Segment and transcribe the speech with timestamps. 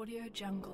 [0.00, 0.72] Audio Jungle.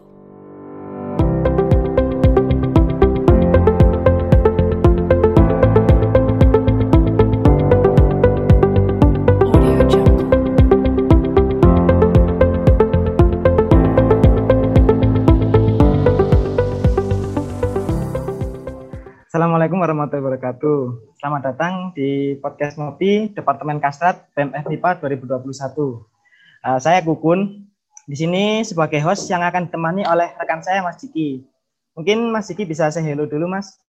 [19.27, 20.79] Assalamualaikum warahmatullahi wabarakatuh.
[21.18, 26.14] Selamat datang di podcast Ngopi Departemen Kastrat BMF MIPA 2021.
[26.62, 27.66] Uh, saya Kukun.
[28.07, 31.43] Di sini sebagai host yang akan ditemani oleh rekan saya Mas Ciki.
[31.99, 33.82] Mungkin Mas Ciki bisa say hello dulu Mas.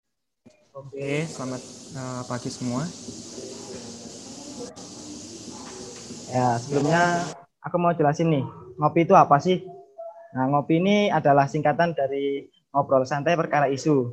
[0.73, 1.61] Oke, selamat
[1.93, 2.81] uh, pagi semua.
[6.33, 7.29] Ya, sebelumnya
[7.61, 8.41] aku mau jelasin nih,
[8.81, 9.61] ngopi itu apa sih?
[10.33, 14.09] Nah, ngopi ini adalah singkatan dari ngobrol santai perkara isu.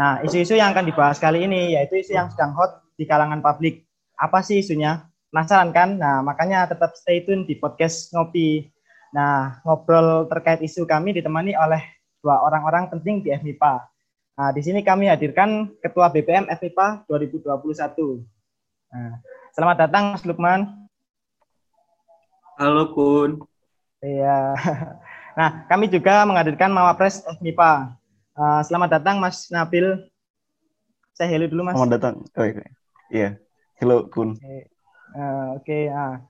[0.00, 3.84] Nah, isu-isu yang akan dibahas kali ini yaitu isu yang sedang hot di kalangan publik.
[4.16, 5.12] Apa sih isunya?
[5.28, 6.00] Penasaran kan?
[6.00, 8.72] Nah, makanya tetap stay tune di podcast Ngopi.
[9.12, 11.84] Nah, ngobrol terkait isu kami ditemani oleh
[12.24, 13.84] dua orang-orang penting di FMIPA.
[14.40, 18.24] Nah, di sini kami hadirkan Ketua BPM FMIPA 2021.
[18.88, 19.20] Nah,
[19.52, 20.88] selamat datang Mas Lukman.
[22.56, 23.44] Halo Kun,
[24.02, 24.56] Iya.
[25.32, 27.96] Nah, kami juga menghadirkan Mawapres FMIPA.
[28.36, 29.96] Uh, selamat datang Mas Nabil.
[31.16, 31.72] Saya hello dulu Mas.
[31.72, 32.14] Selamat datang.
[32.36, 32.44] Oh,
[33.08, 33.40] iya.
[33.80, 34.36] Hello, Kun.
[34.44, 34.68] Eh,
[35.56, 36.20] Oke, ah.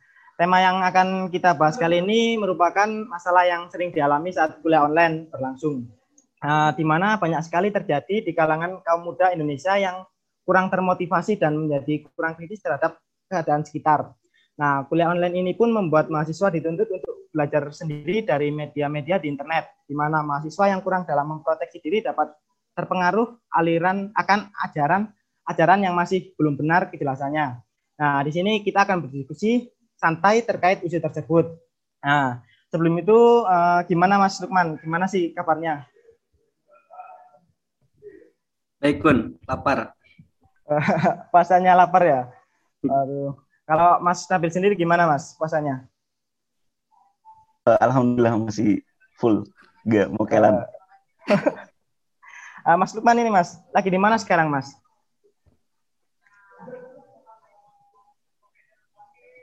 [0.42, 5.30] Tema yang akan kita bahas kali ini merupakan masalah yang sering dialami saat kuliah online
[5.30, 5.86] berlangsung.
[6.42, 10.02] Ah, di mana banyak sekali terjadi di kalangan kaum muda Indonesia yang
[10.42, 12.98] kurang termotivasi dan menjadi kurang kritis terhadap
[13.30, 14.10] keadaan sekitar.
[14.58, 19.86] Nah, kuliah online ini pun membuat mahasiswa dituntut untuk belajar sendiri dari media-media di internet,
[19.86, 22.34] di mana mahasiswa yang kurang dalam memproteksi diri dapat
[22.74, 25.06] terpengaruh aliran akan ajaran
[25.46, 27.62] ajaran yang masih belum benar kejelasannya.
[28.02, 29.70] Nah, di sini kita akan berdiskusi
[30.02, 31.54] santai terkait isu tersebut.
[32.02, 32.42] Nah,
[32.74, 34.82] sebelum itu eh, gimana Mas Lukman?
[34.82, 35.86] Gimana sih kabarnya?
[38.82, 39.94] baik Kun, lapar.
[41.30, 42.20] Puasanya lapar ya?
[42.82, 43.38] Aduh.
[43.62, 45.86] Kalau Mas Nabil sendiri gimana Mas puasanya?
[47.62, 48.82] Eh, Alhamdulillah masih
[49.22, 49.46] full.
[49.86, 50.66] Gak mau kelan.
[52.66, 54.74] Ah, Mas Lukman ini Mas, lagi di mana sekarang Mas?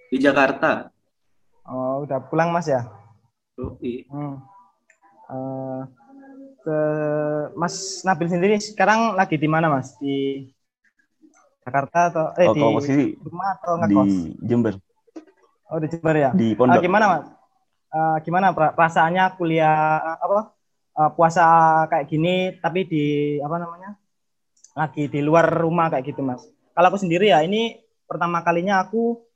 [0.10, 0.90] Di Jakarta.
[1.70, 2.82] Oh, udah pulang Mas ya?
[3.58, 4.10] Yoi.
[4.10, 4.42] Hmm.
[5.30, 5.82] Eh,
[6.66, 9.94] ke- Mas Nabil sendiri sekarang lagi di mana Mas?
[10.02, 10.50] Di
[11.62, 14.12] Jakarta atau eh Oh, di rumah atau di ngekos?
[14.42, 14.74] Jember,
[15.70, 16.30] Oh di Jember ya.
[16.34, 16.82] di Ah, pondok.
[16.82, 17.26] gimana Mas?
[17.94, 20.40] Ah, gimana perasaannya kuliah ah, apa
[20.98, 21.46] ah, puasa
[21.94, 23.04] kayak gini tapi di
[23.38, 23.94] apa namanya
[24.74, 26.42] lagi di luar rumah kayak gitu Mas?
[26.74, 27.78] Kalau aku sendiri ya ini
[28.10, 29.29] pertama kalinya aku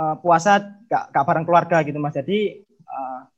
[0.00, 0.56] ah, puasa
[0.88, 2.16] gak, gak bareng keluarga gitu Mas.
[2.16, 3.28] Jadi ah,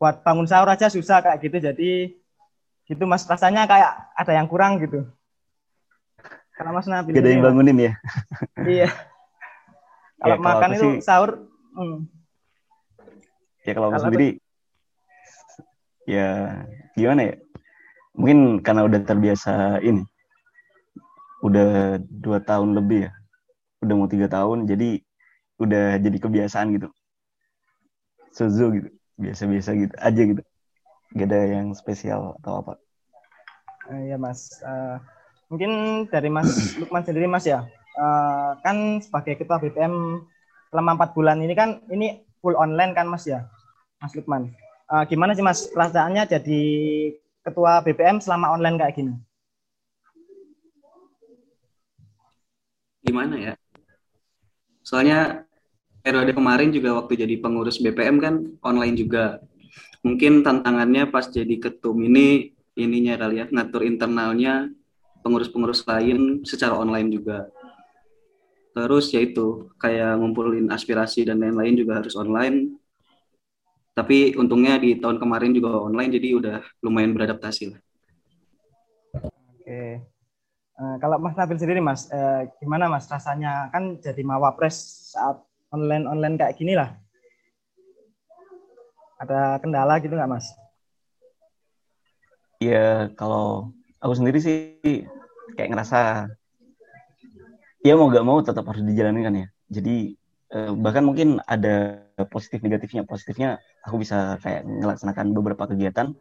[0.00, 1.60] buat bangun sahur aja susah kayak gitu.
[1.60, 2.16] Jadi
[2.88, 5.04] gitu Mas rasanya kayak ada yang kurang gitu.
[6.56, 7.92] Kalau Mas Nabil Gak ada yang bangunin ya.
[8.64, 8.88] Iya.
[10.20, 11.30] Kalau Ya, makan itu sih- sahur
[11.76, 11.98] hmm.
[13.60, 14.28] Ya kalau aku Kalau sendiri,
[16.08, 16.28] ya
[16.96, 17.34] gimana ya?
[18.16, 20.00] Mungkin karena udah terbiasa ini,
[21.40, 23.12] udah dua tahun lebih ya,
[23.80, 25.00] udah mau tiga tahun, jadi
[25.60, 26.88] udah jadi kebiasaan gitu.
[28.32, 28.88] Suzu gitu,
[29.20, 30.42] biasa-biasa gitu aja gitu.
[31.18, 32.72] Gak ada yang spesial atau apa.
[33.90, 34.96] Eh, Iya Mas, Eh,
[35.50, 35.70] mungkin
[36.08, 36.48] dari Mas
[36.80, 40.22] Lukman sendiri Mas ya, Eh, kan sebagai ketua BPM
[40.70, 43.44] selama empat bulan ini kan ini full online kan Mas ya,
[43.98, 44.54] Mas Lukman.
[44.90, 46.62] Eh, gimana sih Mas perasaannya jadi
[47.42, 49.14] ketua BPM selama online kayak gini?
[53.02, 53.52] Gimana ya?
[54.86, 55.49] Soalnya
[56.00, 58.34] periode kemarin juga waktu jadi pengurus BPM kan
[58.64, 59.40] online juga.
[60.00, 64.72] Mungkin tantangannya pas jadi ketum ini ininya kali ya ngatur internalnya
[65.20, 67.48] pengurus-pengurus lain secara online juga.
[68.72, 72.80] Terus ya itu kayak ngumpulin aspirasi dan lain-lain juga harus online.
[73.92, 77.80] Tapi untungnya di tahun kemarin juga online jadi udah lumayan beradaptasi lah.
[79.60, 80.00] Oke.
[80.80, 86.04] Eh, kalau Mas Nabil sendiri Mas, eh, gimana Mas rasanya kan jadi mawapres saat online
[86.06, 86.94] online kayak gini lah?
[89.22, 90.46] Ada kendala gitu nggak Mas?
[92.60, 93.72] Ya kalau
[94.02, 94.76] aku sendiri sih
[95.56, 96.28] kayak ngerasa
[97.80, 99.46] ya mau gak mau tetap harus dijalankan ya.
[99.72, 100.18] Jadi
[100.52, 103.06] eh, bahkan mungkin ada positif negatifnya.
[103.08, 103.56] Positifnya
[103.86, 106.12] aku bisa kayak melaksanakan beberapa kegiatan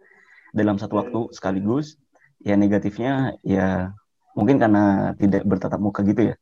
[0.55, 1.99] dalam satu waktu sekaligus.
[2.39, 3.91] Ya negatifnya ya
[4.31, 6.35] mungkin karena tidak bertatap muka gitu ya.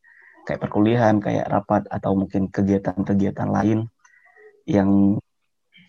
[0.47, 3.91] Kayak perkuliahan, kayak rapat atau mungkin kegiatan-kegiatan lain
[4.63, 5.19] yang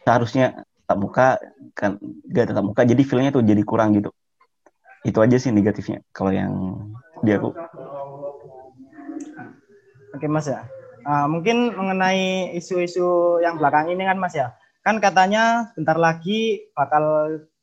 [0.02, 1.28] seharusnya tatap muka
[1.76, 2.00] kan
[2.32, 4.08] gak tatap muka jadi feelnya tuh jadi kurang gitu
[5.04, 6.52] itu aja sih negatifnya kalau yang
[7.20, 7.52] di aku
[10.16, 10.64] Oke Mas ya.
[11.04, 14.56] Ah, mungkin mengenai isu-isu yang belakang ini kan Mas ya.
[14.80, 17.04] Kan katanya bentar lagi bakal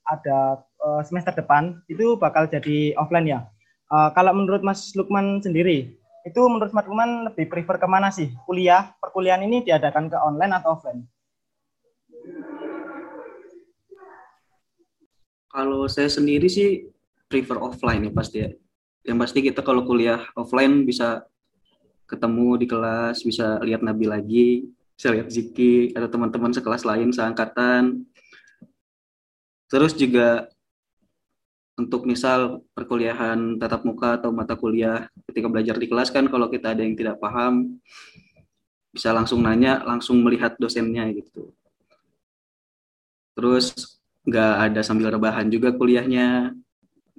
[0.06, 3.40] ada eh, semester depan itu bakal jadi offline ya.
[3.90, 8.34] Ah, kalau menurut Mas Lukman sendiri, itu menurut Mas Lukman lebih prefer ke mana sih?
[8.50, 11.06] Kuliah, perkuliahan ini diadakan ke online atau offline?
[15.54, 16.90] Kalau saya sendiri sih
[17.30, 18.50] prefer offline ya pasti ya.
[19.06, 21.30] Yang pasti kita kalau kuliah offline bisa
[22.10, 24.50] ketemu di kelas, bisa lihat Nabi lagi,
[24.98, 28.02] bisa lihat Ziki atau teman-teman sekelas lain seangkatan.
[29.70, 30.50] Terus juga
[31.76, 36.72] untuk misal perkuliahan tatap muka atau mata kuliah ketika belajar di kelas kan kalau kita
[36.72, 37.84] ada yang tidak paham
[38.96, 41.52] bisa langsung nanya, langsung melihat dosennya gitu.
[43.36, 46.56] Terus nggak ada sambil rebahan juga kuliahnya,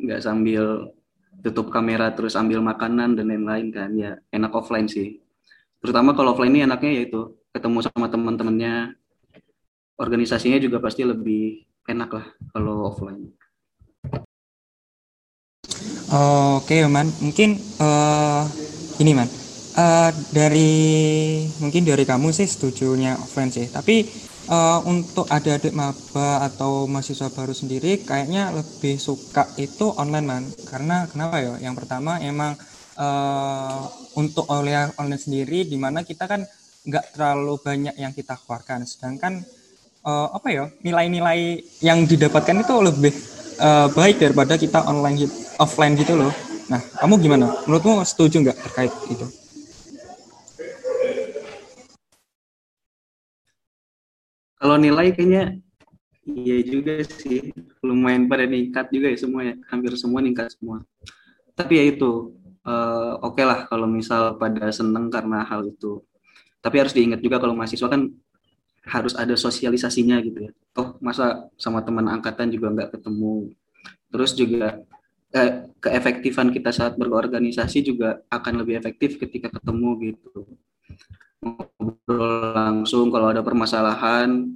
[0.00, 0.88] nggak sambil
[1.44, 5.20] tutup kamera terus ambil makanan dan lain-lain kan ya enak offline sih.
[5.85, 8.97] Terutama kalau offline ini enaknya yaitu ketemu sama teman-temannya.
[10.00, 13.37] Organisasinya juga pasti lebih enak lah kalau offline
[16.06, 17.11] Oke, Man.
[17.19, 18.43] Mungkin eh
[19.03, 19.26] ini, Man.
[19.76, 20.73] Eh, dari
[21.58, 23.67] mungkin dari kamu sih setujunya offline sih.
[23.67, 24.06] Tapi
[24.47, 30.44] eh, untuk adik-adik maba atau mahasiswa baru sendiri kayaknya lebih suka itu online, Man.
[30.70, 31.58] Karena kenapa ya?
[31.58, 32.55] Yang pertama emang
[32.94, 33.82] eh,
[34.14, 36.47] untuk oleh online sendiri di mana kita kan
[36.87, 38.87] nggak terlalu banyak yang kita keluarkan.
[38.87, 39.43] Sedangkan
[40.06, 40.70] eh, apa ya?
[40.87, 43.14] Nilai-nilai yang didapatkan itu lebih
[43.61, 46.32] eh, baik daripada kita online gitu, offline gitu loh.
[46.67, 47.47] Nah, kamu gimana?
[47.64, 49.26] Menurutmu setuju nggak terkait itu?
[54.56, 55.61] kalau nilai kayaknya
[56.26, 57.55] iya juga sih
[57.85, 60.82] lumayan pada ningkat juga ya semua ya hampir semua ningkat semua
[61.55, 62.35] tapi ya itu
[62.67, 66.02] eh, oke lah kalau misal pada seneng karena hal itu
[66.59, 68.11] tapi harus diingat juga kalau mahasiswa kan
[68.87, 70.53] harus ada sosialisasinya gitu ya.
[70.71, 73.50] Toh masa sama teman angkatan juga nggak ketemu.
[74.15, 74.81] Terus juga
[75.35, 80.47] eh, keefektifan kita saat berorganisasi juga akan lebih efektif ketika ketemu gitu.
[81.43, 84.47] Ngobrol langsung kalau ada permasalahan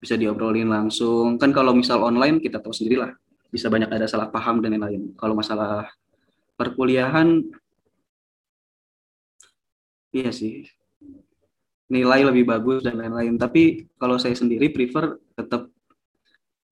[0.00, 1.36] bisa diobrolin langsung.
[1.36, 3.12] Kan kalau misal online kita tahu sendiri lah
[3.52, 5.12] bisa banyak ada salah paham dan lain-lain.
[5.20, 5.92] Kalau masalah
[6.56, 7.44] perkuliahan
[10.14, 10.62] iya sih
[11.94, 15.70] nilai lebih bagus dan lain-lain tapi kalau saya sendiri prefer tetap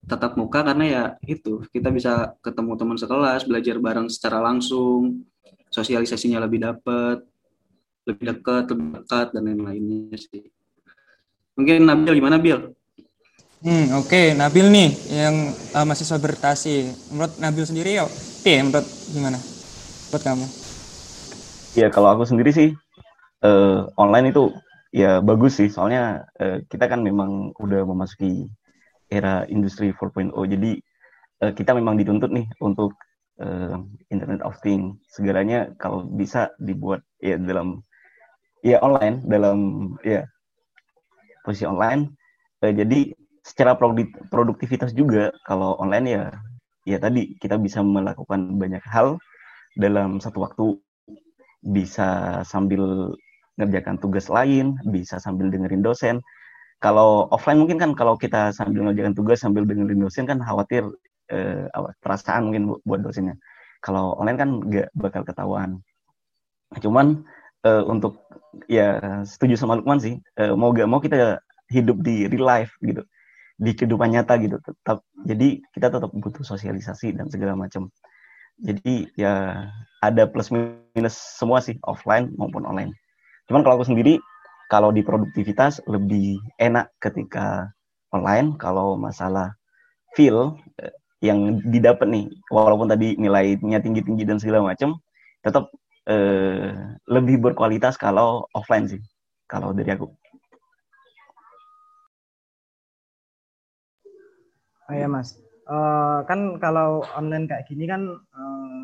[0.02, 5.22] tatap muka karena ya itu kita bisa ketemu teman sekelas belajar bareng secara langsung
[5.70, 7.22] sosialisasinya lebih dapat
[8.02, 10.50] lebih dekat lebih dekat dan lain-lainnya sih
[11.54, 12.74] mungkin Nabil gimana Bil
[13.62, 16.82] Hmm, oke, Nabil nih yang uh, mahasiswa bertasi.
[17.14, 18.10] Menurut Nabil sendiri yuk,
[18.42, 18.82] Pi, menurut
[19.14, 19.38] gimana?
[19.38, 20.46] Menurut kamu?
[21.72, 22.68] ya kalau aku sendiri sih
[23.42, 24.52] eh, online itu
[24.92, 25.68] ya bagus sih.
[25.72, 28.46] Soalnya eh, kita kan memang udah memasuki
[29.12, 30.72] era industri 4.0 jadi
[31.44, 32.92] eh, kita memang dituntut nih untuk
[33.42, 33.76] eh,
[34.14, 34.98] Internet of Things.
[35.10, 37.82] Segalanya kalau bisa dibuat ya dalam
[38.64, 39.58] ya online dalam
[40.04, 40.26] ya
[41.44, 42.02] posisi online.
[42.62, 43.10] Eh, jadi
[43.42, 46.22] secara produk- produktivitas juga kalau online ya
[46.86, 49.18] ya tadi kita bisa melakukan banyak hal
[49.78, 50.66] dalam satu waktu.
[51.62, 53.14] Bisa sambil
[53.62, 56.18] ngerjakan tugas lain bisa sambil dengerin dosen.
[56.82, 60.82] Kalau offline mungkin kan kalau kita sambil ngerjakan tugas sambil dengerin dosen kan khawatir
[61.30, 61.70] eh,
[62.02, 63.38] perasaan mungkin bu- buat dosennya.
[63.78, 65.78] Kalau online kan nggak bakal ketahuan.
[66.82, 67.22] Cuman
[67.62, 68.26] eh, untuk
[68.66, 71.38] ya setuju sama Lukman sih eh, mau gak mau kita
[71.70, 73.06] hidup di real life gitu
[73.62, 74.58] di kehidupan nyata gitu.
[74.58, 77.86] Tetap jadi kita tetap butuh sosialisasi dan segala macam.
[78.58, 79.64] Jadi ya
[80.02, 82.90] ada plus minus semua sih offline maupun online
[83.48, 84.18] cuman kalau aku sendiri
[84.70, 87.68] kalau di produktivitas lebih enak ketika
[88.12, 89.52] online kalau masalah
[90.16, 92.26] feel eh, yang didapat nih.
[92.50, 94.98] Walaupun tadi nilainya tinggi-tinggi dan segala macam
[95.44, 95.68] tetap
[96.08, 96.72] eh,
[97.06, 99.00] lebih berkualitas kalau offline sih
[99.46, 100.08] kalau dari aku.
[104.90, 108.80] Oh ya Mas, Eh, kan kalau online kayak gini kan eh,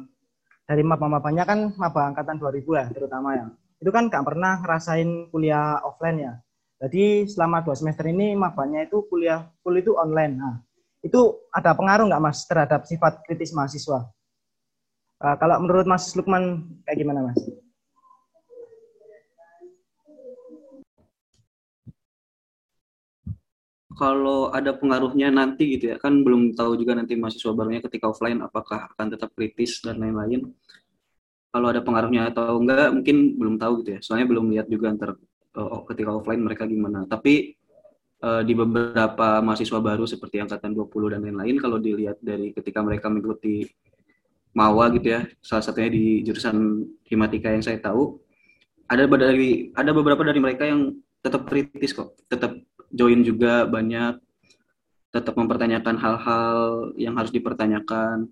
[0.71, 3.47] dari maba-mabanya kan maba angkatan 2000 ya terutama ya.
[3.79, 6.33] Itu kan nggak pernah ngerasain kuliah offline ya.
[6.79, 10.35] Jadi selama dua semester ini mabanya itu kuliah full itu online.
[10.39, 10.55] Nah,
[11.03, 14.07] itu ada pengaruh nggak Mas terhadap sifat kritis mahasiswa?
[15.19, 17.39] Eh, kalau menurut Mas Lukman kayak gimana Mas?
[23.99, 28.39] kalau ada pengaruhnya nanti gitu ya kan belum tahu juga nanti mahasiswa barunya ketika offline
[28.39, 30.55] apakah akan tetap kritis dan lain-lain
[31.49, 34.01] kalau ada pengaruhnya atau enggak mungkin belum tahu gitu ya.
[34.05, 35.17] Soalnya belum lihat juga antar
[35.57, 37.09] uh, ketika offline mereka gimana.
[37.09, 37.57] Tapi
[38.23, 43.09] uh, di beberapa mahasiswa baru seperti angkatan 20 dan lain-lain kalau dilihat dari ketika mereka
[43.09, 43.67] mengikuti
[44.57, 48.19] Mawa gitu ya salah satunya di jurusan himatika yang saya tahu
[48.89, 52.17] ada dari ada beberapa dari mereka yang tetap kritis kok.
[52.27, 52.57] Tetap
[52.89, 54.17] join juga banyak
[55.09, 56.57] tetap mempertanyakan hal-hal
[57.01, 58.29] yang harus dipertanyakan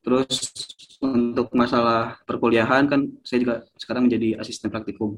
[0.00, 0.52] terus
[1.00, 5.16] untuk masalah perkuliahan kan saya juga sekarang menjadi asisten praktikum.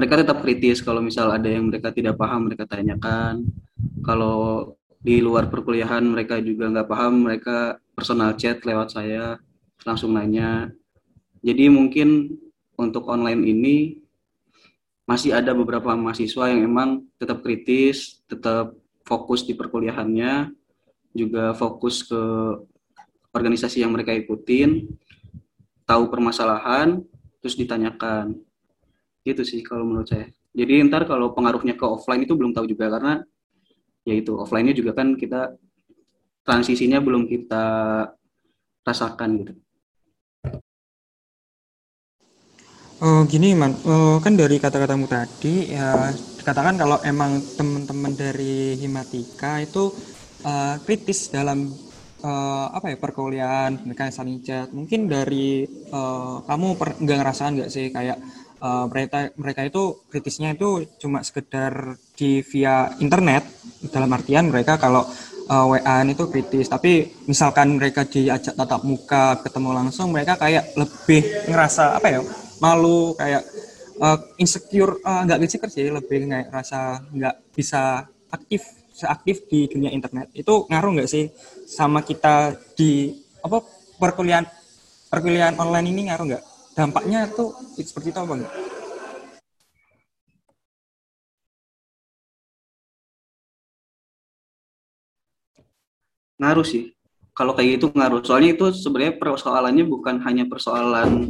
[0.00, 3.44] Mereka tetap kritis kalau misal ada yang mereka tidak paham mereka tanyakan.
[4.00, 9.36] Kalau di luar perkuliahan mereka juga nggak paham mereka personal chat lewat saya
[9.84, 10.72] langsung nanya.
[11.44, 12.36] Jadi mungkin
[12.76, 13.76] untuk online ini
[15.04, 18.72] masih ada beberapa mahasiswa yang emang tetap kritis, tetap
[19.04, 20.54] fokus di perkuliahannya,
[21.12, 22.22] juga fokus ke
[23.30, 24.90] organisasi yang mereka ikutin,
[25.86, 27.02] tahu permasalahan,
[27.42, 28.38] terus ditanyakan.
[29.22, 30.26] Gitu sih kalau menurut saya.
[30.50, 33.22] Jadi ntar kalau pengaruhnya ke offline itu belum tahu juga karena
[34.02, 35.54] ya itu offline-nya juga kan kita
[36.42, 37.64] transisinya belum kita
[38.82, 39.52] rasakan gitu.
[43.00, 49.56] Oh gini man, oh, kan dari kata-katamu tadi ya dikatakan kalau emang teman-teman dari Himatika
[49.56, 49.88] itu
[50.44, 51.72] uh, kritis dalam
[52.22, 54.70] uh, apa ya perkuliahan mereka saling chat.
[54.70, 58.18] Mungkin dari uh, kamu nggak ngerasain nggak sih kayak
[58.60, 63.44] uh, mereka mereka itu kritisnya itu cuma sekedar di via internet?
[63.80, 65.08] Dalam artian mereka kalau
[65.50, 66.70] uh, WA itu kritis.
[66.70, 72.20] Tapi misalkan mereka diajak tatap muka ketemu langsung mereka kayak lebih ngerasa apa ya
[72.60, 73.42] malu kayak
[74.00, 79.88] uh, insecure uh, nggak insecure sih lebih kayak rasa nggak bisa aktif seaktif di dunia
[79.88, 81.32] internet itu ngaruh nggak sih
[81.64, 83.64] sama kita di apa
[83.96, 84.44] perkuliahan
[85.08, 88.54] perkuliahan online ini ngaruh nggak dampaknya tuh seperti itu apa enggak?
[96.40, 96.96] Ngaruh sih.
[97.36, 98.24] Kalau kayak gitu ngaruh.
[98.24, 101.28] Soalnya itu sebenarnya persoalannya bukan hanya persoalan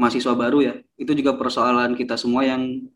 [0.00, 2.86] mahasiswa baru ya, itu juga persoalan kita semua yang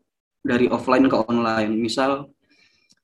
[0.41, 1.73] dari offline ke online.
[1.77, 2.32] Misal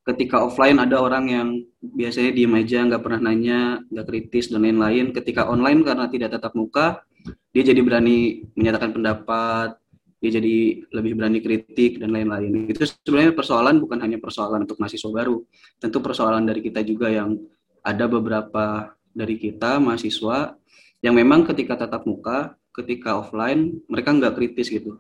[0.08, 1.48] ketika offline ada orang yang
[1.80, 5.12] biasanya diem aja, nggak pernah nanya, nggak kritis dan lain-lain.
[5.12, 7.04] Ketika online karena tidak tatap muka,
[7.52, 9.80] dia jadi berani menyatakan pendapat,
[10.20, 12.68] dia jadi lebih berani kritik dan lain-lain.
[12.68, 15.44] Itu sebenarnya persoalan bukan hanya persoalan untuk mahasiswa baru,
[15.80, 17.40] tentu persoalan dari kita juga yang
[17.84, 20.56] ada beberapa dari kita mahasiswa
[21.00, 25.00] yang memang ketika tatap muka ketika offline mereka nggak kritis gitu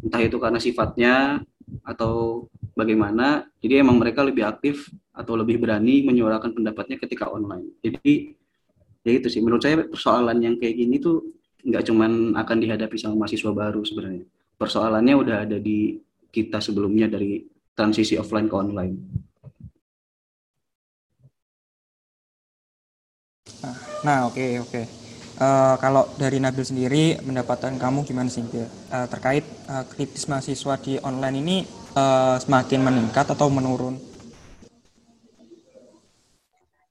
[0.00, 1.44] entah itu karena sifatnya
[1.84, 7.80] atau bagaimana jadi emang mereka lebih aktif atau lebih berani menyuarakan pendapatnya ketika online.
[7.80, 8.36] Jadi
[9.00, 9.40] ya itu sih.
[9.40, 11.24] Menurut saya persoalan yang kayak gini tuh
[11.64, 14.28] nggak cuman akan dihadapi sama mahasiswa baru sebenarnya.
[14.60, 15.96] Persoalannya udah ada di
[16.28, 17.40] kita sebelumnya dari
[17.72, 18.94] transisi offline ke online.
[24.04, 24.70] Nah oke okay, oke.
[24.70, 24.84] Okay.
[25.36, 30.96] Uh, kalau dari Nabil sendiri, pendapatan kamu gimana sih uh, terkait uh, kritis mahasiswa di
[31.04, 31.56] online ini
[31.96, 33.96] uh, semakin meningkat atau menurun?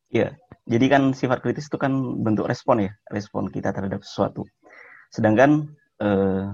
[0.09, 0.33] Iya,
[0.65, 1.91] jadi kan sifat kritis itu kan
[2.23, 4.47] bentuk respon ya, respon kita terhadap sesuatu.
[5.13, 5.69] Sedangkan
[6.01, 6.49] uh,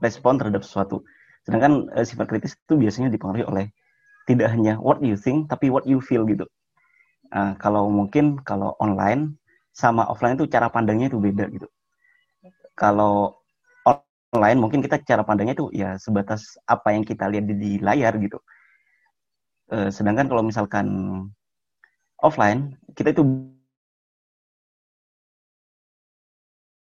[0.00, 1.04] respon terhadap sesuatu.
[1.44, 3.66] Sedangkan uh, sifat kritis itu biasanya dipengaruhi oleh
[4.30, 6.46] tidak hanya what you think, tapi what you feel gitu.
[7.28, 9.36] Uh, kalau mungkin kalau online
[9.74, 11.68] sama offline itu cara pandangnya itu beda gitu.
[12.78, 13.42] Kalau
[14.38, 18.14] online mungkin kita cara pandangnya itu ya sebatas apa yang kita lihat di, di layar
[18.22, 18.38] gitu.
[19.68, 20.86] E, sedangkan kalau misalkan
[22.22, 23.26] offline kita itu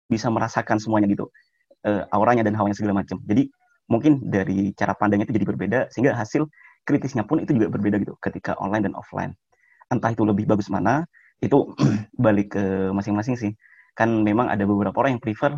[0.09, 1.29] bisa merasakan semuanya gitu,
[1.85, 3.21] e, auranya dan hawanya segala macam.
[3.29, 3.53] Jadi
[3.93, 6.49] mungkin dari cara pandangnya itu jadi berbeda sehingga hasil
[6.89, 9.37] kritisnya pun itu juga berbeda gitu ketika online dan offline.
[9.93, 11.05] Entah itu lebih bagus mana,
[11.43, 11.69] itu
[12.25, 12.65] balik ke
[12.97, 13.53] masing-masing sih
[13.93, 15.53] kan memang ada beberapa orang yang prefer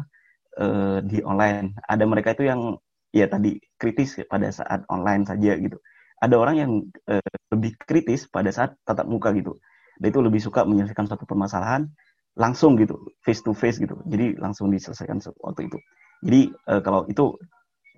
[0.59, 1.75] uh, di online.
[1.87, 2.77] Ada mereka itu yang
[3.15, 5.79] ya tadi kritis pada saat online saja gitu.
[6.23, 6.73] Ada orang yang
[7.11, 9.59] uh, lebih kritis pada saat tatap muka gitu.
[9.99, 11.87] Dan itu lebih suka menyelesaikan suatu permasalahan
[12.35, 13.99] langsung gitu face to face gitu.
[14.11, 15.79] Jadi langsung diselesaikan waktu itu.
[16.27, 17.39] Jadi uh, kalau itu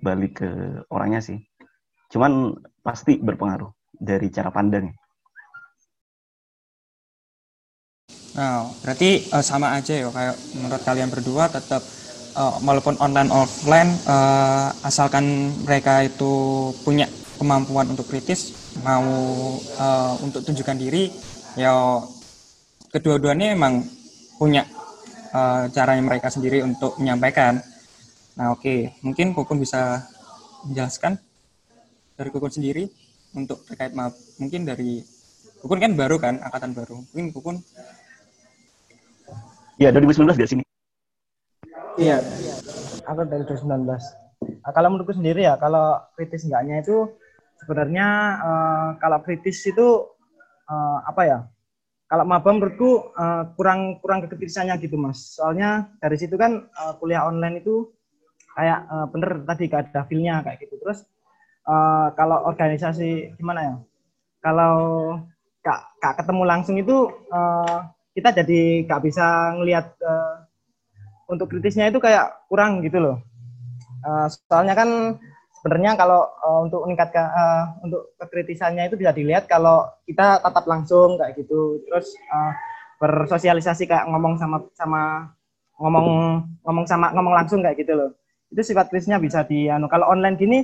[0.04, 0.48] balik ke
[0.92, 1.40] orangnya sih.
[2.12, 4.92] Cuman pasti berpengaruh dari cara pandang
[8.36, 11.80] Nah, berarti uh, sama aja ya kayak menurut kalian berdua tetap
[12.36, 19.04] uh, walaupun online offline uh, asalkan mereka itu punya kemampuan untuk kritis mau
[19.60, 21.12] eh, untuk tunjukkan diri
[21.56, 22.00] ya
[22.92, 23.84] kedua-duanya emang
[24.36, 24.64] punya
[25.32, 27.60] eh, caranya mereka sendiri untuk menyampaikan
[28.36, 30.04] nah oke mungkin Kukun bisa
[30.68, 31.16] menjelaskan
[32.16, 32.84] dari Kukun sendiri
[33.32, 35.00] untuk terkait map mungkin dari
[35.60, 37.56] Kukun kan baru kan angkatan baru mungkin Kukun
[39.76, 40.75] Ya 2019 di sini.
[41.96, 42.20] Iya.
[43.08, 43.88] Aku dari 2019.
[44.60, 47.08] Nah, kalau menurutku sendiri ya, kalau kritis enggaknya itu
[47.64, 48.06] sebenarnya
[48.44, 50.04] eh, kalau kritis itu
[50.68, 51.38] eh, apa ya?
[52.06, 55.40] Kalau maba menurutku eh, kurang kurang kekritisannya gitu mas.
[55.40, 57.88] Soalnya dari situ kan eh, kuliah online itu
[58.52, 60.76] kayak eh, bener tadi gak ada feel-nya kayak gitu.
[60.84, 61.00] Terus
[61.64, 63.74] eh, kalau organisasi gimana ya?
[64.44, 64.76] Kalau
[65.64, 67.78] gak, gak ketemu langsung itu eh,
[68.12, 70.45] kita jadi gak bisa ngelihat eh,
[71.26, 73.16] untuk kritisnya itu kayak kurang gitu loh.
[74.06, 75.18] Eh, soalnya kan
[75.60, 81.18] sebenarnya kalau eh, untuk meningkatkan eh, untuk kekritisannya itu bisa dilihat kalau kita tatap langsung
[81.18, 81.82] kayak gitu.
[81.86, 82.52] Terus eh,
[83.02, 85.02] bersosialisasi kayak ngomong sama sama
[85.76, 86.06] ngomong
[86.64, 88.10] ngomong sama ngomong langsung kayak gitu loh.
[88.48, 90.58] Itu sifat kritisnya bisa di anu kalau online gini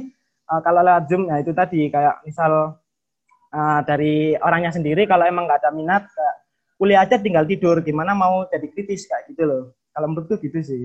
[0.47, 2.79] eh, kalau lewat Zoom ya itu tadi kayak misal
[3.51, 6.37] eh, dari orangnya sendiri kalau emang nggak ada minat kayak
[6.79, 9.63] kuliah aja tinggal tidur gimana mau jadi kritis kayak gitu loh
[9.95, 10.85] kalau menurutku gitu sih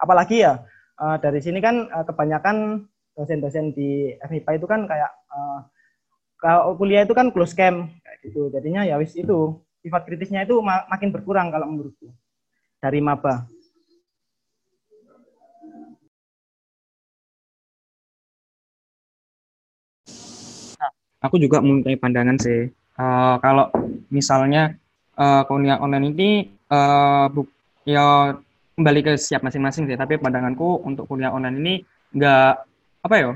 [0.00, 0.62] apalagi ya
[1.02, 5.58] eh, dari sini kan eh, kebanyakan dosen-dosen di FIPA itu kan kayak eh,
[6.42, 10.58] kalau kuliah itu kan close camp kayak gitu jadinya ya wis itu sifat kritisnya itu
[10.64, 12.08] ma- makin berkurang kalau menurutku
[12.82, 13.46] dari maba
[21.24, 22.68] aku juga mempunyai pandangan sih.
[22.70, 23.66] Eh, kalau
[24.12, 24.76] misalnya
[25.18, 26.30] eh, kuliah online ini
[26.70, 27.50] eh, bu-
[27.84, 28.36] ya
[28.74, 29.96] kembali ke siap masing-masing sih.
[29.96, 31.74] Tapi pandanganku untuk kuliah online ini
[32.14, 32.52] nggak
[33.04, 33.30] apa ya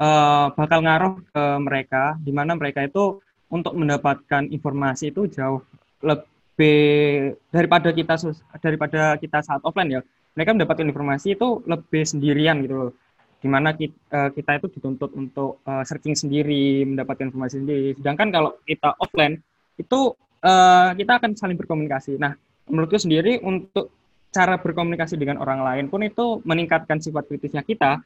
[0.00, 5.60] eh, bakal ngaruh ke mereka, di mana mereka itu untuk mendapatkan informasi itu jauh
[6.00, 8.14] lebih daripada kita
[8.58, 10.02] daripada kita saat offline ya.
[10.38, 12.92] Mereka mendapatkan informasi itu lebih sendirian gitu loh
[13.40, 17.96] di mana kita, eh, kita itu dituntut untuk eh, searching sendiri, mendapatkan informasi sendiri.
[17.96, 19.40] Sedangkan kalau kita offline
[19.80, 20.12] itu
[20.44, 22.20] eh, kita akan saling berkomunikasi.
[22.20, 22.36] Nah,
[22.70, 23.90] menurutku sendiri untuk
[24.30, 27.98] cara berkomunikasi dengan orang lain pun itu meningkatkan sifat kritisnya kita.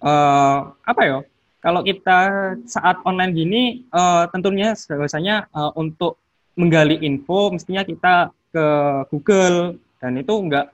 [0.00, 1.18] Eh, apa ya?
[1.60, 2.20] Kalau kita
[2.64, 6.20] saat online gini, eh, tentunya biasanya eh, untuk
[6.56, 8.66] menggali info, mestinya kita ke
[9.08, 10.72] Google dan itu enggak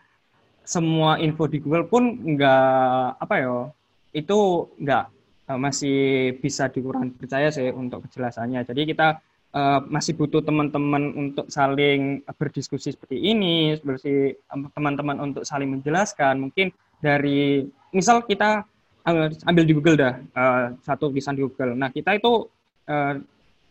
[0.66, 3.56] semua info di Google pun enggak apa ya
[4.16, 4.38] itu
[4.80, 5.04] nggak
[5.52, 5.98] eh, masih
[6.42, 8.66] bisa dikurang percaya sih untuk kejelasannya.
[8.66, 9.20] Jadi kita
[9.56, 16.36] eh, masih butuh teman-teman untuk saling berdiskusi seperti ini, seperti em, teman-teman untuk saling menjelaskan.
[16.36, 18.68] Mungkin dari misal kita
[19.46, 21.72] ambil di Google dah eh, satu tulisan di Google.
[21.72, 22.44] Nah kita itu
[22.84, 23.14] eh,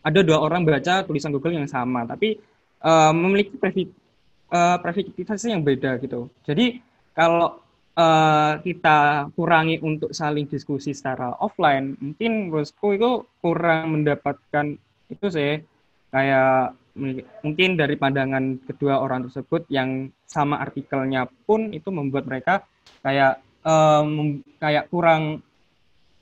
[0.06, 2.34] ada dua orang baca tulisan Google yang sama, tapi
[2.82, 3.86] eh, memiliki previ,
[4.82, 6.30] privativitas yang beda gitu.
[6.42, 6.82] Jadi
[7.14, 7.62] kalau
[7.94, 14.74] eh, kita kurangi untuk saling diskusi secara offline, mungkin menurutku itu kurang mendapatkan
[15.06, 15.62] itu sih
[16.10, 16.74] kayak
[17.44, 22.64] mungkin dari pandangan kedua orang tersebut yang sama artikelnya pun itu membuat mereka
[23.04, 25.44] kayak eh, mem- kayak kurang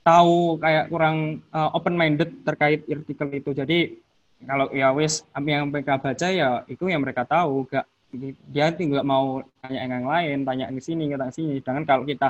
[0.05, 3.51] tahu kayak kurang open minded terkait artikel itu.
[3.57, 3.79] Jadi
[4.45, 7.89] kalau ya wis yang mereka baca ya itu yang mereka tahu gak
[8.53, 12.29] dia tinggal mau tanya yang lain tanya ke sini tanya ke sini sedangkan kalau kita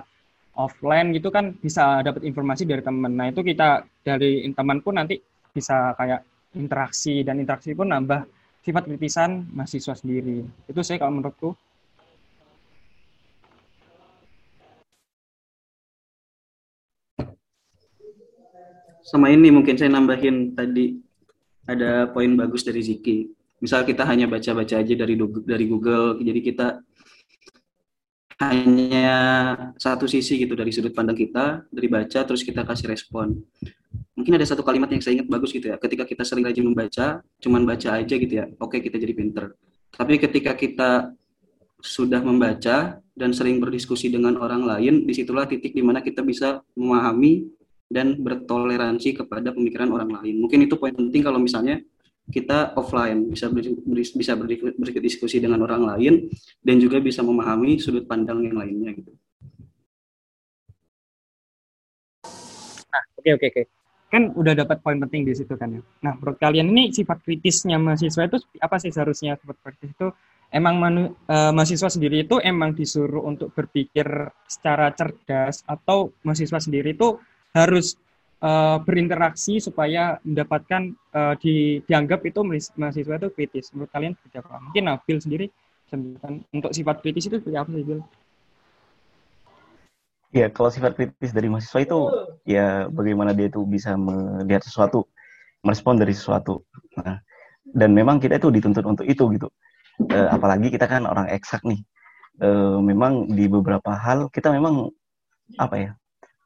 [0.57, 5.21] offline gitu kan bisa dapat informasi dari teman nah itu kita dari teman pun nanti
[5.53, 8.27] bisa kayak interaksi dan interaksi pun nambah
[8.65, 10.41] sifat kritisan mahasiswa sendiri
[10.71, 11.53] itu sih kalau menurutku
[19.05, 20.97] Sama ini mungkin saya nambahin tadi
[21.69, 23.29] ada poin bagus dari Ziki.
[23.61, 25.15] Misal kita hanya baca-baca aja dari
[25.45, 26.81] dari Google, jadi kita
[28.43, 29.13] hanya
[29.79, 33.39] satu sisi gitu dari sudut pandang kita, dari baca terus kita kasih respon.
[34.15, 35.77] Mungkin ada satu kalimat yang saya ingat bagus gitu ya.
[35.79, 38.47] Ketika kita sering rajin membaca, cuman baca aja gitu ya.
[38.59, 39.55] Oke, kita jadi pinter.
[39.95, 41.15] Tapi ketika kita
[41.79, 46.63] sudah membaca dan sering berdiskusi dengan orang lain, di situlah titik di mana kita bisa
[46.75, 47.47] memahami
[47.87, 50.43] dan bertoleransi kepada pemikiran orang lain.
[50.43, 51.79] Mungkin itu poin penting kalau misalnya
[52.25, 53.85] kita offline bisa ber-
[54.17, 56.33] bisa berdi- berdiskusi dengan orang lain
[56.65, 59.13] dan juga bisa memahami sudut pandang yang lainnya gitu.
[63.21, 63.63] Oke oke oke.
[64.13, 65.83] Kan udah dapat poin penting di situ kan ya.
[66.05, 70.09] Nah, menurut kalian ini sifat kritisnya mahasiswa itu apa sih seharusnya sifat kritis itu?
[70.55, 74.07] Emang manu- eh, mahasiswa sendiri itu emang disuruh untuk berpikir
[74.47, 77.19] secara cerdas atau mahasiswa sendiri itu
[77.51, 77.99] harus
[78.43, 82.41] eh, berinteraksi supaya mendapatkan eh, di dianggap itu
[82.79, 83.71] mahasiswa itu kritis.
[83.77, 84.59] Menurut kalian seperti apa?
[84.63, 85.47] Mungkin Nabil sendiri
[86.51, 88.01] untuk sifat kritis itu seperti apa sih, Bil?
[90.35, 91.99] Ya, kalau sifat kritis dari mahasiswa itu
[92.43, 95.07] ya bagaimana dia itu bisa melihat sesuatu,
[95.63, 96.67] merespon dari sesuatu.
[96.99, 97.23] Nah,
[97.71, 99.47] dan memang kita itu dituntut untuk itu gitu.
[100.11, 101.79] Eh, apalagi kita kan orang eksak nih.
[102.43, 104.91] Eh, memang di beberapa hal kita memang
[105.55, 105.91] apa ya?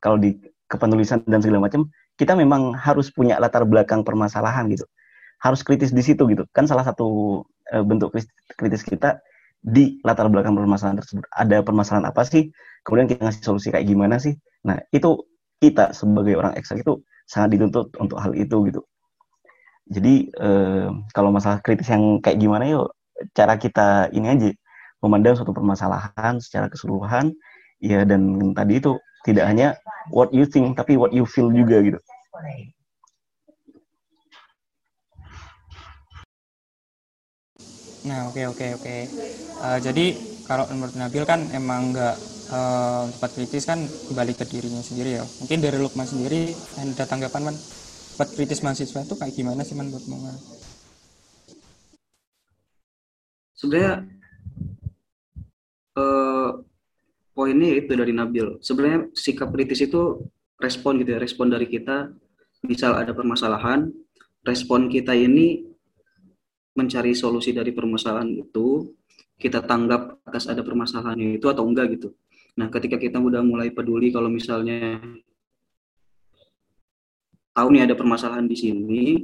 [0.05, 0.37] Kalau di
[0.69, 1.89] kepenulisan dan segala macam,
[2.21, 4.85] kita memang harus punya latar belakang permasalahan gitu.
[5.43, 6.45] Harus kritis di situ gitu.
[6.53, 7.41] Kan salah satu
[7.73, 8.15] eh, bentuk
[8.59, 9.19] kritis- kita
[9.59, 11.25] di latar belakang permasalahan tersebut.
[11.35, 12.51] Ada permasalahan apa sih?
[12.87, 14.35] Kemudian kita ngasih solusi kayak gimana sih?
[14.67, 15.25] Nah, itu
[15.59, 18.81] kita sebagai orang eksak itu sangat dituntut untuk hal itu gitu.
[19.89, 22.93] Jadi eh, kalau masalah kritis yang kayak gimana yuk
[23.33, 24.51] cara kita ini aja
[25.03, 27.35] memandang suatu permasalahan secara keseluruhan
[27.83, 29.77] ya dan tadi itu tidak hanya
[30.09, 32.01] what you think tapi what you feel juga gitu.
[38.09, 38.97] Nah, oke oke oke.
[39.69, 40.17] Eh, jadi
[40.49, 42.17] kalau menurut Nabil kan emang nggak
[42.49, 45.25] eh, sifat kritis kan kembali ke dirinya sendiri ya.
[45.45, 47.57] Mungkin dari Lukman sendiri ada tanggapan man
[48.19, 50.35] sifat kritis mahasiswa itu kayak gimana sih man menurut Man?
[53.59, 54.07] sebenarnya
[55.99, 56.51] eh,
[57.39, 58.59] poinnya itu dari Nabil.
[58.59, 60.27] Sebenarnya sikap kritis itu
[60.59, 62.11] respon gitu ya, respon dari kita.
[62.67, 63.95] Misal ada permasalahan,
[64.43, 65.63] respon kita ini
[66.75, 68.91] mencari solusi dari permasalahan itu,
[69.39, 72.11] kita tanggap atas ada permasalahan itu atau enggak gitu.
[72.59, 74.99] Nah, ketika kita udah mulai peduli kalau misalnya
[77.55, 79.23] tahu nih ada permasalahan di sini,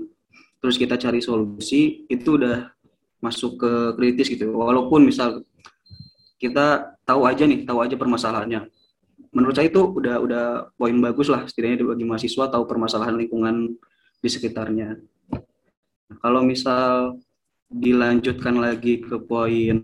[0.62, 2.70] terus kita cari solusi, itu udah
[3.18, 4.55] masuk ke kritis gitu.
[4.55, 5.42] Walaupun misal
[6.38, 8.68] kita tahu aja nih, tahu aja permasalahannya.
[9.35, 10.44] Menurut saya itu udah udah
[10.79, 13.75] poin bagus lah setidaknya bagi mahasiswa tahu permasalahan lingkungan
[14.23, 14.94] di sekitarnya.
[16.09, 17.18] Nah, kalau misal
[17.66, 19.83] dilanjutkan lagi ke poin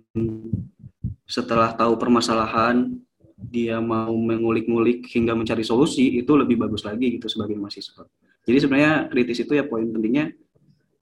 [1.26, 2.94] setelah tahu permasalahan
[3.40, 8.04] dia mau mengulik-ngulik hingga mencari solusi itu lebih bagus lagi gitu sebagai mahasiswa.
[8.44, 10.30] Jadi sebenarnya kritis itu ya poin pentingnya.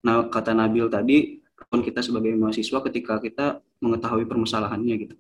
[0.07, 5.15] Nah kata Nabil tadi kita sebagai mahasiswa ketika kita mengetahui permasalahannya gitu.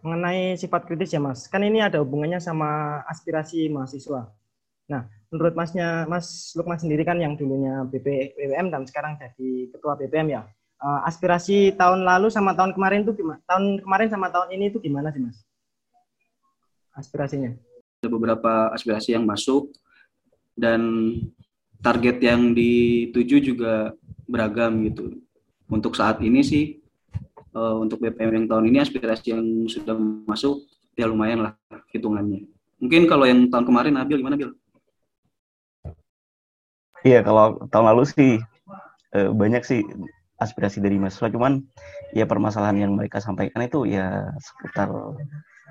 [0.00, 4.32] Mengenai sifat kritis ya Mas, kan ini ada hubungannya sama aspirasi mahasiswa.
[4.90, 9.94] Nah, menurut Masnya, Mas Lukman sendiri kan yang dulunya BP, BBM dan sekarang jadi ketua
[9.94, 10.42] BBM ya.
[10.80, 13.38] Eh, aspirasi tahun lalu sama tahun kemarin tuh gimana?
[13.44, 15.38] Tahun kemarin sama tahun ini tuh gimana sih Mas?
[16.96, 17.52] Aspirasinya?
[18.00, 19.76] Ada beberapa aspirasi yang masuk
[20.56, 20.80] dan
[21.84, 23.92] target yang dituju juga
[24.24, 25.20] beragam gitu.
[25.68, 26.79] Untuk saat ini sih
[27.54, 31.52] eh, untuk BPM yang tahun ini aspirasi yang sudah masuk ya lumayan lah
[31.94, 32.46] hitungannya.
[32.80, 34.56] Mungkin kalau yang tahun kemarin Nabil gimana Bil?
[37.00, 38.32] Iya, kalau tahun lalu sih
[39.16, 39.80] eh, banyak sih
[40.40, 41.60] aspirasi dari mahasiswa, cuman
[42.16, 44.88] ya permasalahan yang mereka sampaikan itu ya seputar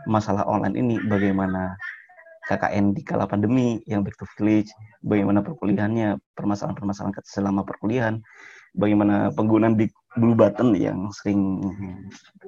[0.06, 1.74] masalah online ini, bagaimana
[2.50, 4.70] KKN di kala pandemi yang back to village,
[5.06, 8.22] bagaimana perkuliahannya, permasalahan-permasalahan selama perkuliahan,
[8.74, 11.62] bagaimana penggunaan di blue button yang sering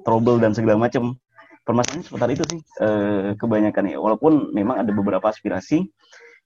[0.08, 1.18] trouble dan segala macam.
[1.62, 5.86] Permasalahan seputar itu sih eh, kebanyakan ya, walaupun memang ada beberapa aspirasi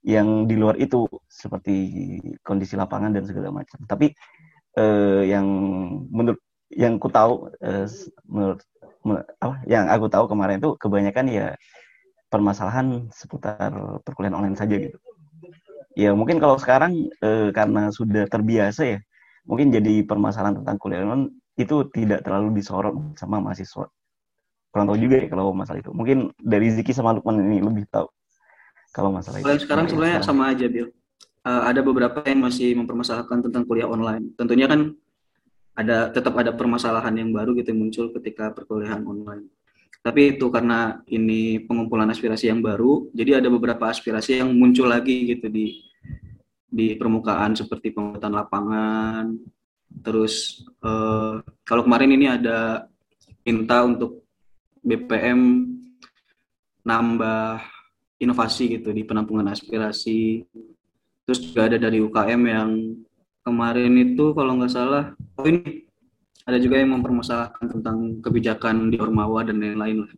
[0.04, 1.76] yang di luar itu seperti
[2.44, 3.80] kondisi lapangan dan segala macam.
[3.88, 4.12] Tapi
[4.76, 5.48] eh, yang
[6.12, 7.88] menurut yang ku tahu eh,
[8.28, 8.60] menurut
[9.40, 11.48] apa yang aku tahu kemarin itu kebanyakan ya
[12.28, 13.72] permasalahan seputar
[14.04, 15.00] perkuliahan online saja gitu.
[15.96, 19.00] Ya mungkin kalau sekarang eh, karena sudah terbiasa ya,
[19.46, 23.88] mungkin jadi permasalahan tentang kuliah online itu tidak terlalu disorot sama mahasiswa.
[24.74, 25.96] Kurang tahu juga ya kalau masalah itu.
[25.96, 28.12] Mungkin dari Ziki sama Lukman ini lebih tahu
[28.92, 29.64] kalau masalah itu.
[29.64, 30.92] Sekarang sebenarnya sama aja Bil.
[31.46, 34.34] Eh, ada beberapa yang masih mempermasalahkan tentang kuliah online.
[34.36, 34.98] Tentunya kan
[35.78, 39.48] ada tetap ada permasalahan yang baru gitu yang muncul ketika perkuliahan online.
[40.02, 45.34] Tapi itu karena ini pengumpulan aspirasi yang baru, jadi ada beberapa aspirasi yang muncul lagi
[45.34, 45.82] gitu di
[46.76, 49.32] di permukaan seperti pembuatan lapangan.
[50.04, 52.84] Terus eh, kalau kemarin ini ada
[53.48, 54.28] minta untuk
[54.84, 55.72] BPM
[56.84, 57.64] nambah
[58.20, 60.44] inovasi gitu di penampungan aspirasi.
[61.26, 62.70] Terus juga ada dari UKM yang
[63.42, 65.86] kemarin itu kalau nggak salah, oh ini
[66.46, 70.12] ada juga yang mempermasalahkan tentang kebijakan di Ormawa dan lain-lain lah.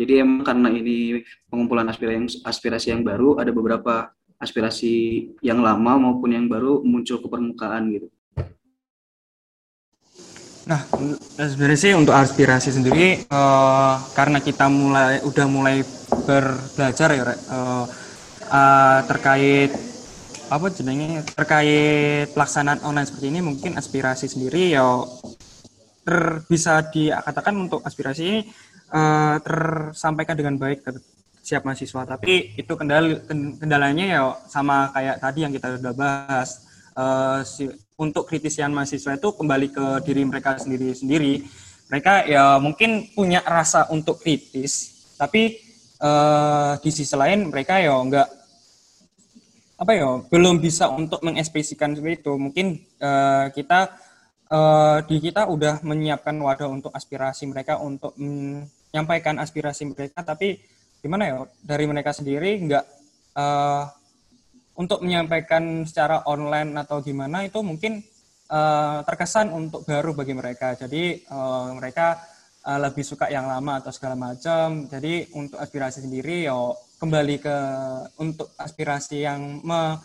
[0.00, 1.20] Jadi emang karena ini
[1.52, 4.08] pengumpulan aspirasi yang, aspirasi yang baru, ada beberapa
[4.40, 4.92] aspirasi
[5.44, 8.08] yang lama maupun yang baru muncul ke permukaan gitu.
[10.64, 10.80] Nah,
[11.36, 15.84] sebenarnya sih untuk aspirasi sendiri eh, karena kita mulai udah mulai
[16.24, 17.84] berbelajar ya eh,
[18.48, 19.72] eh, terkait
[20.50, 24.82] apa jenenge terkait pelaksanaan online seperti ini mungkin aspirasi sendiri ya
[26.02, 28.40] ter, bisa dikatakan untuk aspirasi ini
[28.94, 30.90] eh, tersampaikan dengan baik ke
[31.50, 32.06] siap mahasiswa.
[32.06, 33.26] Tapi itu kendal
[33.58, 39.28] kendalanya ya sama kayak tadi yang kita udah bahas Eh, si- untuk kritisian mahasiswa itu
[39.30, 41.46] kembali ke diri mereka sendiri sendiri.
[41.86, 45.54] Mereka ya mungkin punya rasa untuk kritis tapi
[46.02, 48.28] eh, di sisi lain mereka ya enggak
[49.80, 52.32] apa ya belum bisa untuk mengekspresikan seperti itu.
[52.36, 52.66] Mungkin
[53.00, 53.80] eh, kita
[54.50, 60.58] eh, di kita udah menyiapkan wadah untuk aspirasi mereka untuk menyampaikan aspirasi mereka tapi
[61.00, 62.84] gimana ya dari mereka sendiri nggak
[63.36, 63.84] eh,
[64.80, 68.00] untuk menyampaikan secara online atau gimana itu mungkin
[68.48, 70.72] eh, terkesan untuk baru bagi mereka.
[70.76, 72.16] Jadi eh, mereka
[72.64, 74.88] eh, lebih suka yang lama atau segala macam.
[74.88, 76.56] Jadi untuk aspirasi sendiri ya
[77.00, 77.56] kembali ke
[78.20, 79.98] untuk aspirasi yang me-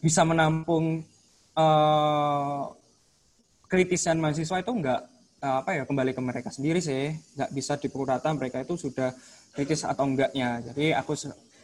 [0.00, 1.04] bisa menampung
[1.56, 2.62] eh,
[3.68, 5.02] kritisan mahasiswa itu enggak
[5.38, 7.14] apa ya kembali ke mereka sendiri sih.
[7.36, 9.14] Nggak bisa dipukul rata mereka itu sudah
[9.54, 11.14] kritis atau enggaknya jadi aku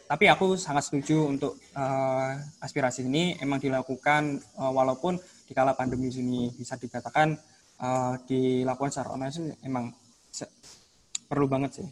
[0.05, 6.13] tapi aku sangat setuju untuk eh, aspirasi ini emang dilakukan eh, walaupun di kala pandemi
[6.13, 7.35] ini bisa dikatakan
[7.81, 9.93] eh, dilakukan secara online sih emang
[11.29, 11.89] perlu banget sih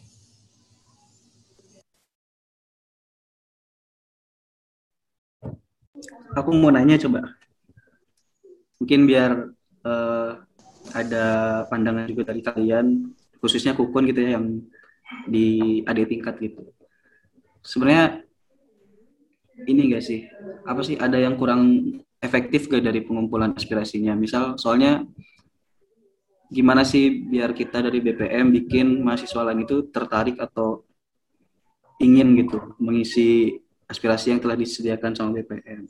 [6.33, 7.37] Aku mau nanya coba.
[8.81, 9.31] Mungkin biar
[9.85, 10.31] eh,
[10.91, 11.25] ada
[11.69, 14.59] pandangan juga dari kalian, khususnya Kukun gitu ya yang
[15.27, 16.61] di adik tingkat gitu.
[17.63, 18.23] Sebenarnya
[19.67, 20.27] ini enggak sih?
[20.67, 24.15] Apa sih ada yang kurang efektif gak dari pengumpulan aspirasinya?
[24.17, 25.03] Misal soalnya
[26.53, 30.85] gimana sih biar kita dari BPM bikin mahasiswa lain itu tertarik atau
[31.97, 33.57] ingin gitu mengisi
[33.89, 35.87] aspirasi yang telah disediakan sama BPM.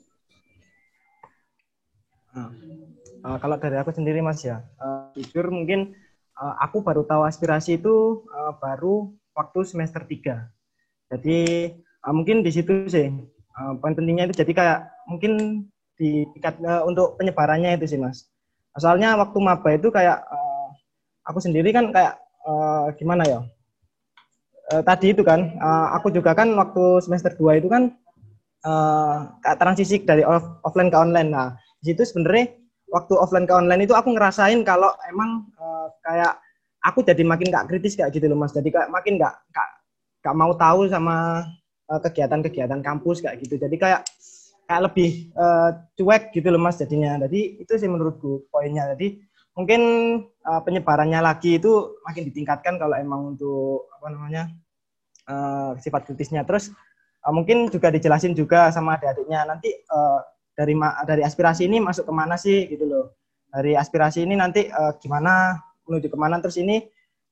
[2.33, 5.93] Uh, kalau dari aku sendiri Mas ya, uh, jujur mungkin
[6.37, 10.45] uh, aku baru tahu aspirasi itu uh, baru waktu semester 3.
[11.13, 11.39] Jadi
[12.05, 13.09] uh, mungkin di situ sih
[13.59, 16.57] uh, poin pentingnya itu jadi kayak mungkin di tingkat
[16.89, 18.25] untuk penyebarannya itu sih Mas.
[18.81, 20.25] Soalnya waktu maba itu kayak
[21.21, 22.17] aku sendiri kan kayak
[22.97, 23.39] gimana ya?
[24.81, 25.53] Tadi itu kan
[25.93, 27.93] aku juga kan waktu semester 2 itu kan
[28.65, 31.29] uh, transisi dari off- offline ke online.
[31.29, 31.47] Nah,
[31.83, 32.57] di situ sebenarnya
[32.93, 36.37] waktu offline ke online itu aku ngerasain kalau emang eh, kayak
[36.85, 38.53] aku jadi makin gak kritis kayak gitu loh mas.
[38.53, 39.69] Jadi kayak makin gak gak,
[40.21, 41.47] gak mau tahu sama
[41.89, 43.57] eh, kegiatan-kegiatan kampus kayak gitu.
[43.57, 44.05] Jadi kayak
[44.69, 47.17] kayak lebih eh, cuek gitu loh mas jadinya.
[47.25, 48.93] Jadi itu sih menurutku poinnya.
[48.93, 49.17] Jadi
[49.57, 49.81] mungkin
[50.29, 54.43] eh, penyebarannya lagi itu makin ditingkatkan kalau emang untuk apa namanya
[55.25, 56.45] eh, sifat kritisnya.
[56.45, 56.69] Terus
[57.25, 59.49] eh, mungkin juga dijelasin juga sama adik-adiknya.
[59.49, 60.19] Nanti eh,
[60.53, 60.73] dari
[61.05, 63.05] dari aspirasi ini masuk ke mana sih gitu loh.
[63.53, 66.81] Dari aspirasi ini nanti eh, gimana menuju ke mana terus ini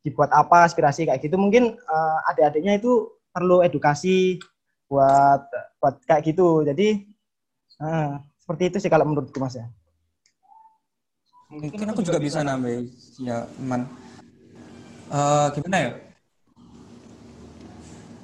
[0.02, 1.38] dibuat apa aspirasi kayak gitu.
[1.38, 4.38] Mungkin eh, adik-adiknya itu perlu edukasi
[4.92, 5.42] buat
[5.82, 6.66] buat kayak gitu.
[6.66, 7.08] Jadi
[7.82, 9.66] eh, seperti itu sih kalau menurutku mas ya.
[11.52, 12.88] Mungkin aku juga bisa nambah
[13.20, 13.84] ya man
[15.12, 15.92] Eh, gimana ya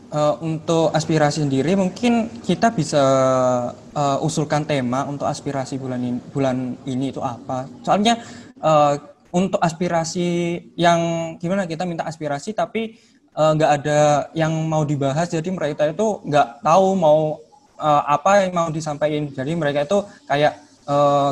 [0.07, 3.03] Eh, untuk aspirasi sendiri mungkin kita bisa
[3.91, 7.67] eh, usulkan tema untuk aspirasi bulan ini, bulan ini itu apa.
[7.83, 8.15] Soalnya
[8.55, 8.93] eh,
[9.35, 12.95] untuk aspirasi yang gimana kita minta aspirasi tapi
[13.37, 15.27] nggak ada yang mau dibahas.
[15.29, 17.35] Jadi mereka itu nggak tahu mau
[17.75, 19.27] eh, apa yang mau disampaikan.
[19.27, 20.63] Jadi mereka itu kayak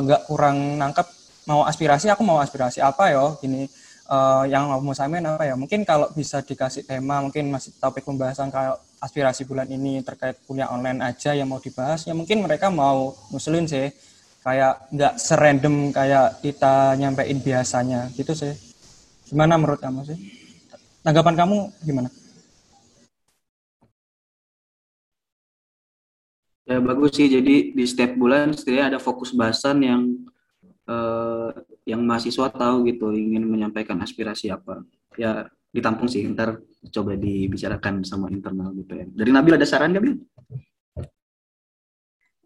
[0.04, 1.08] nggak kurang nangkep
[1.48, 3.72] mau aspirasi aku mau aspirasi apa yo gini
[4.10, 5.56] eh, yang mau sampein apa ya?
[5.58, 10.70] Mungkin kalau bisa dikasih tema mungkin masih topik pembahasan kayak aspirasi bulan ini terkait kuliah
[10.72, 13.90] online aja yang mau dibahas ya mungkin mereka mau ngusulin sih.
[14.46, 18.54] Kayak nggak serandom kayak kita nyampein biasanya gitu sih.
[19.26, 20.18] Gimana menurut kamu sih?
[21.02, 22.10] Tanggapan kamu gimana?
[26.66, 27.30] Ya bagus sih.
[27.30, 30.02] Jadi di setiap bulan setidaknya ada fokus bahasan yang
[30.90, 31.50] eh,
[31.86, 34.82] yang mahasiswa tahu gitu ingin menyampaikan aspirasi apa.
[35.16, 36.26] Ya ditampung sih.
[36.26, 36.60] Ntar
[36.92, 39.14] coba dibicarakan sama internal BPM.
[39.14, 40.18] Dari Nabil ada saran nggak?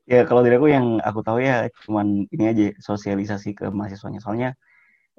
[0.09, 4.19] Ya kalau dari aku yang aku tahu ya cuman ini aja sosialisasi ke mahasiswanya.
[4.19, 4.49] Soalnya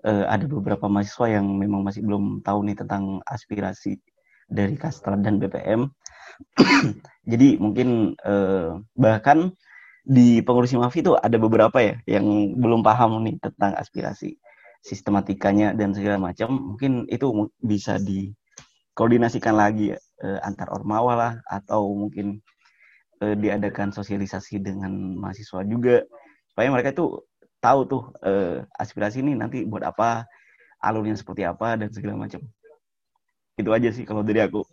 [0.05, 3.97] eh, ada beberapa mahasiswa yang memang masih belum tahu nih tentang aspirasi
[4.51, 5.89] dari Kastra dan BPM.
[7.31, 9.55] Jadi mungkin eh, bahkan
[10.05, 14.37] di pengurus Mafi itu ada beberapa ya yang belum paham nih tentang aspirasi.
[14.81, 16.73] sistematikanya dan segala macam.
[16.73, 20.01] Mungkin itu bisa dikoordinasikan lagi ya
[20.41, 22.41] antar ormawa lah atau mungkin
[23.21, 26.01] eh, diadakan sosialisasi dengan mahasiswa juga.
[26.49, 27.13] Supaya mereka itu
[27.61, 30.25] tahu tuh eh, aspirasi ini nanti buat apa
[30.81, 32.41] alurnya seperti apa dan segala macam.
[33.61, 34.65] Itu aja sih kalau dari aku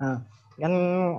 [0.00, 0.16] Nah,
[0.60, 0.72] kan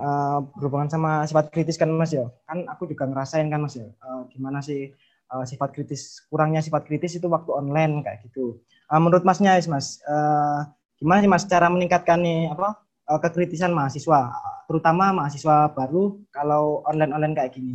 [0.08, 2.26] eh, berhubungan sama sifat kritis kan Mas ya.
[2.46, 3.86] Kan aku juga ngerasain kan Mas ya.
[3.86, 4.90] eh, gimana sih
[5.32, 8.58] eh, sifat kritis kurangnya sifat kritis itu waktu online kayak gitu.
[8.90, 10.60] Eh, menurut Masnya Mas, eh,
[10.98, 14.20] gimana sih Mas cara meningkatkan nih apa eh, kekritisan mahasiswa,
[14.66, 17.74] terutama mahasiswa baru kalau online-online kayak gini.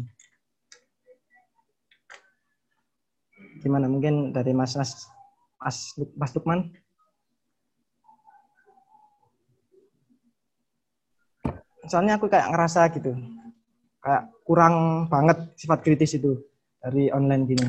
[3.64, 4.92] Gimana mungkin dari Mas Mas
[5.58, 5.78] Mas,
[6.14, 6.70] Mas Lukman?
[11.88, 13.16] Soalnya aku kayak ngerasa gitu
[14.04, 16.40] kayak kurang banget sifat kritis itu
[16.80, 17.68] dari online gini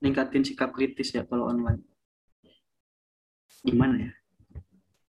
[0.00, 1.80] ningkatin sikap kritis ya kalau online.
[3.64, 4.12] Gimana ya?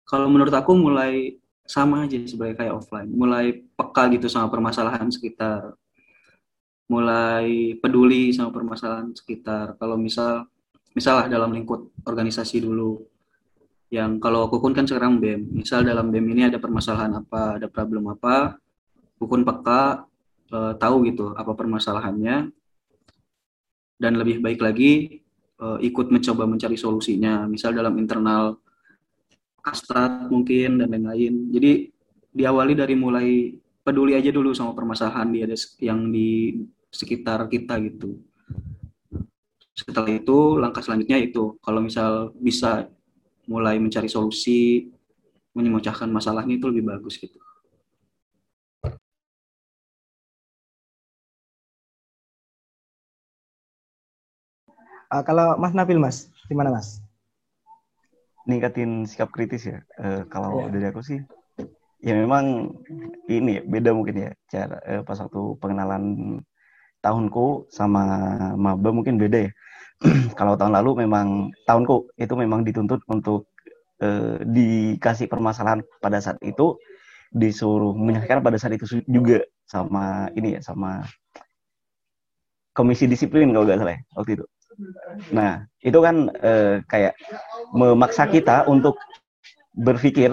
[0.08, 1.36] Kalau menurut aku mulai
[1.68, 5.76] sama aja sebagai kayak offline, mulai peka gitu sama permasalahan sekitar,
[6.88, 9.76] mulai peduli sama permasalahan sekitar.
[9.76, 10.48] Kalau misal,
[10.96, 13.04] misalah dalam lingkup organisasi dulu,
[13.88, 18.12] yang kalau Kukun kan sekarang BEM, misal dalam BEM ini ada permasalahan apa, ada problem
[18.12, 18.60] apa,
[19.16, 20.04] Kukun peka,
[20.52, 22.52] eh, tahu gitu apa permasalahannya,
[23.98, 25.24] dan lebih baik lagi
[25.58, 27.48] eh, ikut mencoba mencari solusinya.
[27.48, 28.60] Misal dalam internal
[29.64, 31.50] kastrat mungkin dan lain-lain.
[31.50, 31.72] Jadi
[32.32, 33.28] diawali dari mulai
[33.82, 35.40] peduli aja dulu sama permasalahan di
[35.80, 36.60] yang di
[36.92, 38.20] sekitar kita gitu.
[39.72, 41.56] Setelah itu langkah selanjutnya itu.
[41.64, 42.86] Kalau misal bisa
[43.48, 44.92] mulai mencari solusi
[45.56, 47.40] memecahkan masalahnya itu lebih bagus gitu
[55.08, 57.00] Eh, kalau Mas Nabil Mas gimana Mas
[58.48, 59.78] ningkatin sikap kritis ya.
[60.00, 60.72] Eh, kalau Iya.
[60.72, 61.20] dari aku sih,
[62.00, 62.72] ya memang
[63.28, 66.04] ini ya, beda mungkin ya cara eh, pas waktu pengenalan
[67.04, 68.02] tahunku sama
[68.56, 69.50] maba mungkin beda ya.
[70.38, 73.50] kalau tahun lalu memang tahunku itu memang dituntut untuk
[74.02, 76.78] eh, dikasih permasalahan pada saat itu
[77.28, 81.04] disuruh menyelesaikan pada saat itu juga sama ini ya sama
[82.72, 84.44] komisi disiplin kalau nggak salah ya, waktu itu.
[85.34, 87.18] Nah, itu kan eh, kayak
[87.74, 88.94] memaksa kita untuk
[89.74, 90.30] berpikir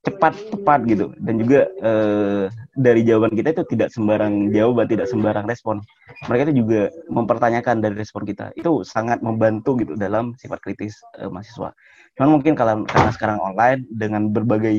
[0.00, 2.44] cepat tepat gitu dan juga eh,
[2.78, 5.82] dari jawaban kita itu tidak sembarang jawaban tidak sembarang respon.
[6.30, 8.54] Mereka itu juga mempertanyakan dari respon kita.
[8.54, 11.74] Itu sangat membantu gitu dalam sifat kritis eh, mahasiswa.
[12.14, 14.78] Cuman mungkin kalau karena sekarang online dengan berbagai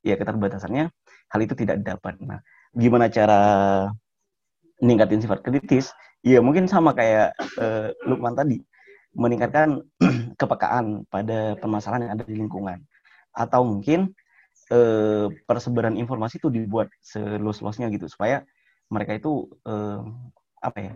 [0.00, 0.88] ya keterbatasannya
[1.28, 2.16] hal itu tidak dapat.
[2.24, 2.40] Nah
[2.72, 3.40] gimana cara
[4.80, 5.92] meningkatin sifat kritis?
[6.24, 8.64] Ya mungkin sama kayak eh, Lukman tadi
[9.12, 9.84] meningkatkan
[10.40, 12.80] kepekaan pada permasalahan yang ada di lingkungan.
[13.36, 14.16] Atau mungkin
[14.74, 18.42] eh, persebaran informasi itu dibuat seluas-luasnya gitu supaya
[18.90, 20.00] mereka itu eh,
[20.60, 20.92] apa ya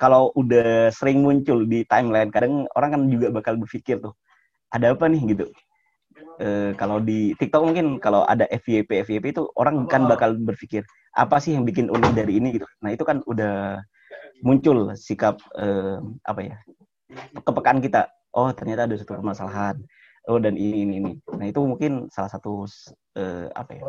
[0.00, 4.14] kalau udah sering muncul di timeline kadang orang kan juga bakal berpikir tuh
[4.72, 5.22] ada apa nih?
[5.36, 5.46] gitu.
[6.40, 10.82] Eh, kalau di TikTok mungkin kalau ada FYP FYP itu orang kan bakal berpikir
[11.12, 12.56] apa sih yang bikin unik dari ini?
[12.56, 12.66] gitu.
[12.82, 13.78] Nah itu kan udah
[14.42, 16.56] muncul sikap eh, apa ya
[17.44, 18.08] kepekaan kita.
[18.32, 19.76] Oh ternyata ada satu permasalahan
[20.28, 21.12] oh dan ini ini ini.
[21.34, 22.66] Nah itu mungkin salah satu
[23.18, 23.82] eh, apa ya?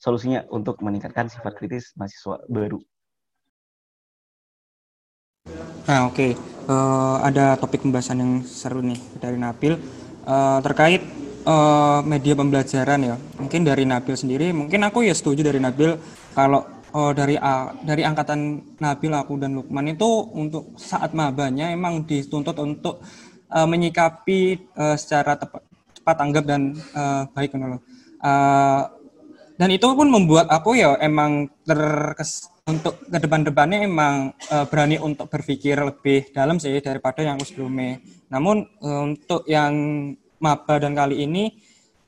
[0.00, 2.80] Solusinya untuk meningkatkan sifat kritis mahasiswa baru.
[5.90, 6.28] Nah, oke.
[6.70, 9.74] Eh, ada topik pembahasan yang seru nih dari Nabil.
[10.24, 11.02] Eh, terkait
[11.44, 13.16] eh, media pembelajaran ya.
[13.40, 15.98] Mungkin dari Nabil sendiri, mungkin aku ya setuju dari Nabil.
[16.32, 16.62] Kalau
[16.94, 17.34] eh, dari
[17.82, 18.40] dari angkatan
[18.78, 23.02] Nabil aku dan Lukman itu untuk saat mabanya emang dituntut untuk
[23.50, 24.40] eh, menyikapi
[24.74, 25.62] eh, secara tepat,
[25.98, 27.82] cepat tanggap dan eh, baik loh.
[28.20, 28.82] Eh,
[29.60, 35.28] dan itu pun membuat aku ya emang terkes untuk ke depan-depannya emang eh, berani untuk
[35.28, 38.00] berpikir lebih dalam sih daripada yang aku sebelumnya.
[38.32, 39.72] Namun eh, untuk yang
[40.40, 41.52] maba dan kali ini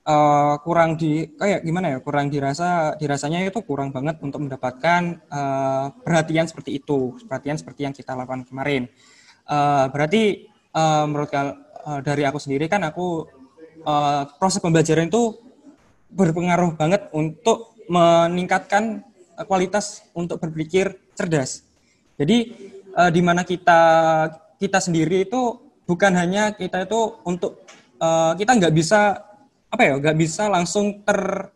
[0.07, 5.87] eh, kurang di kayak gimana ya kurang dirasa dirasanya itu kurang banget untuk mendapatkan eh,
[5.93, 8.89] perhatian seperti itu perhatian seperti yang kita lakukan kemarin.
[9.45, 11.55] Eh, berarti eh, menurut eh,
[12.05, 13.29] dari aku sendiri kan aku
[13.85, 15.37] eh, proses pembelajaran itu
[16.12, 19.05] berpengaruh banget untuk meningkatkan
[19.49, 21.64] kualitas untuk berpikir cerdas.
[22.16, 22.53] Jadi
[22.93, 23.81] eh, di mana kita
[24.61, 25.59] kita sendiri itu
[25.89, 27.64] bukan hanya kita itu untuk
[28.01, 29.18] eh, kita nggak bisa
[29.73, 31.49] apa ya nggak bisa langsung ter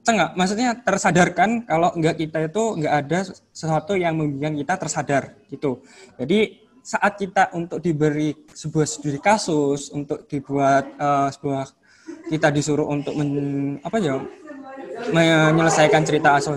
[0.00, 3.18] cengak maksudnya tersadarkan kalau nggak kita itu nggak ada
[3.52, 5.22] sesuatu yang membuat kita tersadar
[5.52, 5.84] gitu
[6.16, 6.56] jadi
[6.88, 11.68] saat kita untuk diberi sebuah studi kasus untuk dibuat uh, sebuah
[12.32, 14.16] kita disuruh untuk men, apa ya
[15.12, 16.56] menyelesaikan cerita asal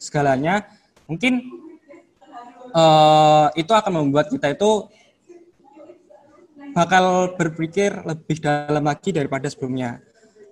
[0.00, 0.64] segalanya
[1.04, 1.44] mungkin
[2.72, 4.88] uh, itu akan membuat kita itu
[6.72, 10.00] bakal berpikir lebih dalam lagi daripada sebelumnya.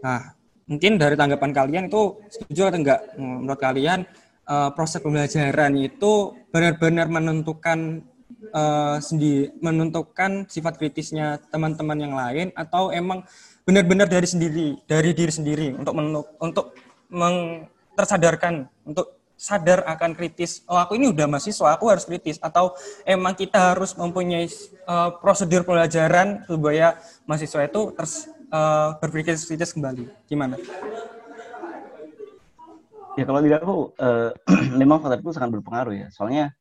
[0.01, 0.33] Nah,
[0.65, 3.01] mungkin dari tanggapan kalian itu setuju atau enggak?
[3.21, 4.09] Menurut kalian
[4.49, 8.09] uh, proses pembelajaran itu benar-benar menentukan
[8.53, 13.25] uh, sendiri, menentukan sifat kritisnya teman-teman yang lain atau emang
[13.65, 15.95] benar-benar dari sendiri, dari diri sendiri untuk
[16.43, 16.67] untuk
[17.09, 22.73] meng, tersadarkan untuk sadar akan kritis oh aku ini udah mahasiswa aku harus kritis atau
[23.03, 24.47] emang kita harus mempunyai
[24.87, 30.07] uh, prosedur pelajaran supaya mahasiswa itu terus uh, berpikir kritis kembali.
[30.31, 30.57] Gimana?
[33.15, 34.31] Ya kalau tidak aku uh,
[34.81, 36.09] memang faktor itu sangat berpengaruh ya.
[36.11, 36.55] Soalnya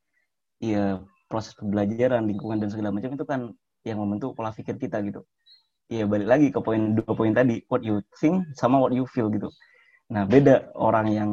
[0.62, 3.40] ya proses pembelajaran lingkungan dan segala macam itu kan
[3.84, 5.24] yang membentuk pola pikir kita gitu
[5.92, 9.28] ya balik lagi ke poin dua poin tadi what you think sama what you feel
[9.28, 9.52] gitu
[10.12, 11.30] Nah, beda orang yang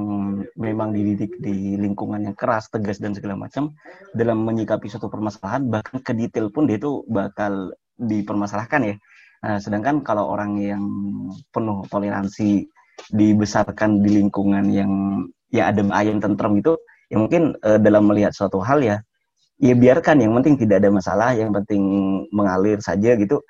[0.56, 3.76] memang dididik di lingkungan yang keras, tegas, dan segala macam
[4.16, 8.96] dalam menyikapi suatu permasalahan, bahkan ke detail pun dia itu bakal dipermasalahkan ya.
[9.44, 10.84] Nah, sedangkan kalau orang yang
[11.52, 12.72] penuh toleransi,
[13.12, 14.92] dibesarkan di lingkungan yang
[15.52, 16.80] ya adem ayem tentrem itu,
[17.12, 19.04] ya mungkin uh, dalam melihat suatu hal ya,
[19.62, 21.82] ya biarkan yang penting tidak ada masalah, yang penting
[22.34, 23.46] mengalir saja gitu,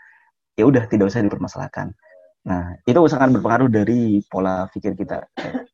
[0.59, 1.95] ya udah tidak usah dipermasalahkan.
[2.43, 5.29] Nah, itu sangat berpengaruh dari pola pikir kita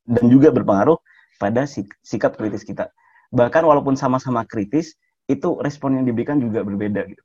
[0.05, 0.99] dan juga berpengaruh
[1.41, 2.91] pada sik sikap kritis kita.
[3.33, 4.95] Bahkan walaupun sama-sama kritis,
[5.27, 7.23] itu respon yang diberikan juga berbeda gitu.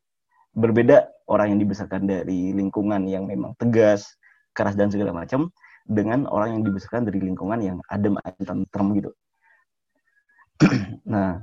[0.52, 4.18] Berbeda orang yang dibesarkan dari lingkungan yang memang tegas,
[4.52, 5.50] keras dan segala macam
[5.86, 9.10] dengan orang yang dibesarkan dari lingkungan yang adem tentrem gitu.
[11.12, 11.42] nah,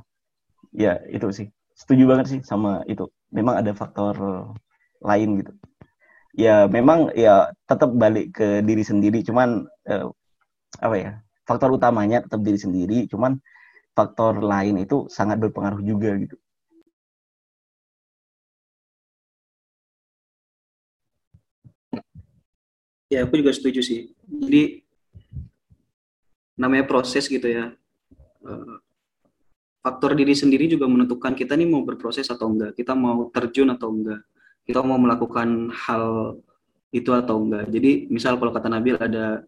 [0.72, 1.47] ya itu sih.
[1.80, 3.07] Setuju banget sih sama itu.
[3.32, 4.15] Memang ada faktor
[4.99, 5.51] lain gitu.
[6.36, 10.07] Ya memang ya tetap balik ke diri sendiri cuman eh,
[10.84, 11.11] apa ya
[11.47, 13.41] faktor utamanya tetap diri sendiri cuman
[13.97, 16.36] faktor lain itu sangat berpengaruh juga gitu.
[23.09, 24.13] Ya aku juga setuju sih.
[24.30, 24.86] Jadi
[26.53, 27.73] namanya proses gitu ya.
[28.45, 28.75] Eh,
[29.80, 33.91] faktor diri sendiri juga menentukan kita nih mau berproses atau enggak kita mau terjun atau
[33.91, 34.21] enggak
[34.69, 36.38] kita mau melakukan hal
[36.93, 37.69] itu atau enggak.
[37.73, 39.45] Jadi misal kalau kata Nabil ada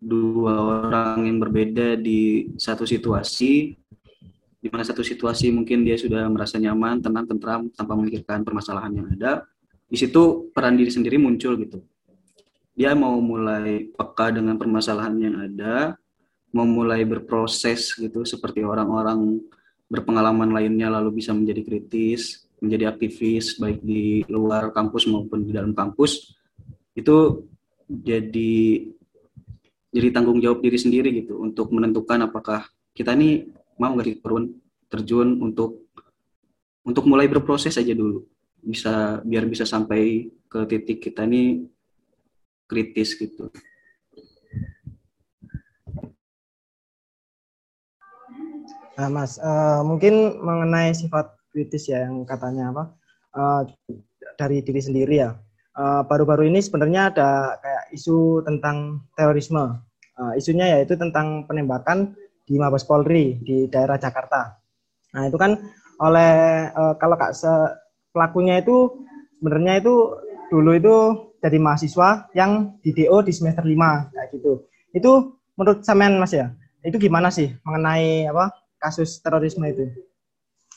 [0.00, 3.76] dua orang yang berbeda di satu situasi,
[4.60, 9.08] di mana satu situasi mungkin dia sudah merasa nyaman, tenang, tentram, tanpa memikirkan permasalahan yang
[9.16, 9.48] ada,
[9.88, 11.80] di situ peran diri sendiri muncul gitu.
[12.76, 15.96] Dia mau mulai peka dengan permasalahan yang ada,
[16.54, 19.42] mau mulai berproses gitu, seperti orang-orang
[19.90, 25.76] berpengalaman lainnya lalu bisa menjadi kritis, menjadi aktivis baik di luar kampus maupun di dalam
[25.76, 26.32] kampus
[26.96, 27.44] itu
[27.84, 28.86] jadi
[29.92, 32.64] jadi tanggung jawab diri sendiri gitu untuk menentukan apakah
[32.96, 34.56] kita ini mau nggak turun
[34.88, 35.90] terjun untuk
[36.86, 38.24] untuk mulai berproses aja dulu
[38.64, 41.68] bisa biar bisa sampai ke titik kita ini
[42.64, 43.52] kritis gitu.
[48.94, 52.84] Nah, Mas, uh, mungkin mengenai sifat kritis ya yang katanya apa
[53.34, 53.62] uh,
[54.38, 55.34] dari diri sendiri ya.
[55.74, 59.82] Eh, baru-baru uh, ini sebenarnya ada kayak isu tentang terorisme.
[60.14, 62.14] Uh, isunya yaitu tentang penembakan
[62.46, 64.54] di Mabes Polri di daerah Jakarta.
[65.10, 65.58] Nah itu kan
[65.98, 67.50] oleh uh, kalau kak se
[68.14, 68.94] pelakunya itu
[69.42, 70.14] sebenarnya itu
[70.54, 70.96] dulu itu
[71.42, 74.70] jadi mahasiswa yang di DO di semester 5 kayak gitu.
[74.94, 76.54] Itu menurut Samen Mas ya,
[76.86, 78.54] itu gimana sih mengenai apa
[78.84, 79.88] kasus terorisme itu?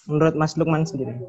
[0.08, 1.20] menurut Mas Lukman sendiri?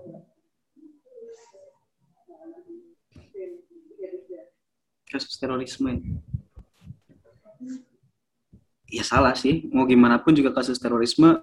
[5.10, 5.98] Kasus terorisme.
[8.88, 9.66] Ya salah sih.
[9.74, 11.42] Mau gimana pun juga kasus terorisme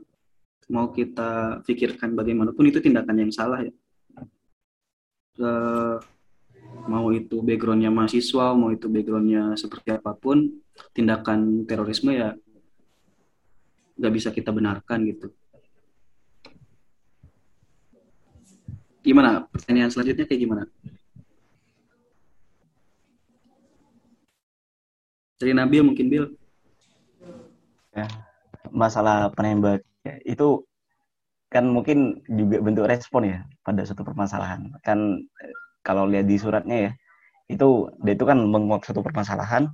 [0.65, 3.73] mau kita pikirkan bagaimanapun itu tindakan yang salah ya.
[5.35, 6.01] Uh,
[6.89, 10.57] mau itu backgroundnya mahasiswa, mau itu backgroundnya seperti apa pun,
[10.95, 12.33] tindakan terorisme ya
[13.95, 15.31] nggak bisa kita benarkan gitu.
[19.05, 19.45] Gimana?
[19.53, 20.63] Pertanyaan selanjutnya kayak gimana?
[25.35, 26.25] Dari Nabil mungkin Bil.
[27.95, 28.07] Ya,
[28.71, 30.63] masalah penembak ya, itu
[31.47, 34.73] kan mungkin juga bentuk respon ya pada suatu permasalahan.
[34.83, 36.91] Kan eh, kalau lihat di suratnya ya,
[37.45, 39.69] itu dia itu kan menguak suatu permasalahan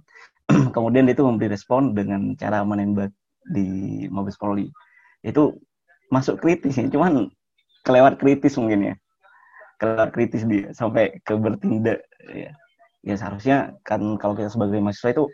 [0.76, 3.16] kemudian dia itu memberi respon dengan cara menembak
[3.50, 4.70] di Mabes Polri.
[5.26, 5.58] Itu
[6.12, 7.32] masuk kritis ya cuman
[7.88, 8.96] kelewat kritis mungkin ya.
[9.82, 12.52] Kelewat kritis dia sampai ke bertindak ya.
[13.02, 15.26] Ya seharusnya kan kalau kita sebagai mahasiswa itu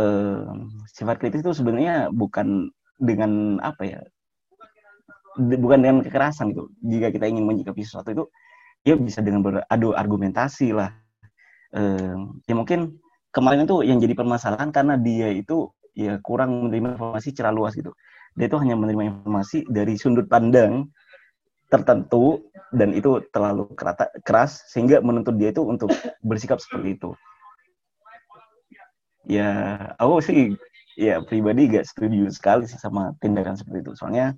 [0.00, 0.44] eh,
[0.88, 4.00] sifat kritis itu sebenarnya bukan dengan apa ya
[5.36, 6.70] bukan dengan kekerasan gitu.
[6.80, 8.24] Jika kita ingin menyikapi sesuatu itu
[8.86, 10.94] ya bisa dengan beradu argumentasi lah.
[11.74, 12.16] Eh,
[12.46, 12.96] ya mungkin
[13.34, 17.94] kemarin itu yang jadi permasalahan karena dia itu ya kurang menerima informasi secara luas gitu.
[18.34, 20.90] Dia itu hanya menerima informasi dari sudut pandang
[21.70, 22.42] tertentu
[22.74, 25.90] dan itu terlalu kerata, keras sehingga menuntut dia itu untuk
[26.22, 27.10] bersikap seperti itu.
[29.24, 29.50] Ya
[29.96, 30.58] aku sih
[30.98, 33.92] ya pribadi gak setuju sekali sih sama tindakan seperti itu.
[33.96, 34.34] Soalnya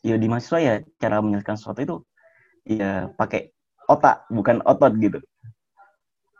[0.00, 1.96] ya di mahasiswa ya cara menyelesaikan sesuatu itu
[2.66, 3.52] ya pakai
[3.86, 5.20] otak bukan otot gitu.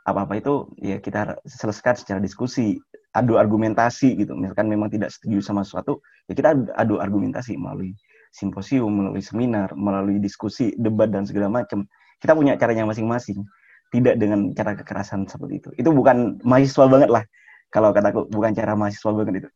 [0.07, 2.79] Apa-apa itu ya kita selesaikan secara diskusi
[3.17, 4.37] adu argumentasi gitu.
[4.37, 7.97] Misalkan memang tidak setuju sama sesuatu ya kita adu argumentasi melalui
[8.31, 11.89] simposium melalui seminar melalui diskusi debat dan segala macam.
[12.21, 13.45] Kita punya caranya masing-masing
[13.93, 15.69] tidak dengan cara kekerasan seperti itu.
[15.81, 17.25] Itu bukan mahasiswa banget lah
[17.73, 19.51] kalau kataku bukan cara mahasiswa banget itu.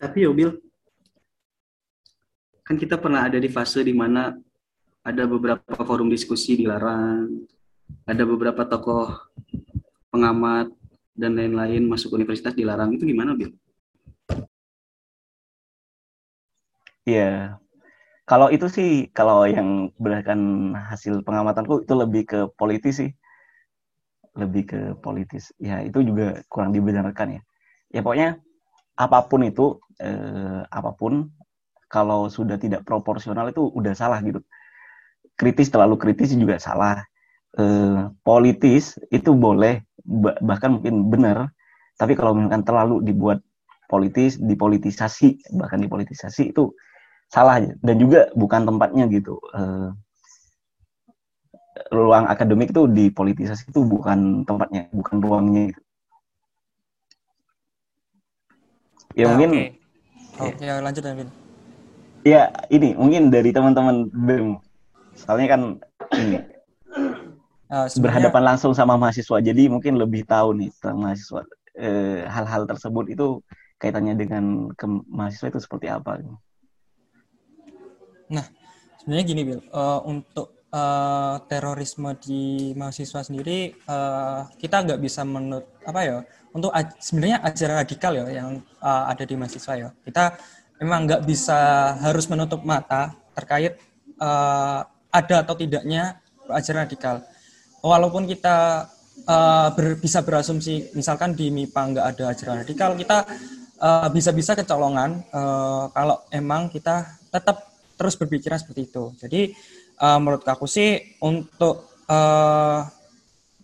[0.00, 0.56] Tapi yo Bill,
[2.64, 4.32] kan kita pernah ada di fase di mana
[5.04, 7.28] ada beberapa forum diskusi dilarang,
[8.08, 9.12] ada beberapa tokoh
[10.10, 10.70] pengamat
[11.16, 12.94] dan lain-lain masuk universitas dilarang.
[12.94, 13.54] Itu gimana Bill?
[17.08, 17.58] Iya.
[18.28, 23.10] Kalau itu sih, kalau yang berdasarkan hasil pengamatanku itu lebih ke politis sih.
[24.38, 25.50] Lebih ke politis.
[25.58, 27.42] Ya, itu juga kurang dibenarkan ya.
[27.90, 28.38] Ya pokoknya
[28.94, 31.34] apa pun itu, eh, apa pun,
[31.90, 34.38] kalau sudah tidak proporsional itu udah salah gitu.
[35.34, 37.02] Kritis terlalu kritis juga salah.
[37.58, 39.82] Eh, politis itu boleh,
[40.42, 41.50] bahkan mungkin benar.
[42.00, 43.44] Tapi kalau misalkan terlalu dibuat
[43.90, 46.72] politis, dipolitisasi, bahkan dipolitisasi itu
[47.30, 49.90] salah dan juga bukan tempatnya gitu Eh,
[51.94, 55.82] ruang akademik itu dipolitisasi itu bukan tempatnya bukan ruangnya gitu.
[59.18, 59.66] ya Ah, mungkin oke.
[60.40, 61.28] Oke, ya, lanjut Vin.
[62.22, 64.48] ya ini mungkin dari teman-teman BEM
[65.18, 65.60] soalnya kan
[66.16, 66.38] ini
[67.70, 71.40] Ah, sebenarnya- berhadapan langsung sama mahasiswa jadi mungkin lebih tahu nih tentang mahasiswa
[71.80, 73.40] Eh, hal-hal tersebut itu
[73.78, 76.18] kaitannya dengan ke mahasiswa itu seperti apa
[79.00, 79.62] Sebenarnya gini, Bill.
[79.64, 86.18] Eh, untuk eh, terorisme di mahasiswa sendiri, eh, kita nggak bisa menurut apa ya?
[86.54, 89.88] Untuk aj- sebenarnya ajaran radikal ya yang eh, ada di mahasiswa ya.
[90.04, 90.36] Kita
[90.78, 91.58] memang nggak bisa
[91.98, 93.80] harus menutup mata terkait
[94.20, 96.20] eh, ada atau tidaknya
[96.52, 97.24] ajaran radikal.
[97.80, 98.88] Walaupun kita
[99.24, 103.24] eh, ber- bisa berasumsi, misalkan di MIPA nggak ada ajaran radikal, kita
[103.80, 109.12] eh, bisa-bisa kecolongan eh, kalau emang kita tetap terus berpikiran seperti itu.
[109.16, 109.52] Jadi
[109.96, 112.80] eh, menurut aku sih untuk eh,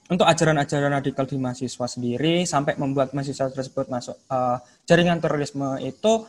[0.06, 4.56] untuk ajaran-ajaran radikal di mahasiswa sendiri sampai membuat mahasiswa tersebut masuk eh,
[4.88, 6.24] jaringan terorisme itu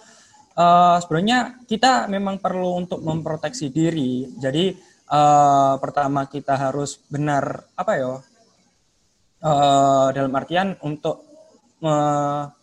[0.59, 4.27] eh, sebenarnya kita memang perlu untuk memproteksi diri.
[4.35, 8.13] Jadi eh, pertama kita harus benar apa ya
[9.43, 11.23] eh, dalam artian untuk
[11.83, 12.57] me-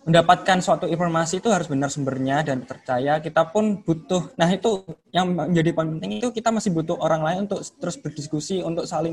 [0.00, 4.82] mendapatkan suatu informasi itu harus benar sumbernya dan percaya kita pun butuh nah itu
[5.12, 9.12] yang menjadi poin penting itu kita masih butuh orang lain untuk terus berdiskusi untuk saling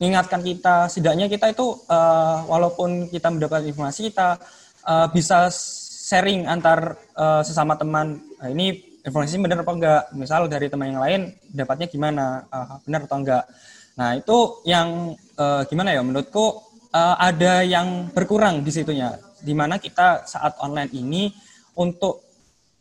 [0.00, 0.88] mengingatkan kita.
[0.88, 4.40] Setidaknya kita itu eh, walaupun kita mendapatkan informasi kita
[4.88, 5.52] eh, bisa
[6.08, 8.16] sharing antar eh, sesama teman.
[8.40, 10.02] Nah, ini informasi benar apa enggak?
[10.18, 11.20] Misal dari teman yang lain
[11.54, 12.42] dapatnya gimana?
[12.50, 13.44] Eh, benar atau enggak?
[13.96, 16.02] Nah itu yang eh, gimana ya?
[16.02, 16.46] Menurutku
[16.90, 19.14] eh, ada yang berkurang di situnya.
[19.38, 21.30] Di mana kita saat online ini
[21.78, 22.26] untuk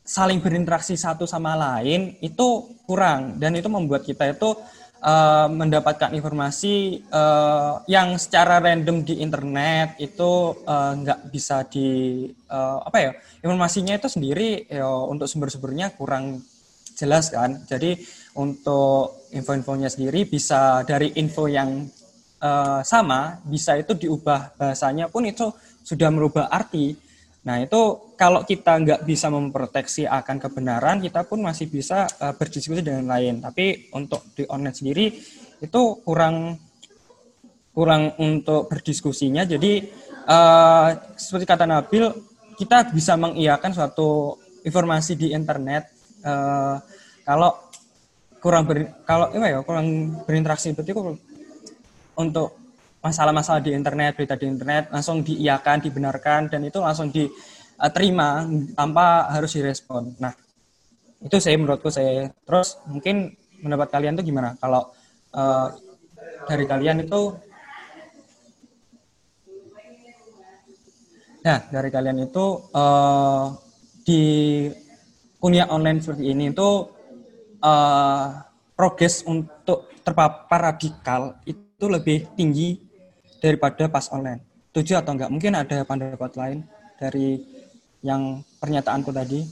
[0.06, 3.38] saling berinteraksi satu sama lain itu kurang.
[3.38, 4.58] Dan itu membuat kita itu
[5.06, 11.90] eh, mendapatkan informasi eh, yang secara random di internet itu eh, nggak bisa di
[12.30, 13.12] eh, apa ya
[13.46, 16.42] informasinya itu sendiri ya, untuk sumber-sumbernya kurang
[16.98, 18.00] jelas kan jadi
[18.36, 21.86] untuk info-infonya sendiri bisa dari info yang
[22.42, 25.54] eh, sama bisa itu diubah bahasanya pun itu
[25.86, 26.98] sudah merubah arti.
[27.46, 32.82] Nah itu kalau kita nggak bisa memproteksi akan kebenaran, kita pun masih bisa eh, berdiskusi
[32.82, 33.40] dengan lain.
[33.40, 35.06] Tapi untuk di online sendiri
[35.62, 36.58] itu kurang
[37.70, 39.46] kurang untuk berdiskusinya.
[39.46, 39.86] Jadi
[40.26, 42.10] eh, seperti kata Nabil,
[42.58, 45.94] kita bisa mengiyakan suatu informasi di internet
[46.26, 46.76] eh,
[47.22, 47.54] kalau
[48.42, 50.94] kurang ber, kalau ya kurang berinteraksi berarti
[52.18, 52.65] untuk
[53.06, 59.54] masalah-masalah di internet berita di internet langsung diiakan dibenarkan dan itu langsung diterima tanpa harus
[59.54, 60.18] direspon.
[60.18, 60.34] Nah
[61.22, 64.58] itu saya menurutku saya terus mungkin pendapat kalian tuh gimana?
[64.58, 64.90] Kalau
[65.38, 65.68] eh,
[66.50, 67.22] dari kalian itu
[71.46, 73.46] Nah, dari kalian itu eh,
[74.02, 74.22] di
[75.38, 76.70] kuliah online seperti ini itu
[77.62, 78.26] eh,
[78.74, 82.85] progres untuk terpapar radikal itu lebih tinggi
[83.46, 84.42] daripada pas online.
[84.74, 85.30] Setuju atau enggak?
[85.30, 86.66] Mungkin ada pendapat lain
[86.98, 87.46] dari
[88.02, 89.46] yang pernyataanku tadi.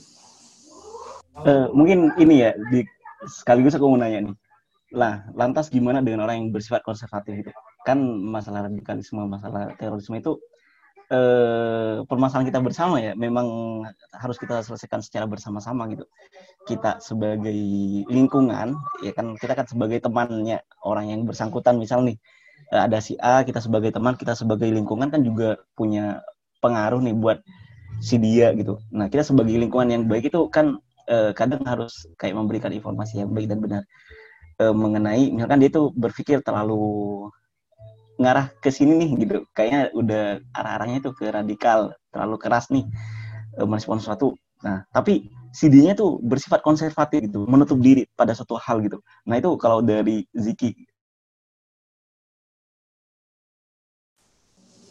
[1.45, 2.81] Eh, mungkin ini ya di
[3.25, 4.35] sekaligus aku mau nanya nih
[4.93, 10.37] lah lantas gimana dengan orang yang bersifat konservatif itu kan masalah radikalisme masalah terorisme itu
[11.09, 13.81] eh, permasalahan kita bersama ya memang
[14.13, 16.05] harus kita selesaikan secara bersama-sama gitu
[16.69, 17.57] kita sebagai
[18.05, 22.21] lingkungan ya kan kita kan sebagai temannya orang yang bersangkutan misal nih
[22.74, 26.26] ada si A kita sebagai teman kita sebagai lingkungan kan juga punya
[26.63, 27.38] pengaruh nih buat
[28.01, 28.82] si dia gitu.
[28.89, 33.32] Nah kita sebagai lingkungan yang baik itu kan eh, kadang harus kayak memberikan informasi yang
[33.32, 33.84] baik dan benar.
[34.61, 37.30] Eh, mengenai misalkan dia tuh berpikir terlalu
[38.17, 39.38] ngarah ke sini nih gitu.
[39.53, 40.24] Kayaknya udah
[40.55, 42.86] arah-arahnya itu ke radikal terlalu keras nih
[43.59, 44.34] eh, merespon sesuatu.
[44.65, 48.97] Nah tapi si dia tuh bersifat konservatif gitu menutup diri pada suatu hal gitu.
[49.30, 50.74] Nah itu kalau dari Ziki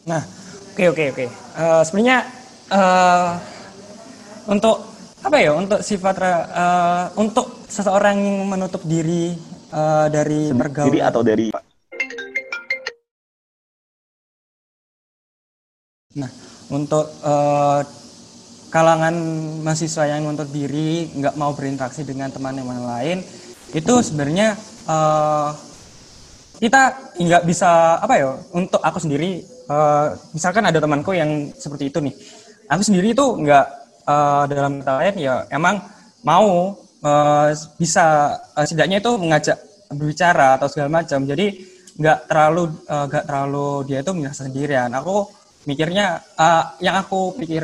[0.03, 0.19] Nah,
[0.75, 1.25] oke oke oke.
[1.31, 2.17] Eh, sebenarnya
[2.67, 3.31] eh,
[4.51, 4.77] untuk
[5.23, 5.51] apa ya?
[5.55, 9.31] Untuk sifat eh, untuk seseorang yang menutup diri
[9.71, 11.47] eh, dari sendiri pergaulan atau dari
[16.13, 16.29] Nah,
[16.69, 17.81] untuk eh,
[18.69, 19.15] kalangan
[19.65, 23.17] mahasiswa yang menuntut diri, nggak mau berinteraksi dengan teman-teman lain,
[23.73, 24.53] itu sebenarnya
[24.85, 25.49] eh,
[26.59, 26.81] kita
[27.17, 28.29] nggak bisa apa ya?
[28.53, 32.15] Untuk aku sendiri, eh, misalkan ada temanku yang seperti itu nih,
[32.67, 33.65] aku sendiri itu nggak
[34.07, 35.79] eh, dalam kata ya emang
[36.25, 37.49] mau eh,
[37.79, 39.57] bisa eh, setidaknya itu mengajak
[39.93, 41.23] berbicara atau segala macam.
[41.27, 44.89] Jadi nggak terlalu nggak terlalu dia itu merasa sendirian.
[44.97, 45.29] Aku
[45.67, 47.63] mikirnya eh, yang aku pikir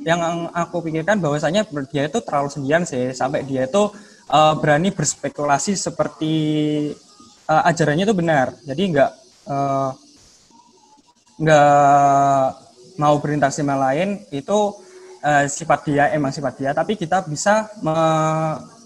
[0.00, 3.92] yang aku pikirkan bahwasanya dia itu terlalu sendirian sih sampai dia itu
[4.30, 6.34] eh, berani berspekulasi seperti
[7.46, 9.10] eh, ajarannya itu benar jadi nggak
[9.50, 9.90] eh,
[11.40, 12.46] nggak
[13.00, 14.58] mau berinteraksi sama lain itu
[15.24, 17.72] eh, sifat dia emang sifat dia tapi kita bisa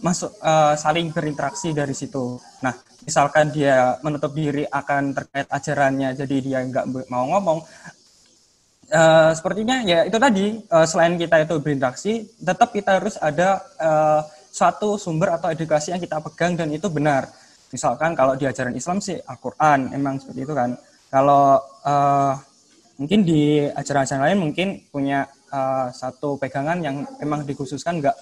[0.01, 2.39] masuk eh, saling berinteraksi dari situ.
[2.63, 2.75] Nah
[3.05, 7.61] misalkan dia menutup diri akan terkait ajarannya jadi dia nggak mau ngomong
[8.85, 14.21] Eh, sepertinya ya itu tadi eh, selain kita itu berinteraksi tetap kita harus ada eh,
[14.53, 17.27] suatu sumber atau edukasi yang kita pegang dan itu benar.
[17.73, 20.77] Misalkan kalau di ajaran Islam sih Al-Quran emang seperti itu kan
[21.15, 22.33] kalau eh,
[22.99, 28.17] mungkin di ajaran-ajaran lain mungkin punya eh, satu pegangan yang memang dikhususkan nggak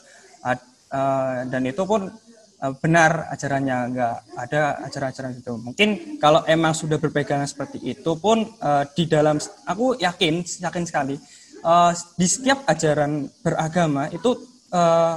[0.45, 2.13] eh, dan itu pun
[2.61, 5.89] eh, benar ajarannya nggak ada ajaran-ajaran itu mungkin
[6.21, 11.17] kalau emang sudah berpegangan seperti itu pun eh, di dalam aku yakin yakin sekali
[11.65, 14.37] eh, di setiap ajaran beragama itu
[14.69, 15.17] eh,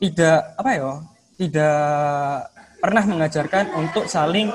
[0.00, 0.92] tidak apa ya
[1.34, 1.76] tidak
[2.80, 4.48] pernah mengajarkan untuk saling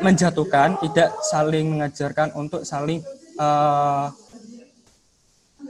[0.00, 3.04] menjatuhkan tidak saling mengajarkan untuk saling
[3.36, 4.06] eh,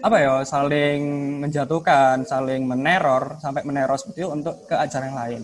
[0.03, 1.01] apa ya saling
[1.39, 5.43] menjatuhkan saling meneror sampai meneror seperti itu untuk ke ajaran yang lain.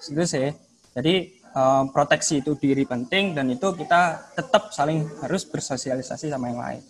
[0.00, 0.48] Itu sih.
[0.96, 6.60] Jadi eh, proteksi itu diri penting dan itu kita tetap saling harus bersosialisasi sama yang
[6.60, 6.82] lain.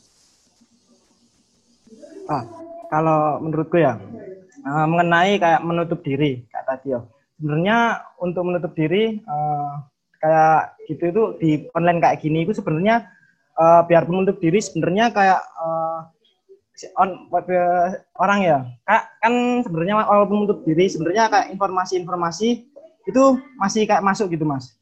[2.27, 2.43] Ah,
[2.91, 3.95] kalau menurutku ya
[4.66, 7.01] eh, mengenai kayak menutup diri kayak tadi ya.
[7.37, 7.79] Sebenarnya
[8.18, 9.72] untuk menutup diri eh,
[10.19, 13.09] kayak gitu itu di online kayak gini itu sebenarnya
[13.57, 15.41] eh, biarpun menutup diri sebenarnya kayak
[16.77, 17.89] si on, eh,
[18.21, 22.49] orang ya kayak kan sebenarnya walaupun menutup diri sebenarnya kayak informasi-informasi
[23.09, 23.25] itu
[23.57, 24.77] masih kayak masuk gitu mas.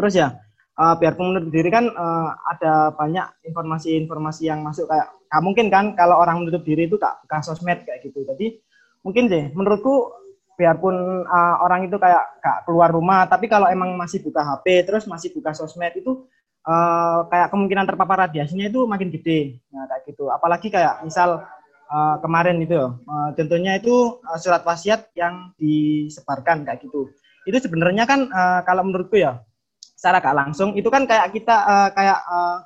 [0.00, 0.40] Terus ya
[0.80, 5.84] eh, biarpun menutup diri kan eh, ada banyak informasi-informasi yang masuk kayak nggak mungkin kan
[5.92, 8.56] kalau orang menutup diri itu kak buka sosmed kayak gitu jadi
[9.04, 10.08] mungkin sih menurutku
[10.56, 15.04] biarpun uh, orang itu kayak gak keluar rumah tapi kalau emang masih buka HP terus
[15.04, 16.24] masih buka sosmed itu
[16.66, 19.62] uh, kayak kemungkinan terpapar radiasinya itu makin gede.
[19.70, 20.32] Nah kayak gitu.
[20.32, 21.46] Apalagi kayak misal
[21.92, 27.12] uh, kemarin itu uh, contohnya itu uh, surat wasiat yang disebarkan kayak gitu.
[27.46, 29.38] Itu sebenarnya kan uh, kalau menurutku ya
[29.80, 32.58] secara gak langsung itu kan kayak kita uh, kayak uh,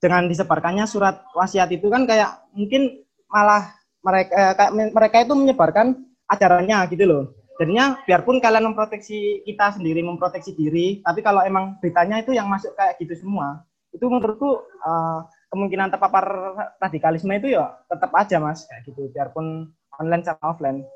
[0.00, 3.68] dengan disebarkannya surat wasiat itu kan kayak mungkin malah
[4.00, 5.86] mereka eh, kayak me- mereka itu menyebarkan
[6.30, 7.24] ajarannya gitu loh.
[7.60, 12.72] jadinya biarpun kalian memproteksi kita sendiri memproteksi diri tapi kalau emang beritanya itu yang masuk
[12.72, 16.24] kayak gitu semua itu menurutku uh, kemungkinan terpapar
[16.78, 18.64] radikalisme itu ya tetap aja mas.
[18.70, 20.86] Kayak gitu biarpun online sama offline.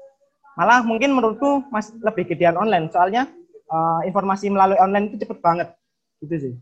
[0.55, 2.87] Malah mungkin menurutku mas lebih gedean online.
[2.95, 3.26] Soalnya
[3.68, 5.68] uh, informasi melalui online itu cepet banget.
[6.22, 6.55] Gitu sih.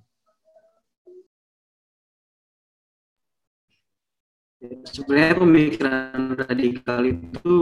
[4.62, 7.54] Sebenarnya pemikiran radikal itu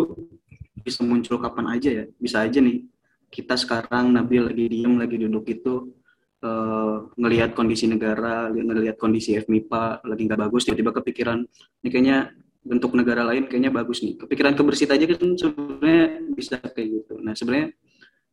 [0.82, 2.04] bisa muncul kapan aja ya.
[2.16, 2.86] Bisa aja nih
[3.30, 5.94] kita sekarang Nabil lagi diem lagi duduk itu
[6.42, 11.38] uh, ngelihat kondisi negara ngelihat kondisi FMIPA lagi nggak bagus tiba-tiba kepikiran
[11.84, 14.20] ini kayaknya bentuk negara lain kayaknya bagus nih.
[14.20, 16.04] Kepikiran kebersihan aja kan sebenarnya
[16.36, 17.14] bisa kayak gitu.
[17.22, 17.72] Nah sebenarnya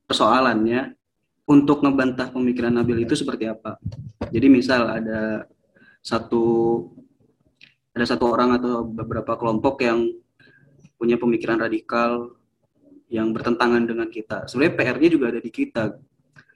[0.04, 0.82] persoalannya
[1.48, 3.80] untuk ngebantah pemikiran Nabil itu seperti apa?
[4.28, 5.48] Jadi misal ada
[6.04, 6.44] satu
[7.96, 10.06] ada satu orang atau beberapa kelompok yang
[11.00, 12.37] punya pemikiran radikal
[13.08, 14.48] yang bertentangan dengan kita.
[14.48, 15.84] Sebenarnya PR-nya juga ada di kita.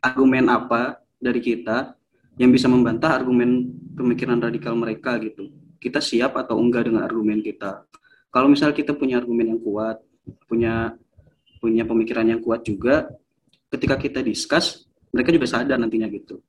[0.01, 1.93] Argumen apa dari kita
[2.39, 5.51] yang bisa membantah argumen pemikiran radikal mereka gitu.
[5.81, 7.85] Kita siap atau enggak dengan argumen kita.
[8.31, 10.01] Kalau misalnya kita punya argumen yang kuat,
[10.47, 10.95] punya
[11.61, 13.11] punya pemikiran yang kuat juga,
[13.69, 16.41] ketika kita discuss, mereka juga sadar nantinya gitu.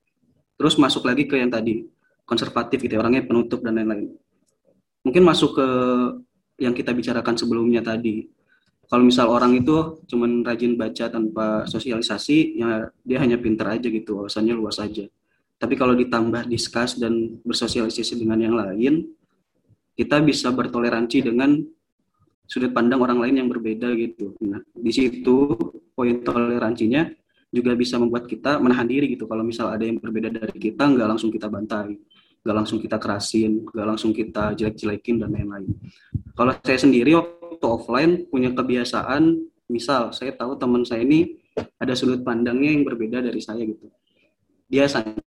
[0.57, 1.85] Terus masuk lagi ke yang tadi,
[2.25, 4.15] konservatif gitu, ya, orangnya penutup dan lain-lain
[5.03, 5.69] mungkin masuk ke
[6.63, 8.27] yang kita bicarakan sebelumnya tadi.
[8.93, 14.20] Kalau misal orang itu cuman rajin baca tanpa sosialisasi, ya dia hanya pinter aja gitu,
[14.20, 15.09] wawasannya luas aja.
[15.57, 19.09] Tapi kalau ditambah diskus dan bersosialisasi dengan yang lain,
[19.97, 21.57] kita bisa bertoleransi dengan
[22.45, 24.36] sudut pandang orang lain yang berbeda gitu.
[24.45, 25.57] Nah, di situ
[25.97, 27.09] poin toleransinya
[27.49, 29.24] juga bisa membuat kita menahan diri gitu.
[29.24, 31.97] Kalau misal ada yang berbeda dari kita, nggak langsung kita bantai
[32.43, 35.70] gak langsung kita kerasin, gak langsung kita jelek-jelekin dan lain-lain.
[36.34, 39.39] Kalau saya sendiri waktu offline punya kebiasaan,
[39.71, 41.39] misal saya tahu teman saya ini
[41.79, 43.89] ada sudut pandangnya yang berbeda dari saya gitu.
[44.69, 45.21] Biasanya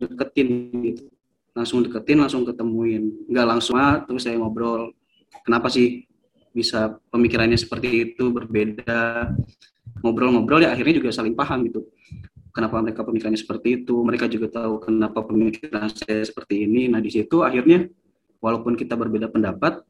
[0.00, 0.50] deketin
[0.82, 1.04] gitu,
[1.52, 4.92] langsung deketin, langsung ketemuin, nggak langsung ah, terus saya ngobrol.
[5.44, 6.08] Kenapa sih
[6.50, 9.30] bisa pemikirannya seperti itu berbeda?
[10.00, 11.86] Ngobrol-ngobrol ya akhirnya juga saling paham gitu
[12.56, 16.88] kenapa mereka pemikirannya seperti itu mereka juga tahu kenapa pemikiran saya seperti ini.
[16.88, 17.84] Nah di situ akhirnya
[18.40, 19.84] walaupun kita berbeda pendapat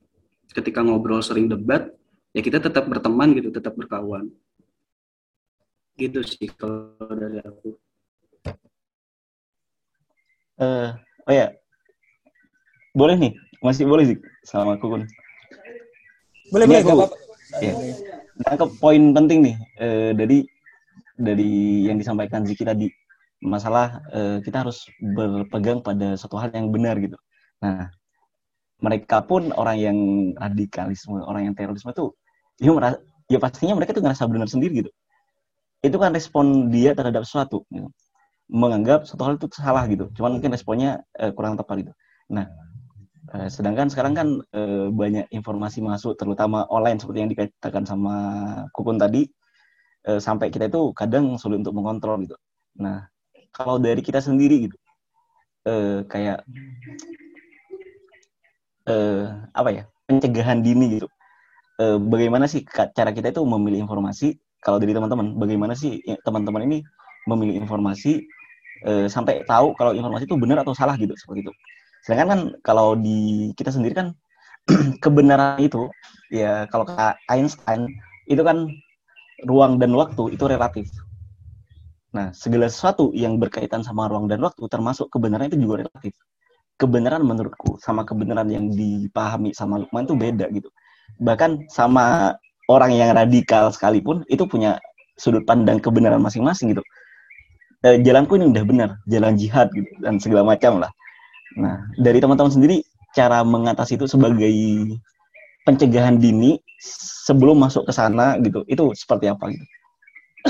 [0.50, 1.94] ketika ngobrol sering debat
[2.34, 4.26] ya kita tetap berteman gitu tetap berkawan.
[5.94, 7.78] Gitu sih kalau dari aku.
[10.58, 10.90] Uh,
[11.30, 11.54] oh ya.
[12.90, 15.06] Boleh nih masih boleh sih sama aku kan
[16.46, 17.10] boleh boleh aku,
[17.58, 17.74] ya.
[18.36, 19.56] Nah, ke poin penting nih.
[19.80, 20.46] Uh, dari
[21.16, 22.88] dari yang disampaikan Ziki tadi
[23.44, 27.16] masalah uh, kita harus berpegang pada satu hal yang benar gitu.
[27.60, 27.88] Nah,
[28.80, 29.98] mereka pun orang yang
[30.36, 32.12] radikalisme, orang yang terorisme itu
[32.60, 32.72] ya,
[33.28, 34.90] ya pastinya mereka tuh ngerasa benar sendiri gitu.
[35.84, 37.88] Itu kan respon dia terhadap sesuatu, gitu.
[38.48, 40.08] menganggap satu hal itu salah gitu.
[40.16, 41.92] Cuman mungkin responnya uh, kurang tepat gitu.
[42.32, 42.48] Nah,
[43.32, 48.14] uh, sedangkan sekarang kan uh, banyak informasi masuk, terutama online seperti yang dikatakan sama
[48.72, 49.28] Kukun tadi,
[50.07, 52.36] uh, sampai kita itu kadang sulit untuk mengontrol gitu.
[52.78, 53.11] Nah,
[53.50, 54.76] kalau dari kita sendiri gitu,
[55.68, 56.46] uh, kayak
[58.86, 61.09] uh, apa ya pencegahan dini gitu.
[62.09, 64.40] Bagaimana sih cara kita itu memilih informasi?
[64.64, 66.80] Kalau dari teman-teman, bagaimana sih ya, teman-teman ini
[67.28, 68.24] memilih informasi
[69.12, 71.52] sampai tahu kalau informasi itu benar atau salah gitu seperti itu.
[72.00, 74.16] Sedangkan kan kalau di kita sendiri kan
[75.04, 75.84] kebenaran itu
[76.32, 76.88] ya kalau
[77.28, 77.92] Einstein
[78.24, 78.72] itu kan
[79.45, 80.89] ruang dan waktu itu relatif.
[82.16, 86.16] Nah, segala sesuatu yang berkaitan sama ruang dan waktu termasuk kebenaran itu juga relatif.
[86.80, 90.68] Kebenaran menurutku sama kebenaran yang dipahami sama Lukman itu beda gitu.
[91.20, 92.37] Bahkan sama
[92.72, 94.80] orang yang radikal sekalipun itu punya
[95.20, 96.84] sudut pandang kebenaran masing-masing gitu.
[97.84, 100.93] E, jalanku ini udah benar, jalan jihad gitu dan segala macam lah.
[101.57, 102.84] Nah, dari teman-teman sendiri
[103.16, 104.53] cara mengatasi itu sebagai
[105.66, 106.62] pencegahan dini
[107.26, 108.62] sebelum masuk ke sana gitu.
[108.70, 109.66] Itu seperti apa gitu?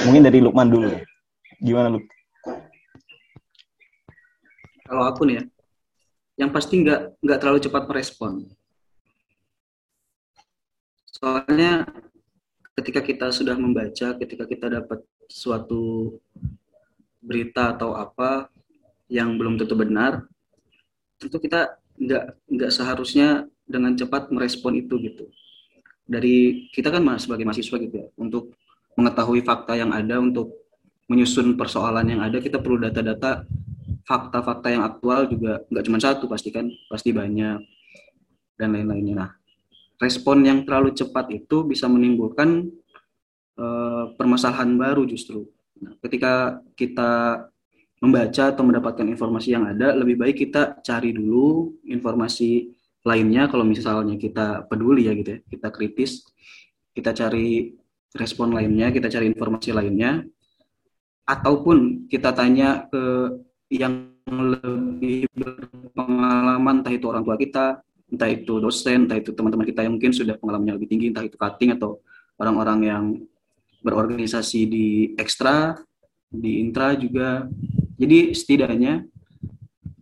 [0.04, 0.92] Mungkin dari Lukman dulu.
[1.64, 2.04] Gimana Luk?
[4.86, 5.44] Kalau aku nih ya
[6.36, 8.44] yang pasti nggak nggak terlalu cepat merespon.
[11.08, 11.88] Soalnya
[12.76, 15.00] ketika kita sudah membaca ketika kita dapat
[15.32, 16.12] suatu
[17.24, 18.52] berita atau apa
[19.08, 20.28] yang belum tentu benar
[21.16, 25.26] tentu kita nggak nggak seharusnya dengan cepat merespon itu gitu
[26.06, 28.54] dari kita kan sebagai mahasiswa gitu ya untuk
[28.94, 30.54] mengetahui fakta yang ada untuk
[31.10, 33.44] menyusun persoalan yang ada kita perlu data-data
[34.06, 37.58] fakta-fakta yang aktual juga nggak cuma satu pasti kan pasti banyak
[38.54, 39.30] dan lain-lainnya nah
[40.00, 42.68] respon yang terlalu cepat itu bisa menimbulkan
[43.56, 45.48] eh, permasalahan baru justru.
[45.80, 47.44] Nah, ketika kita
[48.00, 52.75] membaca atau mendapatkan informasi yang ada, lebih baik kita cari dulu informasi
[53.06, 56.26] lainnya kalau misalnya kita peduli ya gitu ya, kita kritis,
[56.90, 57.70] kita cari
[58.18, 60.26] respon lainnya, kita cari informasi lainnya,
[61.22, 63.02] ataupun kita tanya ke
[63.70, 67.78] yang lebih berpengalaman, entah itu orang tua kita,
[68.10, 71.38] entah itu dosen, entah itu teman-teman kita yang mungkin sudah pengalamannya lebih tinggi, entah itu
[71.38, 72.02] cutting atau
[72.42, 73.04] orang-orang yang
[73.86, 75.78] berorganisasi di ekstra,
[76.26, 77.46] di intra juga.
[77.96, 79.06] Jadi setidaknya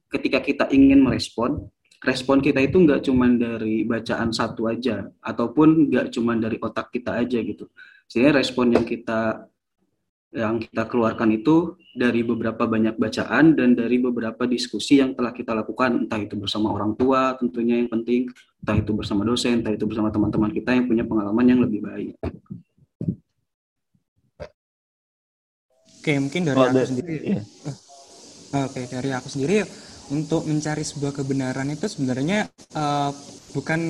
[0.09, 1.69] ketika kita ingin merespon,
[2.05, 7.17] respon kita itu nggak cuma dari bacaan satu aja, ataupun nggak cuma dari otak kita
[7.17, 7.67] aja gitu.
[8.05, 9.49] Sehingga respon yang kita
[10.35, 15.55] yang kita keluarkan itu dari beberapa banyak bacaan dan dari beberapa diskusi yang telah kita
[15.55, 18.27] lakukan, entah itu bersama orang tua tentunya yang penting,
[18.61, 22.19] entah itu bersama dosen, entah itu bersama teman-teman kita yang punya pengalaman yang lebih baik.
[26.03, 27.17] Oke, mungkin dari Oh, aku sendiri.
[27.25, 27.43] iya.
[28.55, 29.63] Oke, dari aku sendiri
[30.11, 33.11] untuk mencari sebuah kebenaran itu sebenarnya eh,
[33.55, 33.81] bukan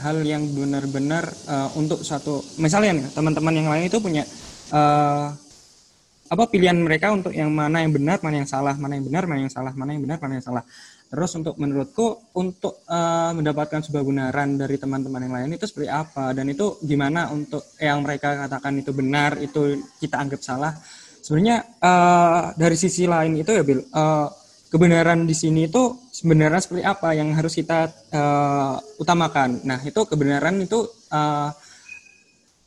[0.00, 4.24] hal yang benar-benar eh, untuk suatu misalnya teman-teman yang lain itu punya
[4.72, 5.28] eh,
[6.30, 9.40] apa pilihan mereka untuk yang mana yang benar, mana yang salah, mana yang benar, mana
[9.42, 10.64] yang salah, mana yang benar, mana yang salah.
[11.10, 16.30] Terus untuk menurutku untuk eh, mendapatkan sebuah kebenaran dari teman-teman yang lain itu seperti apa
[16.30, 20.72] dan itu gimana untuk yang mereka katakan itu benar itu kita anggap salah.
[21.18, 24.28] Sebenarnya eh, dari sisi lain itu ya Bill, eh,
[24.70, 29.66] kebenaran di sini itu sebenarnya seperti apa yang harus kita eh, utamakan.
[29.66, 31.50] Nah itu kebenaran itu eh,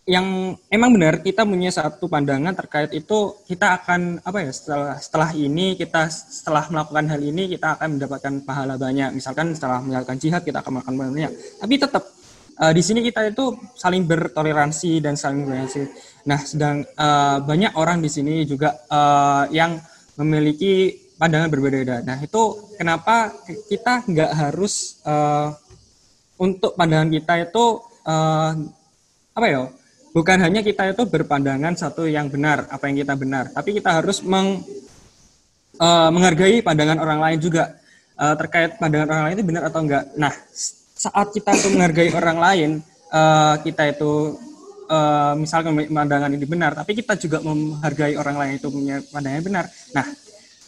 [0.03, 5.31] yang emang benar kita punya satu pandangan terkait itu kita akan apa ya setelah setelah
[5.31, 9.15] ini kita setelah melakukan hal ini kita akan mendapatkan pahala banyak.
[9.15, 11.31] Misalkan setelah melakukan jihad kita akan pahala banyak.
[11.63, 12.03] Tapi tetap
[12.59, 15.81] eh, di sini kita itu saling bertoleransi dan saling toleransi
[16.27, 19.79] nah sedang eh, banyak orang di sini juga eh, yang
[20.19, 22.01] memiliki pandangan berbeda-beda.
[22.01, 22.41] Nah itu
[22.75, 23.31] kenapa
[23.69, 25.49] kita nggak harus eh,
[26.41, 27.65] untuk pandangan kita itu
[28.05, 28.51] eh,
[29.33, 29.63] apa ya?
[30.13, 34.21] Bukan hanya kita itu berpandangan satu yang benar apa yang kita benar tapi kita harus
[34.21, 34.61] meng,
[35.81, 37.73] eh, menghargai pandangan orang lain juga
[38.21, 40.33] eh, terkait pandangan orang lain itu benar atau enggak nah
[40.93, 42.69] saat kita itu menghargai orang lain
[43.09, 44.13] eh, kita itu
[44.89, 49.47] eh, misalkan pandangan ini benar tapi kita juga menghargai orang lain itu punya pandangan yang
[49.49, 49.65] benar.
[49.97, 50.05] Nah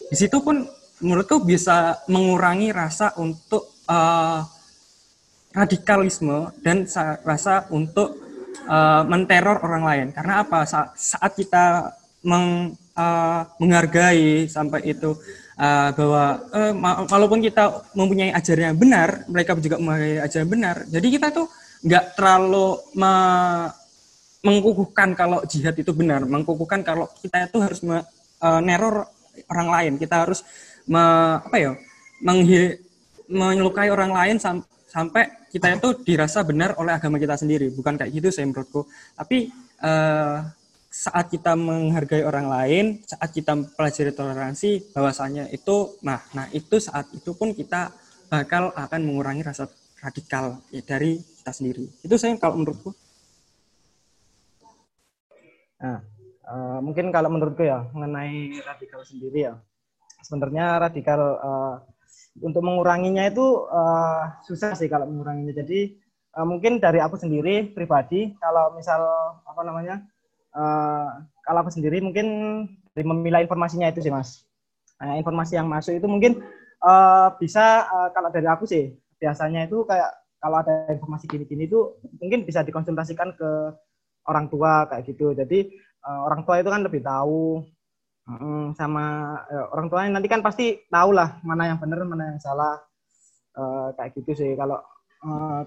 [0.06, 0.66] di situ pun
[1.02, 4.40] menurutku bisa mengurangi rasa untuk eh,
[5.56, 8.20] radikalisme dan sa- rasa untuk
[8.68, 10.06] uh, menteror orang lain.
[10.12, 10.68] Karena apa?
[10.68, 11.96] Sa- saat kita
[12.28, 15.16] meng, uh, menghargai sampai itu
[15.56, 16.72] uh, bahwa uh,
[17.08, 20.76] walaupun kita mempunyai ajaran yang benar, mereka juga mempunyai ajaran benar.
[20.92, 21.48] Jadi kita tuh
[21.80, 23.72] nggak terlalu me-
[24.44, 28.04] mengkukuhkan kalau jihad itu benar, mengkukuhkan kalau kita itu harus me-
[28.44, 28.60] uh,
[29.50, 30.40] orang lain, kita harus
[30.88, 31.72] me- apa ya,
[32.22, 32.78] menghi-
[33.28, 38.12] menyukai orang lain sam- sampai kita itu dirasa benar oleh agama kita sendiri, bukan kayak
[38.14, 38.86] gitu saya menurutku.
[39.18, 39.50] Tapi
[39.82, 40.38] eh,
[40.96, 47.12] saat kita menghargai orang lain, saat kita mempelajari toleransi, bahwasanya itu, nah, nah itu saat
[47.12, 47.92] itu pun kita
[48.32, 49.68] bakal akan mengurangi rasa
[50.00, 51.84] radikal ya, dari kita sendiri.
[52.00, 52.96] Itu saya kalau menurutku.
[55.76, 56.00] Nah,
[56.46, 59.54] eh, mungkin kalau menurutku ya mengenai radikal sendiri ya,
[60.22, 61.74] sebenarnya radikal eh,
[62.42, 65.52] untuk menguranginya itu eh, susah sih kalau menguranginya.
[65.62, 65.98] Jadi
[66.36, 69.00] eh, mungkin dari aku sendiri pribadi, kalau misal
[69.42, 70.02] apa namanya,
[70.54, 71.08] eh,
[71.46, 72.26] kalau aku sendiri mungkin
[72.96, 74.46] dari memilah informasinya itu sih mas.
[74.96, 76.40] Nah, informasi yang masuk itu mungkin
[76.80, 81.96] eh, bisa eh, kalau dari aku sih biasanya itu kayak kalau ada informasi gini-gini itu
[82.20, 83.50] mungkin bisa dikonsultasikan ke
[84.28, 85.32] orang tua kayak gitu.
[85.32, 85.72] Jadi
[86.08, 87.62] eh, orang tua itu kan lebih tahu.
[88.78, 89.04] Sama
[89.52, 92.74] eh, orang tuanya nanti kan pasti tahu lah mana yang benar mana yang salah.
[93.56, 94.78] Eh, kayak gitu sih kalau
[95.26, 95.60] eh,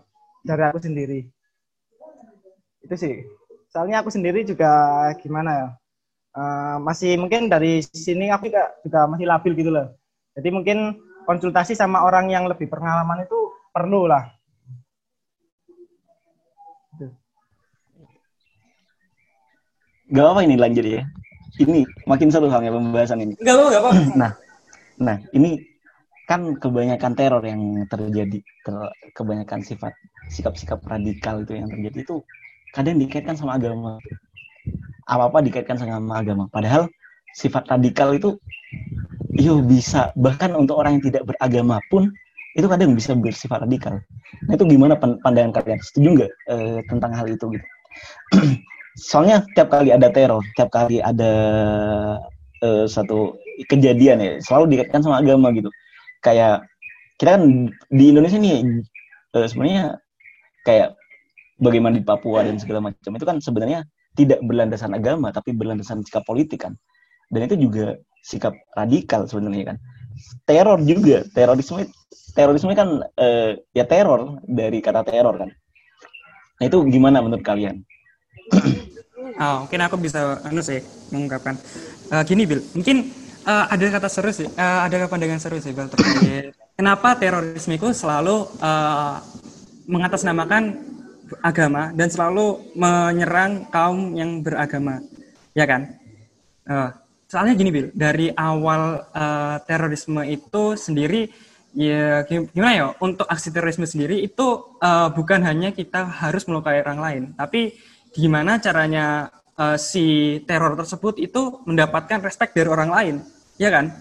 [0.48, 1.20] dari aku sendiri.
[2.84, 3.16] Itu sih.
[3.70, 4.72] Soalnya aku sendiri juga
[5.22, 5.68] gimana ya
[6.40, 9.88] eh, masih mungkin dari sini aku juga, juga masih labil gitu loh.
[10.38, 10.78] Jadi mungkin
[11.28, 13.38] konsultasi sama orang yang lebih pengalaman itu
[13.76, 14.26] perlu lah
[20.10, 21.06] Gak apa ini lanjut ya.
[21.62, 23.34] Ini makin seru halnya pembahasan ini.
[23.38, 23.92] Enggak apa enggak apa.
[24.22, 24.32] Nah,
[24.98, 25.62] nah ini
[26.26, 29.94] kan kebanyakan teror yang terjadi, ter- kebanyakan sifat
[30.30, 32.16] sikap-sikap radikal itu yang terjadi itu
[32.74, 34.02] kadang dikaitkan sama agama.
[35.06, 36.50] Apa-apa dikaitkan sama agama.
[36.50, 36.90] Padahal
[37.34, 38.38] sifat radikal itu
[39.38, 42.10] yo bisa bahkan untuk orang yang tidak beragama pun
[42.58, 44.02] itu kadang bisa bersifat radikal.
[44.50, 45.80] Nah itu gimana pan- pandangan kalian?
[45.82, 47.68] Setuju nggak eh, tentang hal itu gitu?
[49.00, 51.32] Soalnya tiap kali ada teror, tiap kali ada
[52.60, 53.40] eh, satu
[53.72, 55.72] kejadian ya, selalu dikaitkan sama agama gitu.
[56.20, 56.68] Kayak
[57.16, 57.44] kita kan
[57.92, 58.84] di Indonesia nih
[59.40, 59.96] eh, sebenarnya
[60.68, 61.00] kayak
[61.64, 63.88] bagaimana di Papua dan segala macam itu kan sebenarnya
[64.20, 66.76] tidak berlandasan agama tapi berlandasan sikap politik kan.
[67.32, 67.96] Dan itu juga
[68.28, 69.78] sikap radikal sebenarnya kan.
[70.44, 71.88] Teror juga, terorisme
[72.36, 75.50] terorisme kan eh, ya teror dari kata teror kan.
[76.60, 77.88] Nah itu gimana menurut kalian?
[79.40, 80.84] Ah, mungkin aku bisa anu sih
[81.14, 81.56] mengungkapkan.
[82.12, 83.08] Eh, gini Bil, mungkin
[83.48, 87.94] eh, ada kata seru sih, eh, ada pandangan seru sih Bil terkait kenapa terorisme itu
[87.96, 89.16] selalu eh,
[89.88, 90.64] mengatasnamakan
[91.46, 95.00] agama dan selalu menyerang kaum yang beragama,
[95.54, 95.82] ya kan?
[96.68, 96.90] Eh,
[97.30, 101.30] soalnya gini Bil, dari awal eh, terorisme itu sendiri
[101.78, 104.48] ya gim- gimana ya untuk aksi terorisme sendiri itu
[104.82, 107.78] eh, bukan hanya kita harus melukai orang lain, tapi
[108.14, 113.16] gimana caranya eh, si teror tersebut itu mendapatkan respect dari orang lain,
[113.60, 113.92] ya kan?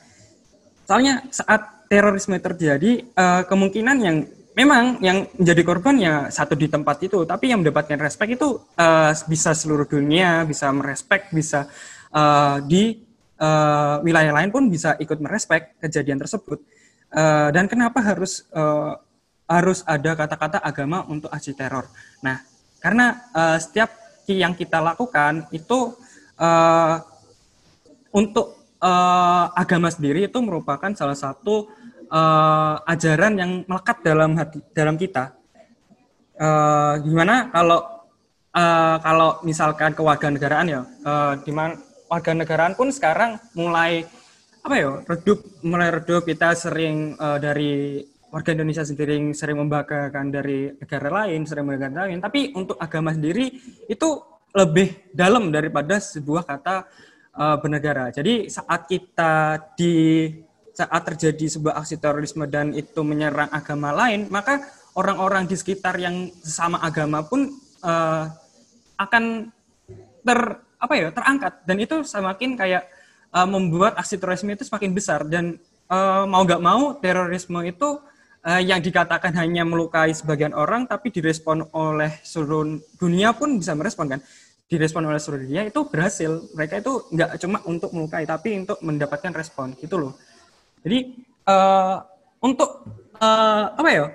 [0.89, 4.17] Soalnya saat terorisme terjadi, eh, kemungkinan yang
[4.59, 9.13] memang yang menjadi korban ya satu di tempat itu, tapi yang mendapatkan respect itu eh,
[9.31, 11.71] bisa seluruh dunia, bisa merespek, bisa
[12.11, 12.85] eh, di
[13.39, 16.59] eh, wilayah lain pun bisa ikut merespek kejadian tersebut.
[17.09, 18.95] Eh, dan kenapa harus eh,
[19.49, 21.89] harus ada kata-kata agama untuk aksi teror?
[22.21, 22.37] Nah,
[22.79, 23.91] karena eh, setiap
[24.29, 25.97] yang kita lakukan itu
[26.39, 26.95] eh,
[28.15, 31.69] untuk eh, agama sendiri itu merupakan salah satu
[32.07, 35.35] eh, ajaran yang melekat dalam hati dalam kita.
[36.39, 37.81] Eh, gimana kalau
[38.55, 41.75] eh, kalau misalkan kewarganegaraan ya, eh, di mana
[42.09, 44.07] warganegaraan pun sekarang mulai
[44.59, 47.75] apa ya redup mulai redup kita sering eh, dari
[48.29, 53.53] warga Indonesia sendiri sering membanggakan dari negara lain, sering membanggakan lain, tapi untuk agama sendiri
[53.89, 54.09] itu
[54.53, 56.89] lebih dalam daripada sebuah kata
[57.37, 58.13] eh, bernegara.
[58.13, 60.29] Jadi saat kita di
[60.79, 64.63] saat terjadi sebuah aksi terorisme dan itu menyerang agama lain, maka
[64.95, 67.51] orang-orang di sekitar yang sesama agama pun
[67.83, 68.25] eh,
[68.99, 69.25] akan
[70.23, 70.41] ter
[70.79, 71.53] apa ya terangkat.
[71.67, 72.87] Dan itu semakin kayak
[73.35, 75.27] eh, membuat aksi terorisme itu semakin besar.
[75.27, 75.59] Dan
[75.91, 77.99] eh, mau nggak mau terorisme itu
[78.45, 84.19] eh, yang dikatakan hanya melukai sebagian orang tapi direspon oleh seluruh dunia pun bisa merespon
[84.19, 84.21] kan?
[84.69, 86.45] Direspon oleh seluruh dunia itu berhasil.
[86.53, 90.13] Mereka itu nggak cuma untuk melukai tapi untuk mendapatkan respon gitu loh.
[90.85, 90.99] Jadi
[91.49, 91.97] eh,
[92.45, 92.71] untuk
[93.19, 94.07] eh, apa ya?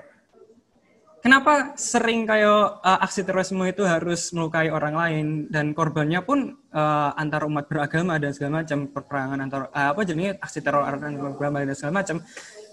[1.24, 5.26] Kenapa sering kayak uh, aksi terorisme itu harus melukai orang lain?
[5.48, 10.36] Dan korbannya pun uh, antar umat beragama dan segala macam perperangan antar uh, apa jenis
[10.44, 12.20] aksi teror antar umat beragama dan segala macam.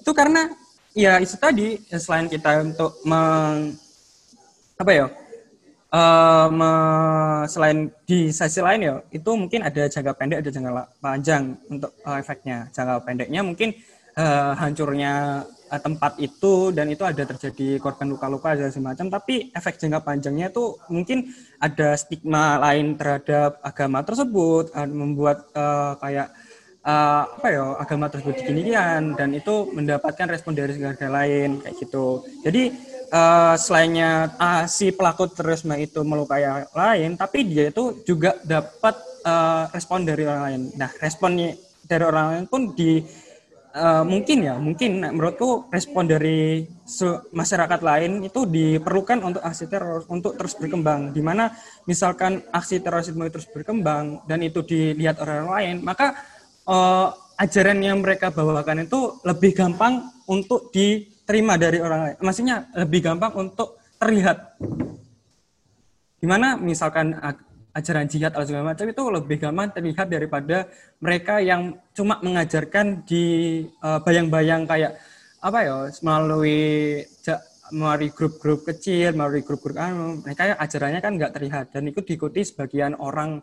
[0.02, 0.50] Itu karena
[0.94, 3.78] ya itu tadi ya, selain kita untuk meng,
[4.80, 5.06] apa ya
[5.94, 10.72] uh, me- selain di sisi lain ya itu mungkin ada jangka pendek ada jangka
[11.02, 12.70] panjang untuk uh, efeknya.
[12.74, 13.74] Jangka pendeknya mungkin
[14.16, 19.78] uh, hancurnya uh, tempat itu dan itu ada terjadi korban luka-luka dan semacam tapi efek
[19.78, 21.30] jangka panjangnya itu mungkin
[21.60, 26.32] ada stigma lain terhadap agama tersebut uh, membuat uh, kayak
[26.84, 32.24] uh, apa ya agama tersebut diginikan dan itu mendapatkan respon dari negara lain kayak gitu
[32.44, 32.72] jadi
[33.12, 38.96] uh, selainnya uh, si pelaku terorisme itu melukai orang lain tapi dia itu juga dapat
[39.24, 43.02] uh, respon dari orang lain nah responnya dari orang lain pun di
[43.70, 46.66] Uh, mungkin ya, mungkin nah, menurutku respon dari
[47.30, 51.14] masyarakat lain itu diperlukan untuk aksi teror untuk terus berkembang.
[51.14, 51.54] Di mana
[51.86, 56.18] misalkan aksi terorisme terus berkembang dan itu dilihat orang lain, maka
[56.70, 62.16] uh, ajaran yang mereka bawakan itu lebih gampang untuk diterima dari orang lain.
[62.22, 64.54] Maksudnya lebih gampang untuk terlihat.
[66.20, 67.16] Di mana misalkan
[67.72, 70.68] ajaran jihad atau segala macam itu lebih gampang terlihat daripada
[71.00, 73.24] mereka yang cuma mengajarkan di
[73.80, 75.00] uh, bayang-bayang kayak
[75.40, 76.60] apa ya melalui
[77.72, 82.98] melalui grup-grup kecil melalui grup-grup anu mereka ajarannya kan nggak terlihat dan itu diikuti sebagian
[82.98, 83.40] orang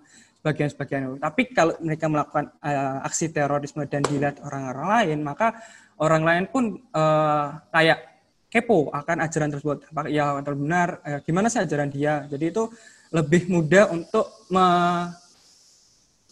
[0.54, 5.58] sebagian tapi kalau mereka melakukan uh, aksi terorisme dan dilihat orang-orang lain maka
[5.98, 8.18] orang lain pun uh, kayak
[8.48, 9.78] kepo akan ajaran tersebut.
[9.92, 11.04] Apakah ya atau benar?
[11.04, 12.24] Eh, gimana sih ajaran dia?
[12.32, 12.64] Jadi itu
[13.12, 15.12] lebih mudah untuk me-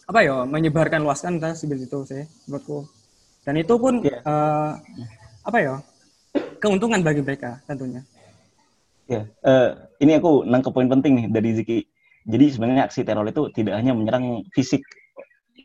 [0.06, 2.86] apa ya menyebarkan luaskan kan seperti itu sih menurutku.
[3.42, 4.22] Dan itu pun Iya.
[4.22, 4.72] eh,
[5.44, 5.74] apa ya
[6.62, 8.02] keuntungan bagi mereka tentunya.
[9.06, 9.70] Ya, eh,
[10.02, 11.78] ini aku nangkep poin penting nih dari Ziki.
[12.26, 14.82] Jadi sebenarnya aksi teror itu tidak hanya menyerang fisik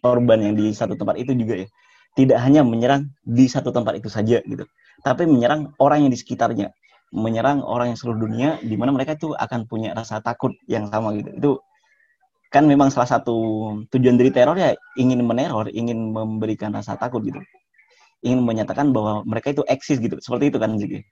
[0.06, 1.68] korban yang di satu tempat itu juga ya.
[2.14, 4.64] Tidak hanya menyerang di satu tempat itu saja gitu.
[5.02, 6.70] Tapi menyerang orang yang di sekitarnya.
[7.12, 11.12] menyerang orang yang seluruh dunia di mana mereka itu akan punya rasa takut yang sama
[11.20, 11.52] gitu itu
[12.56, 13.36] kan memang salah satu
[13.92, 17.36] tujuan dari teror ya ingin meneror ingin memberikan rasa takut gitu
[18.24, 21.04] ingin menyatakan bahwa mereka itu eksis gitu seperti itu kan Ziki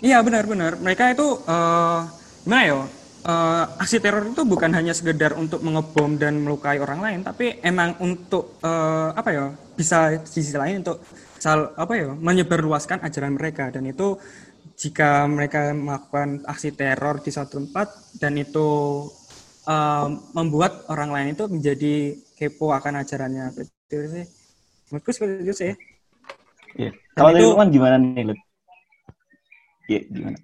[0.00, 0.80] Iya benar-benar.
[0.80, 2.00] Mereka itu eh
[2.44, 2.80] gimana ya?
[3.20, 7.92] Eh, aksi teror itu bukan hanya sekedar untuk mengebom dan melukai orang lain, tapi emang
[8.00, 9.44] untuk eh, apa ya?
[9.76, 11.04] Bisa di sisi lain untuk
[11.36, 12.16] sal apa ya?
[12.16, 14.16] Menyebarluaskan ajaran mereka dan itu
[14.72, 18.68] jika mereka melakukan aksi teror di suatu tempat dan itu
[19.68, 23.52] eh, membuat orang lain itu menjadi kepo akan ajarannya.
[23.52, 24.24] Itu sih.
[24.88, 25.72] Menurutku seperti itu sih.
[26.72, 26.90] Iya.
[27.12, 28.40] kalau itu- Lukman gimana nih Lut?
[29.92, 30.38] Iya gimana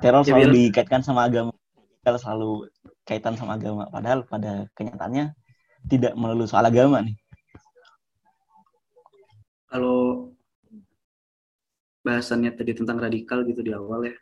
[0.00, 1.52] teror selalu dikaitkan sama agama.
[2.00, 2.50] Teror selalu
[3.04, 3.86] kaitan sama agama.
[3.92, 5.32] Padahal pada kenyataannya
[5.88, 7.16] tidak melulu soal agama nih.
[9.70, 10.32] Kalau
[12.02, 14.16] bahasannya tadi tentang radikal gitu di awal ya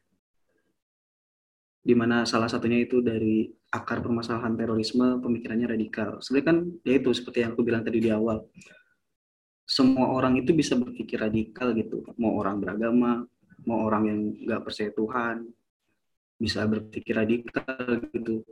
[1.78, 6.20] di mana salah satunya itu dari akar permasalahan terorisme pemikirannya radikal.
[6.20, 8.44] Sebenarnya kan ya itu seperti yang aku bilang tadi di awal.
[9.64, 12.04] Semua orang itu bisa berpikir radikal gitu.
[12.20, 13.24] Mau orang beragama
[13.64, 15.36] mau orang yang nggak percaya Tuhan
[16.38, 18.46] bisa berpikir radikal gitu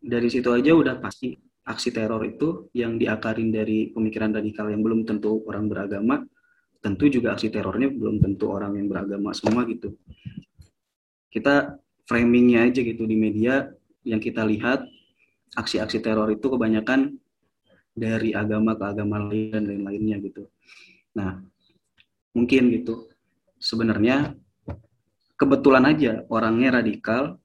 [0.00, 1.36] dari situ aja udah pasti
[1.68, 6.24] aksi teror itu yang diakarin dari pemikiran radikal yang belum tentu orang beragama,
[6.80, 9.92] tentu juga aksi terornya belum tentu orang yang beragama semua gitu.
[11.30, 11.76] Kita
[12.08, 13.70] framingnya aja gitu di media
[14.02, 14.82] yang kita lihat
[15.54, 17.20] aksi-aksi teror itu kebanyakan
[17.92, 20.48] dari agama ke agama lain dan lain-lainnya gitu.
[21.14, 21.44] Nah,
[22.32, 23.06] mungkin gitu.
[23.60, 24.32] Sebenarnya
[25.40, 27.40] kebetulan aja orangnya radikal,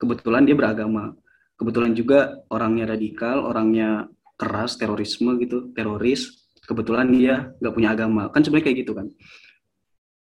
[0.00, 1.12] kebetulan dia beragama
[1.56, 4.06] kebetulan juga orangnya radikal, orangnya
[4.36, 8.28] keras, terorisme gitu, teroris, kebetulan dia nggak punya agama.
[8.28, 9.06] Kan sebenarnya kayak gitu kan.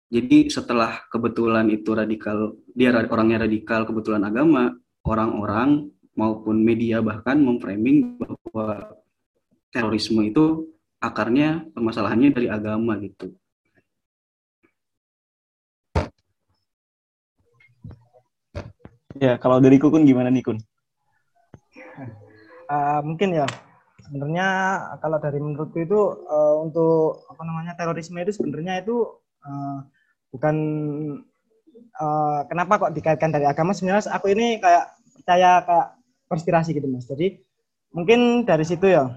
[0.06, 4.70] Jadi setelah kebetulan itu radikal, dia ra- orangnya radikal, kebetulan agama,
[5.02, 9.02] orang-orang maupun media bahkan memframing bahwa
[9.74, 10.70] terorisme itu
[11.02, 13.34] akarnya permasalahannya dari agama gitu.
[19.20, 20.58] Ya kalau dari Kukun gimana nih Kun?
[22.66, 23.46] Eh, mungkin ya.
[24.06, 24.48] Sebenarnya
[25.02, 29.02] kalau dari menurutku itu eh, untuk apa namanya terorisme itu sebenarnya itu
[29.42, 29.78] eh,
[30.30, 30.56] bukan
[31.76, 33.74] eh, kenapa kok dikaitkan dari agama?
[33.74, 34.84] Sebenarnya aku ini kayak
[35.16, 35.86] percaya kayak
[36.30, 37.06] konspirasi gitu mas.
[37.06, 37.38] Jadi
[37.94, 39.10] mungkin dari situ ya.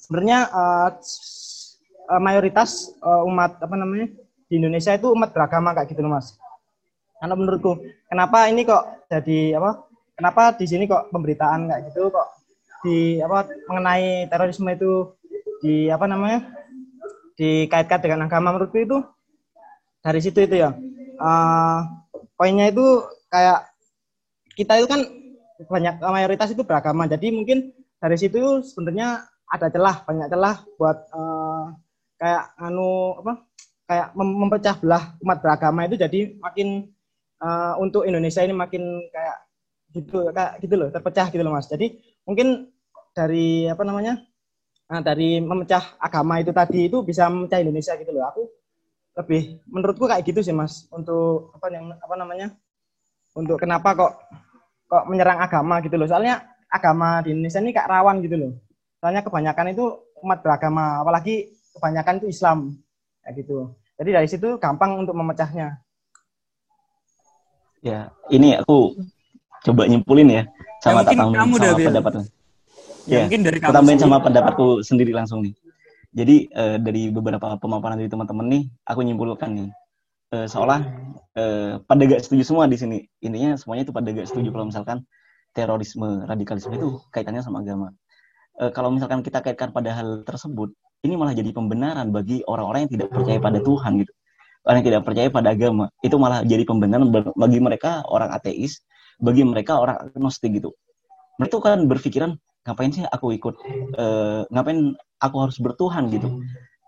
[0.00, 4.08] Sebenarnya eh, mayoritas eh, umat apa namanya
[4.48, 6.36] di Indonesia itu umat beragama kayak gitu mas
[7.22, 7.78] karena menurutku
[8.10, 9.86] kenapa ini kok jadi apa
[10.18, 12.28] kenapa di sini kok pemberitaan kayak gitu kok
[12.82, 15.14] di apa mengenai terorisme itu
[15.62, 16.50] di apa namanya
[17.38, 18.98] dikaitkan dengan agama menurutku itu?
[20.02, 20.74] Dari situ itu ya.
[21.22, 21.78] Eh,
[22.34, 23.70] poinnya itu kayak
[24.58, 25.00] kita itu kan
[25.70, 27.06] banyak mayoritas itu beragama.
[27.06, 27.70] Jadi mungkin
[28.02, 31.64] dari situ sebenarnya ada celah banyak celah buat eh,
[32.18, 33.32] kayak anu apa
[33.86, 36.90] kayak mem- memecah belah umat beragama itu jadi makin
[37.42, 39.36] eh, untuk Indonesia ini makin kayak
[39.92, 41.68] gitu kayak gitu loh terpecah gitu loh mas.
[41.68, 42.70] Jadi mungkin
[43.12, 44.22] dari apa namanya
[44.88, 48.24] nah, dari memecah agama itu tadi itu bisa memecah Indonesia gitu loh.
[48.32, 48.42] Aku
[49.12, 52.48] lebih menurutku kayak gitu sih mas untuk apa yang apa namanya
[53.36, 54.12] untuk kenapa kok
[54.88, 56.08] kok menyerang agama gitu loh.
[56.08, 56.40] Soalnya
[56.72, 58.52] agama di Indonesia ini kayak rawan gitu loh.
[59.00, 59.84] Soalnya kebanyakan itu
[60.24, 62.58] umat beragama apalagi kebanyakan itu Islam
[63.20, 63.76] kayak gitu.
[64.00, 65.76] Jadi dari situ gampang untuk memecahnya
[67.82, 68.96] ya ini aku
[69.62, 70.42] coba nyimpulin ya
[70.82, 71.86] sama tak tambahin dah, sama Bil.
[71.90, 72.26] pendapatnya
[73.02, 75.54] Ya, Ya, mungkin dari kamu tambahin sama pendapatku sendiri langsung nih.
[76.12, 79.68] Jadi eh, dari beberapa pemaparan dari teman-teman nih, aku nyimpulkan nih,
[80.38, 80.80] eh, seolah
[81.34, 83.02] eh, pada gak setuju semua di sini.
[83.24, 85.02] Intinya semuanya itu pada gak setuju kalau misalkan
[85.50, 87.90] terorisme, radikalisme itu kaitannya sama agama.
[88.60, 90.70] Eh, kalau misalkan kita kaitkan pada hal tersebut,
[91.02, 94.12] ini malah jadi pembenaran bagi orang-orang yang tidak percaya pada Tuhan gitu.
[94.62, 98.86] Orang yang tidak percaya pada agama, itu malah jadi pembenaran bagi mereka orang ateis,
[99.18, 100.70] bagi mereka orang agnostik gitu.
[101.42, 102.30] Mereka tuh kan berpikiran
[102.62, 103.54] ngapain sih aku ikut?
[103.98, 106.42] Eh, ngapain aku harus bertuhan gitu?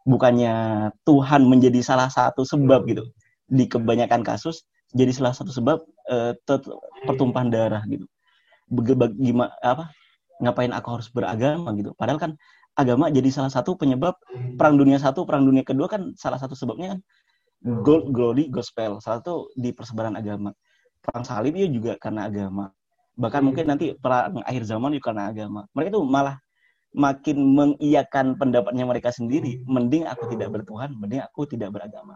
[0.06, 0.54] Bukannya
[1.02, 3.10] Tuhan menjadi salah satu sebab gitu.
[3.50, 4.62] Di kebanyakan kasus
[4.94, 5.82] jadi salah satu sebab
[6.14, 6.32] eh,
[7.10, 8.06] pertumpahan darah gitu.
[9.18, 9.90] Gimana apa
[10.38, 11.74] ngapain aku harus beragama?
[11.74, 11.90] gitu.
[11.98, 12.32] Padahal kan
[12.74, 14.18] agama jadi salah satu penyebab
[14.58, 17.00] perang dunia satu perang dunia kedua kan salah satu sebabnya kan
[17.64, 19.00] gold glory gospel.
[19.00, 20.52] Salah satu di persebaran agama.
[21.00, 22.68] Perang salib itu juga karena agama.
[23.16, 25.64] Bahkan mungkin nanti perang akhir zaman juga karena agama.
[25.72, 26.36] Mereka tuh malah
[26.94, 32.14] makin mengiyakan pendapatnya mereka sendiri, mending aku tidak bertuhan, mending aku tidak beragama.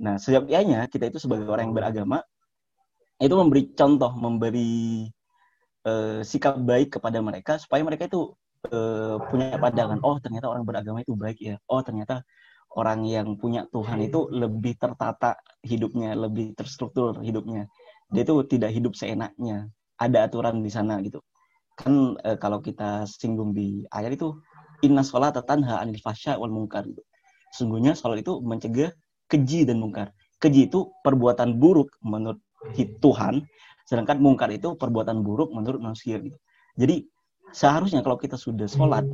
[0.00, 2.24] Nah, sejatinya kita itu sebagai orang yang beragama
[3.20, 5.08] itu memberi contoh, memberi
[5.84, 8.32] eh, sikap baik kepada mereka supaya mereka itu
[8.72, 11.56] eh, punya pandangan, oh ternyata orang beragama itu baik ya.
[11.68, 12.24] Oh, ternyata
[12.76, 17.66] orang yang punya Tuhan itu lebih tertata hidupnya, lebih terstruktur hidupnya.
[18.12, 19.72] Dia itu tidak hidup seenaknya.
[19.96, 21.24] Ada aturan di sana gitu
[21.76, 24.40] kan e, kalau kita singgung di ayat itu
[24.80, 27.04] inna sholat tanha anil fasya wal mungkar gitu.
[27.52, 28.90] Sungguhnya sholat itu mencegah
[29.28, 30.10] keji dan mungkar.
[30.40, 32.40] Keji itu perbuatan buruk menurut
[32.76, 33.44] Tuhan,
[33.84, 36.36] sedangkan mungkar itu perbuatan buruk menurut manusia gitu.
[36.76, 37.04] Jadi
[37.52, 39.04] seharusnya kalau kita sudah sholat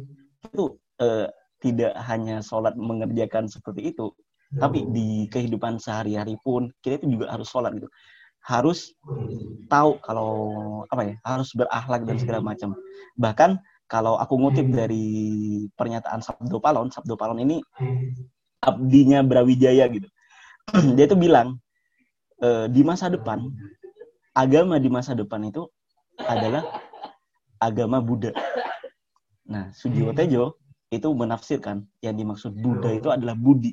[0.46, 1.26] itu e,
[1.62, 4.10] tidak hanya sholat mengerjakan seperti itu,
[4.58, 7.88] tapi di kehidupan sehari-hari pun kita itu juga harus sholat gitu.
[8.42, 8.90] Harus
[9.70, 10.32] tahu kalau
[10.90, 12.74] apa ya harus berakhlak dan segala macam.
[13.14, 15.06] Bahkan kalau aku ngutip dari
[15.76, 17.62] pernyataan Sabdo Palon Sabdo Palon ini
[18.64, 20.08] abdinya Brawijaya gitu.
[20.96, 21.60] Dia tuh bilang
[22.40, 23.46] e, di masa depan
[24.32, 25.68] agama di masa depan itu
[26.18, 26.64] adalah
[27.60, 28.32] agama Buddha.
[29.46, 30.61] Nah Sujiwo Tejo
[30.92, 31.88] itu menafsirkan.
[32.04, 33.72] Yang dimaksud Buddha itu adalah budi.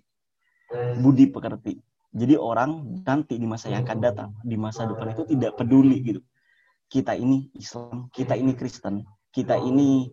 [1.04, 1.76] Budi pekerti.
[2.10, 6.22] Jadi orang nanti di masa yang akan datang, di masa depan itu tidak peduli gitu.
[6.90, 10.10] Kita ini Islam, kita ini Kristen, kita ini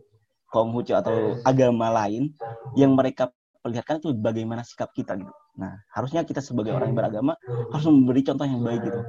[0.53, 2.37] Konghucu atau agama lain
[2.77, 3.33] yang mereka
[3.65, 5.33] perlihatkan itu bagaimana sikap kita gitu.
[5.57, 7.33] Nah, harusnya kita sebagai orang yang beragama
[7.73, 9.01] harus memberi contoh yang baik gitu.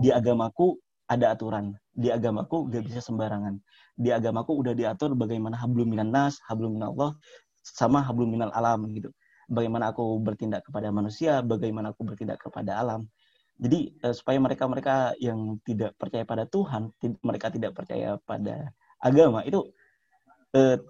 [0.00, 0.80] Di agamaku
[1.12, 1.76] ada aturan.
[1.92, 3.60] Di agamaku gak bisa sembarangan.
[3.94, 7.12] Di agamaku udah diatur bagaimana hablum minan nas, hablum minallah,
[7.60, 9.12] sama hablum minal alam gitu
[9.52, 13.04] bagaimana aku bertindak kepada manusia, bagaimana aku bertindak kepada alam.
[13.60, 16.88] Jadi uh, supaya mereka-mereka yang tidak percaya pada Tuhan,
[17.20, 19.60] mereka tidak percaya pada agama itu
[20.56, 20.80] uh,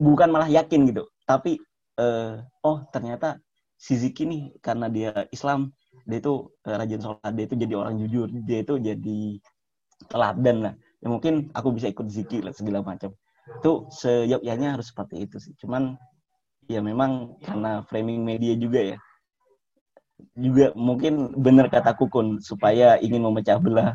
[0.00, 1.60] bukan malah yakin gitu, tapi
[2.00, 3.38] uh, oh ternyata
[3.78, 5.70] si Ziki nih karena dia Islam,
[6.08, 9.20] dia itu uh, rajin sholat, dia itu jadi orang jujur, dia itu jadi
[10.08, 10.74] teladan lah.
[11.04, 13.12] Ya mungkin aku bisa ikut Ziki lah segala macam.
[13.60, 15.52] Itu seyogyanya harus seperti itu sih.
[15.60, 16.00] Cuman
[16.68, 18.98] ya memang karena framing media juga ya
[20.38, 23.94] juga mungkin benar kata Kukun supaya ingin memecah belah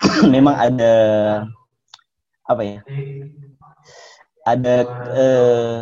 [0.34, 0.94] memang ada
[2.48, 2.80] apa ya
[4.48, 4.74] ada
[5.12, 5.78] eh,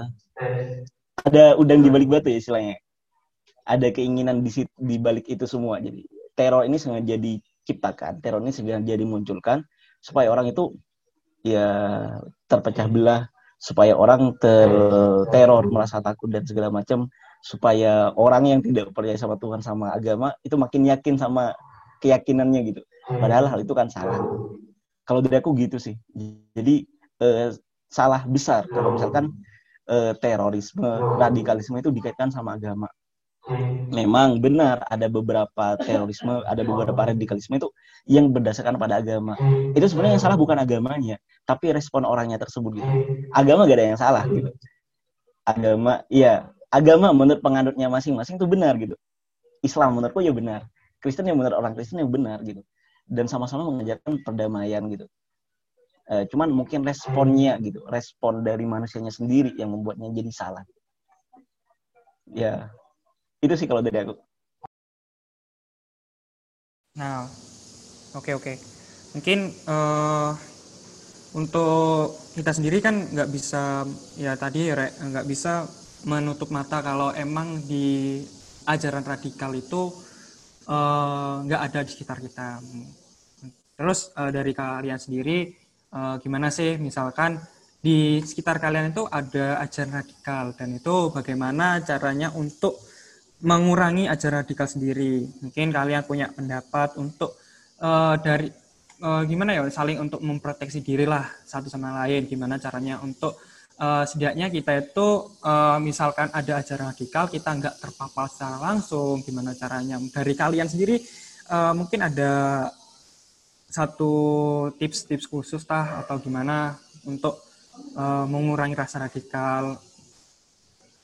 [1.23, 2.77] ada udang di balik batu ya istilahnya
[3.66, 5.82] ada keinginan di di balik itu semua.
[5.82, 6.06] Jadi
[6.38, 9.64] teror ini sengaja diciptakan teror ini sengaja dimunculkan
[9.98, 10.76] supaya orang itu
[11.43, 11.66] ya
[12.47, 13.26] terpecah belah
[13.56, 17.09] supaya orang terteror merasa takut dan segala macam
[17.40, 21.56] supaya orang yang tidak percaya sama Tuhan sama agama itu makin yakin sama
[22.05, 22.80] keyakinannya gitu.
[23.09, 24.20] Padahal hal itu kan salah.
[25.06, 25.97] Kalau dari aku gitu sih.
[26.52, 26.84] Jadi
[27.22, 27.55] eh,
[27.88, 28.66] salah besar.
[28.68, 29.32] Kalau misalkan
[29.88, 32.90] eh, terorisme radikalisme itu dikaitkan sama agama
[33.94, 37.68] memang benar ada beberapa terorisme, ada beberapa radikalisme itu
[38.10, 39.39] yang berdasarkan pada agama.
[39.73, 41.16] Itu sebenarnya yang salah bukan agamanya,
[41.47, 42.90] tapi respon orangnya tersebut gitu.
[43.31, 44.51] Agama gak ada yang salah gitu.
[45.47, 48.98] Agama, iya, agama menurut penganutnya masing-masing itu benar gitu.
[49.62, 50.66] Islam menurutku ya benar.
[50.98, 52.66] Kristen yang benar orang Kristen yang benar gitu.
[53.06, 55.06] Dan sama-sama mengajarkan perdamaian gitu.
[56.10, 60.66] E, cuman mungkin responnya gitu, respon dari manusianya sendiri yang membuatnya jadi salah.
[62.27, 62.74] Ya,
[63.44, 64.14] itu sih kalau dari aku
[66.96, 67.28] nah
[68.16, 68.56] oke okay, oke okay.
[69.12, 70.32] mungkin uh,
[71.36, 73.84] untuk kita sendiri kan nggak bisa
[74.16, 75.68] ya tadi nggak bisa
[76.08, 78.22] menutup mata kalau emang di
[78.64, 79.92] ajaran radikal itu
[80.64, 82.62] eh, nggak uh, ada di sekitar kita.
[83.76, 85.52] Terus uh, dari kalian sendiri
[85.92, 87.36] uh, gimana sih misalkan
[87.84, 92.80] di sekitar kalian itu ada ajaran radikal dan itu bagaimana caranya untuk
[93.44, 95.28] mengurangi ajaran radikal sendiri.
[95.44, 97.36] Mungkin kalian punya pendapat untuk
[97.84, 98.48] uh, dari
[99.04, 102.24] uh, gimana ya saling untuk memproteksi diri lah satu sama lain.
[102.24, 103.36] Gimana caranya untuk
[103.76, 109.20] uh, setidaknya kita itu uh, misalkan ada ajaran radikal kita nggak terpapar secara langsung.
[109.20, 110.96] Gimana caranya dari kalian sendiri
[111.52, 112.66] uh, mungkin ada
[113.66, 114.14] satu
[114.80, 117.36] tips-tips khusus tah atau gimana untuk
[117.98, 119.76] uh, mengurangi rasa radikal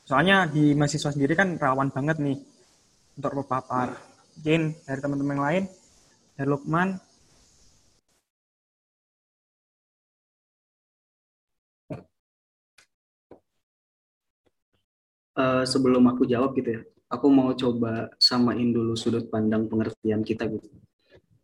[0.02, 2.38] Soalnya di mahasiswa sendiri kan rawan banget nih
[3.18, 3.94] untuk terpapar.
[4.38, 5.64] Mungkin dari teman-teman yang lain,
[6.36, 6.88] dari Lukman,
[15.32, 20.44] Uh, sebelum aku jawab gitu ya, aku mau coba samain dulu sudut pandang pengertian kita
[20.44, 20.68] gitu.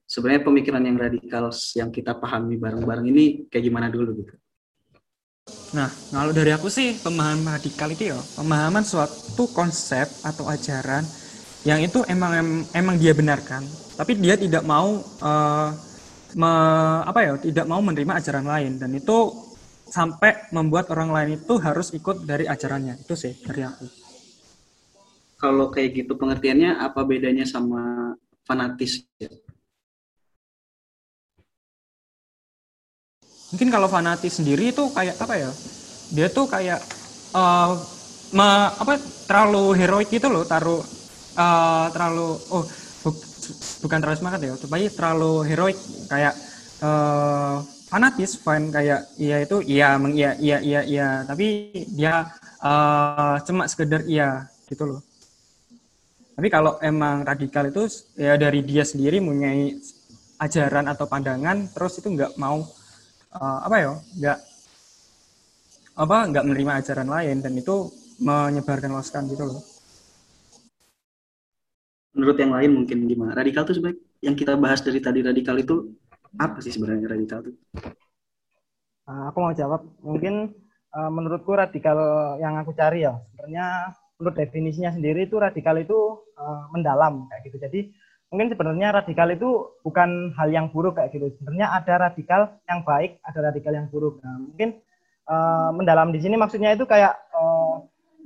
[0.05, 4.37] Sebenarnya pemikiran yang radikal yang kita pahami bareng-bareng ini kayak gimana dulu gitu.
[5.69, 11.05] Nah, kalau dari aku sih pemahaman radikal itu ya pemahaman suatu konsep atau ajaran
[11.69, 13.61] yang itu emang em- emang dia benarkan,
[13.99, 15.69] tapi dia tidak mau eh,
[16.41, 19.19] me- apa ya, tidak mau menerima ajaran lain dan itu
[19.89, 23.05] sampai membuat orang lain itu harus ikut dari ajarannya.
[23.05, 23.85] Itu sih dari aku.
[25.39, 28.13] Kalau kayak gitu pengertiannya apa bedanya sama
[28.43, 29.07] fanatis?
[33.49, 35.51] Mungkin kalau fanatis sendiri itu kayak apa ya?
[36.13, 36.81] Dia tuh kayak
[37.37, 37.71] eh
[38.37, 38.93] me- apa
[39.29, 40.85] terlalu heroik gitu loh, taruh
[41.37, 42.65] eh, terlalu oh
[43.05, 43.25] bu-
[43.85, 45.79] bukan terlalu semangat ya, tapi terlalu heroik
[46.13, 46.35] kayak
[46.85, 47.57] eh
[47.89, 51.47] fanatis, fan kayak iya itu iya meng iya iya iya iya, tapi
[51.99, 52.29] dia
[52.61, 55.01] eh cuma sekedar iya gitu loh.
[56.39, 57.83] Tapi kalau emang radikal itu
[58.15, 59.75] ya dari dia sendiri mempunyai
[60.39, 62.63] ajaran atau pandangan, terus itu nggak mau
[63.35, 64.39] eh, apa ya nggak
[65.99, 67.77] apa nggak menerima ajaran lain dan itu
[68.23, 69.63] menyebarkan luaskan gitu loh
[72.19, 73.31] Menurut yang lain mungkin gimana?
[73.37, 75.95] Radikal tuh sebenarnya yang kita bahas dari tadi radikal itu
[76.35, 77.55] apa sih sebenarnya radikal itu?
[79.07, 79.87] Nah, aku mau jawab.
[80.03, 80.51] Mungkin
[80.99, 81.95] eh, menurutku radikal
[82.43, 85.99] yang aku cari ya, sebenarnya menurut definisinya sendiri itu radikal itu
[86.35, 87.57] eh, mendalam kayak gitu.
[87.63, 87.81] Jadi
[88.29, 91.33] mungkin sebenarnya radikal itu bukan hal yang buruk kayak gitu.
[91.41, 94.21] Sebenarnya ada radikal yang baik, ada radikal yang buruk.
[94.21, 94.79] Nah, mungkin
[95.29, 97.17] eh, mendalam di sini maksudnya itu kayak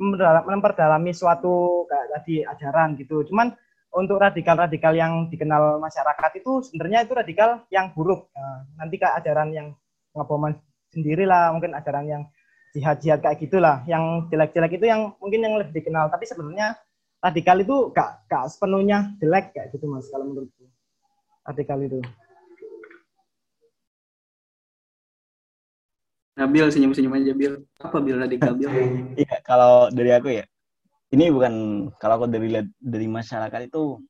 [0.03, 3.23] mendalam- memperdalami suatu kayak tadi ajaran gitu.
[3.31, 3.55] Cuman
[3.93, 8.33] untuk radikal-radikal yang dikenal masyarakat itu sebenarnya itu radikal yang buruk.
[8.35, 9.69] Nah, nanti kayak ajaran yang
[10.11, 10.57] pengeboman
[10.91, 12.23] sendirilah, mungkin ajaran yang
[12.73, 13.85] jihad-jihad kayak gitulah.
[13.85, 16.09] Yang jelek-jelek itu yang mungkin yang lebih dikenal.
[16.09, 16.81] Tapi sebenarnya
[17.23, 20.67] radikal itu gak, gak sepenuhnya jelek kayak gitu mas kalau menurutku.
[21.47, 21.99] Radikal itu.
[26.33, 27.63] Nah, Bil, senyum-senyum aja, Bil.
[27.79, 28.71] Apa Bil radikal, Bil?
[29.15, 30.45] Iya, kalau dari aku ya,
[31.15, 34.03] ini bukan kalau aku dari lihat dari masyarakat itu,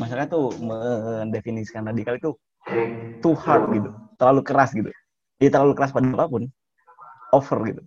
[0.00, 2.32] masyarakat tuh mendefinisikan radikal itu
[3.20, 4.88] too hard gitu, terlalu keras gitu.
[5.36, 6.48] Dia terlalu keras pada apa pun,
[7.34, 7.82] over gitu.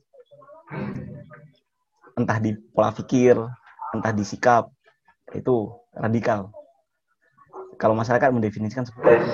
[2.17, 3.39] Entah di pola pikir,
[3.99, 4.69] entah di sikap,
[5.33, 6.53] itu radikal.
[7.77, 9.33] Kalau masyarakat mendefinisikan seperti itu.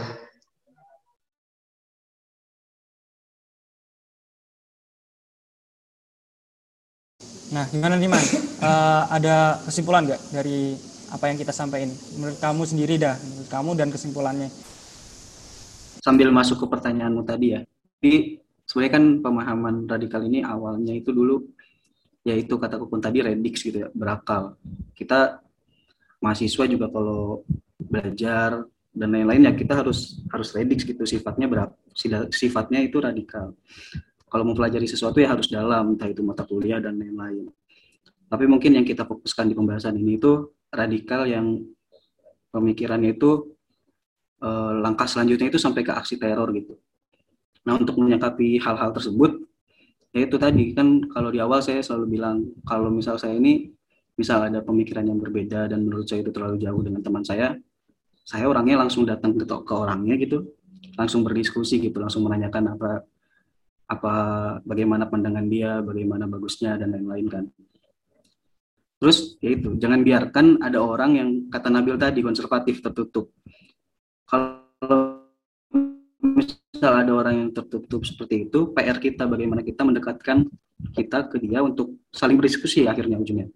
[7.54, 8.18] nah gimana nih man
[8.64, 10.80] Eh, ada kesimpulan nggak dari
[11.12, 14.48] apa yang kita sampaikan menurut kamu sendiri dah menurut kamu dan kesimpulannya
[16.00, 17.64] Sambil masuk ke pertanyaanmu tadi ya.
[18.04, 18.36] Jadi
[18.68, 21.48] sebenarnya kan pemahaman radikal ini awalnya itu dulu
[22.24, 24.56] yaitu kata pun tadi redix gitu ya, berakal.
[24.96, 25.44] Kita
[26.24, 27.44] mahasiswa juga kalau
[27.78, 28.64] belajar
[28.96, 31.76] dan lain-lain ya kita harus harus redix gitu sifatnya berak
[32.32, 33.52] sifatnya itu radikal.
[34.32, 37.54] Kalau mau pelajari sesuatu ya harus dalam, entah itu mata kuliah dan lain-lain.
[38.26, 41.62] Tapi mungkin yang kita fokuskan di pembahasan ini itu radikal yang
[42.50, 43.54] pemikirannya itu
[44.42, 46.82] eh, langkah selanjutnya itu sampai ke aksi teror gitu.
[47.62, 49.43] Nah untuk menyikapi hal-hal tersebut,
[50.14, 53.74] ya itu tadi kan kalau di awal saya selalu bilang kalau misal saya ini
[54.14, 57.58] misal ada pemikiran yang berbeda dan menurut saya itu terlalu jauh dengan teman saya,
[58.22, 60.54] saya orangnya langsung datang ke, ke orangnya gitu,
[60.94, 62.92] langsung berdiskusi gitu, langsung menanyakan apa
[63.90, 64.14] apa
[64.64, 67.44] bagaimana pandangan dia, bagaimana bagusnya dan lain-lain kan.
[69.02, 73.34] Terus ya itu, jangan biarkan ada orang yang kata Nabil tadi konservatif tertutup.
[74.24, 75.13] Kalau
[76.84, 80.44] misal ada orang yang tertutup seperti itu, PR kita bagaimana kita mendekatkan
[80.92, 83.48] kita ke dia untuk saling berdiskusi akhirnya ujungnya.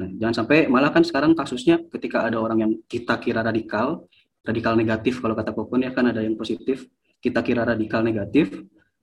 [0.00, 4.08] Nah, jangan sampai malah kan sekarang kasusnya ketika ada orang yang kita kira radikal,
[4.40, 6.88] radikal negatif kalau kata Popon ya kan ada yang positif,
[7.20, 8.48] kita kira radikal negatif,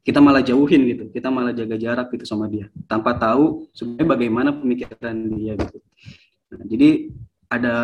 [0.01, 4.49] kita malah jauhin gitu, kita malah jaga jarak gitu sama dia, tanpa tahu sebenarnya bagaimana
[4.57, 5.77] pemikiran dia gitu.
[6.49, 6.89] Nah, jadi
[7.45, 7.75] ada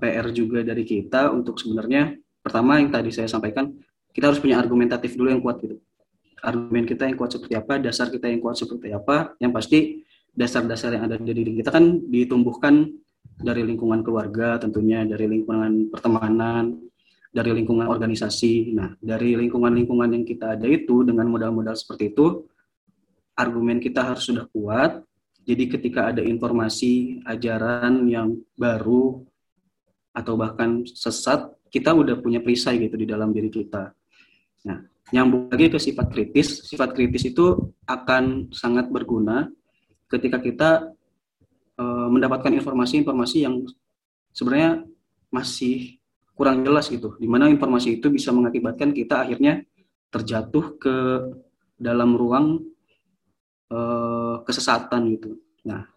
[0.00, 3.68] PR juga dari kita untuk sebenarnya pertama yang tadi saya sampaikan,
[4.12, 5.76] kita harus punya argumentatif dulu yang kuat gitu.
[6.42, 10.96] Argumen kita yang kuat seperti apa, dasar kita yang kuat seperti apa, yang pasti dasar-dasar
[10.96, 12.88] yang ada di diri kita kan ditumbuhkan
[13.40, 16.78] dari lingkungan keluarga tentunya, dari lingkungan pertemanan,
[17.32, 18.76] dari lingkungan organisasi.
[18.76, 22.44] Nah, dari lingkungan-lingkungan yang kita ada itu dengan modal-modal seperti itu,
[23.34, 25.00] argumen kita harus sudah kuat.
[25.42, 29.26] Jadi ketika ada informasi, ajaran yang baru
[30.14, 33.90] atau bahkan sesat, kita udah punya perisai gitu di dalam diri kita.
[34.66, 34.78] Nah,
[35.10, 39.50] nyambung lagi ke sifat kritis, sifat kritis itu akan sangat berguna
[40.06, 40.70] ketika kita
[41.80, 43.64] uh, mendapatkan informasi-informasi yang
[44.32, 44.86] sebenarnya
[45.32, 46.02] masih
[46.32, 49.64] kurang jelas gitu, di mana informasi itu bisa mengakibatkan kita akhirnya
[50.12, 50.96] terjatuh ke
[51.80, 52.62] dalam ruang
[53.72, 55.40] eh, kesesatan gitu.
[55.68, 55.88] Nah,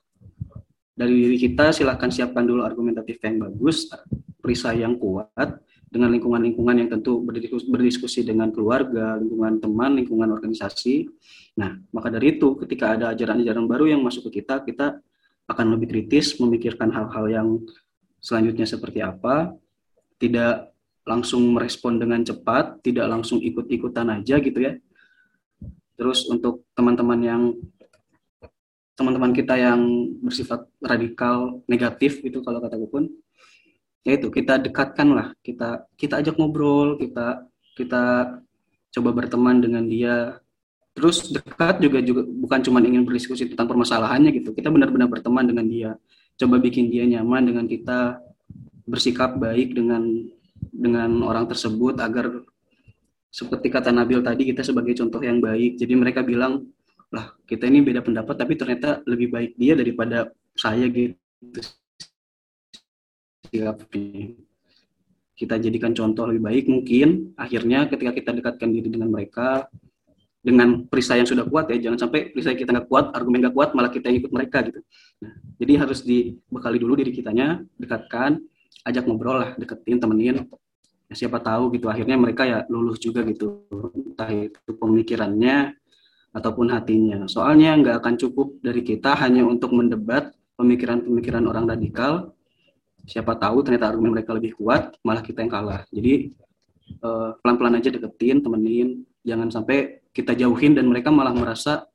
[0.96, 3.92] dari diri kita silahkan siapkan dulu argumentatif yang bagus,
[4.40, 5.60] perisai yang kuat,
[5.96, 11.08] dengan lingkungan-lingkungan yang tentu berdiskusi, berdiskusi dengan keluarga, lingkungan teman, lingkungan organisasi.
[11.56, 15.00] Nah, maka dari itu ketika ada ajaran-ajaran baru yang masuk ke kita, kita
[15.48, 17.48] akan lebih kritis memikirkan hal-hal yang
[18.20, 19.56] selanjutnya seperti apa,
[20.20, 20.76] tidak
[21.08, 24.76] langsung merespon dengan cepat, tidak langsung ikut-ikutan aja gitu ya.
[25.96, 27.42] Terus untuk teman-teman yang
[29.00, 29.80] teman-teman kita yang
[30.20, 33.08] bersifat radikal negatif itu kalau kata pun
[34.06, 38.04] ya itu kita dekatkan lah kita kita ajak ngobrol kita kita
[38.96, 40.40] coba berteman dengan dia.
[40.96, 44.56] Terus dekat juga juga bukan cuma ingin berdiskusi tentang permasalahannya gitu.
[44.56, 45.92] Kita benar-benar berteman dengan dia.
[46.40, 48.24] Coba bikin dia nyaman dengan kita
[48.88, 50.32] bersikap baik dengan
[50.72, 52.32] dengan orang tersebut agar
[53.28, 55.76] seperti kata Nabil tadi kita sebagai contoh yang baik.
[55.76, 56.64] Jadi mereka bilang
[57.12, 61.20] lah kita ini beda pendapat tapi ternyata lebih baik dia daripada saya gitu
[65.36, 67.36] kita jadikan contoh lebih baik mungkin.
[67.36, 69.68] Akhirnya ketika kita dekatkan diri dengan mereka
[70.46, 73.74] dengan perisai yang sudah kuat ya jangan sampai perisai kita nggak kuat argumen nggak kuat
[73.74, 74.80] malah kita ikut mereka gitu.
[75.26, 78.38] Nah, jadi harus dibekali dulu diri kitanya dekatkan
[78.86, 80.46] ajak ngobrol lah deketin temenin.
[81.06, 83.66] Ya, siapa tahu gitu akhirnya mereka ya lulus juga gitu.
[83.94, 85.74] Entah itu pemikirannya
[86.36, 87.26] ataupun hatinya.
[87.26, 90.30] Soalnya nggak akan cukup dari kita hanya untuk mendebat
[90.62, 92.36] pemikiran-pemikiran orang radikal
[93.06, 95.82] siapa tahu ternyata argumen mereka lebih kuat malah kita yang kalah.
[95.94, 96.34] Jadi
[96.90, 99.06] eh, pelan-pelan aja deketin temenin.
[99.26, 101.86] Jangan sampai kita jauhin dan mereka malah merasa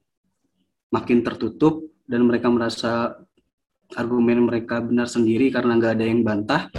[0.90, 3.14] makin tertutup dan mereka merasa
[3.94, 6.70] argumen mereka benar sendiri karena nggak ada yang bantah.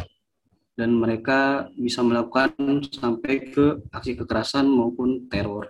[0.72, 2.56] Dan mereka bisa melakukan
[2.90, 5.70] sampai ke aksi kekerasan maupun teror.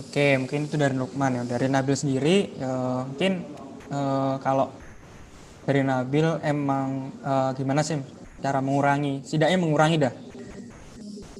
[0.00, 1.42] Oke, mungkin itu dari Lukman ya.
[1.44, 3.44] Dari Nabil sendiri, ya, mungkin
[3.92, 4.72] uh, kalau
[5.68, 8.00] dari Nabil emang uh, gimana sih
[8.40, 10.14] cara mengurangi, setidaknya mengurangi dah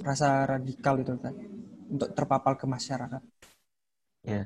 [0.04, 1.32] rasa radikal itu kan
[1.88, 3.22] untuk terpapar ke masyarakat.
[4.28, 4.44] Ya,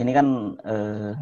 [0.00, 1.12] ini kan uh,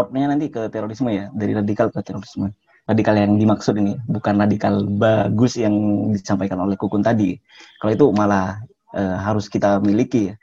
[0.00, 2.56] outnya nanti ke terorisme ya, dari radikal ke terorisme.
[2.88, 5.72] Radikal yang dimaksud ini bukan radikal bagus yang
[6.16, 7.36] disampaikan oleh Kukun tadi.
[7.80, 8.60] Kalau itu malah
[8.96, 10.36] uh, harus kita miliki ya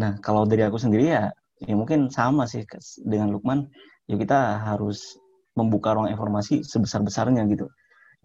[0.00, 1.32] nah kalau dari aku sendiri ya
[1.62, 2.64] ya mungkin sama sih
[3.02, 3.68] dengan Lukman.
[4.06, 5.18] Ya kita harus
[5.58, 7.66] membuka ruang informasi sebesar besarnya gitu.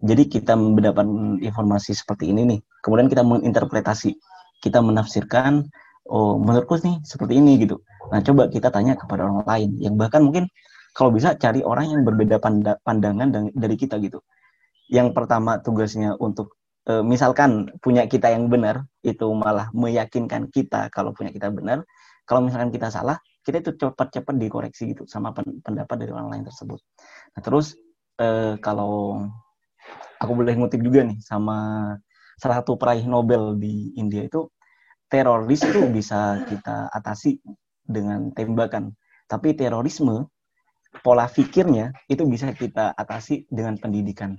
[0.02, 1.06] Jadi kita mendapat
[1.42, 2.60] informasi seperti ini nih.
[2.84, 4.14] Kemudian kita menginterpretasi.
[4.62, 5.66] Kita menafsirkan
[6.06, 7.82] oh menurutku nih seperti ini gitu.
[8.14, 10.46] Nah coba kita tanya kepada orang lain yang bahkan mungkin
[10.94, 12.38] kalau bisa cari orang yang berbeda
[12.84, 14.22] pandangan dari kita gitu.
[14.92, 21.14] Yang pertama tugasnya untuk e, misalkan punya kita yang benar itu malah meyakinkan kita kalau
[21.14, 21.86] punya kita benar.
[22.22, 26.78] Kalau misalkan kita salah kita itu cepat-cepat dikoreksi gitu sama pendapat dari orang lain tersebut.
[27.34, 27.74] Nah terus
[28.18, 29.26] e, kalau
[30.22, 31.90] aku boleh ngutip juga nih sama
[32.38, 34.46] salah satu peraih Nobel di India itu
[35.10, 37.42] teroris itu bisa kita atasi
[37.82, 38.94] dengan tembakan.
[39.26, 40.30] Tapi terorisme
[41.02, 44.38] pola pikirnya itu bisa kita atasi dengan pendidikan.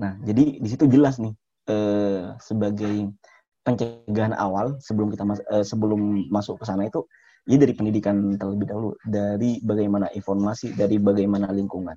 [0.00, 1.34] Nah jadi di situ jelas nih
[1.70, 3.14] eh, sebagai
[3.62, 7.06] pencegahan awal sebelum kita mas eh, sebelum masuk ke sana itu
[7.46, 11.94] ya dari pendidikan terlebih dahulu dari bagaimana informasi dari bagaimana lingkungan.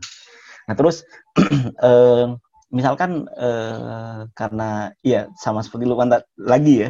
[0.69, 1.01] Nah terus
[1.89, 2.25] eh,
[2.69, 5.97] misalkan eh, karena ya sama seperti lu
[6.37, 6.89] lagi ya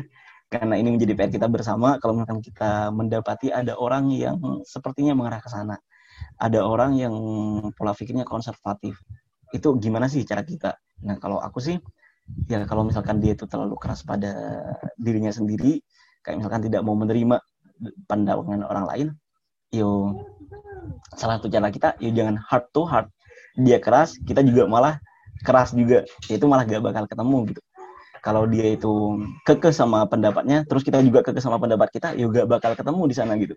[0.51, 4.37] karena ini menjadi PR kita bersama kalau misalkan kita mendapati ada orang yang
[4.67, 5.81] sepertinya mengarah ke sana
[6.37, 7.15] ada orang yang
[7.73, 9.01] pola pikirnya konservatif
[9.53, 10.77] itu gimana sih cara kita?
[11.05, 11.77] Nah kalau aku sih
[12.47, 14.63] ya kalau misalkan dia itu terlalu keras pada
[14.95, 15.83] dirinya sendiri
[16.23, 17.39] kayak misalkan tidak mau menerima
[18.07, 19.07] pandangan orang lain
[19.73, 20.15] yo
[21.17, 23.07] salah satu cara kita yo jangan hard to hard.
[23.53, 24.97] Dia keras kita juga malah
[25.45, 26.05] keras juga.
[26.29, 27.61] Ya itu malah gak bakal ketemu gitu.
[28.23, 32.47] Kalau dia itu kekeh sama pendapatnya terus kita juga kekeh sama pendapat kita ya gak
[32.49, 33.55] bakal ketemu di sana gitu.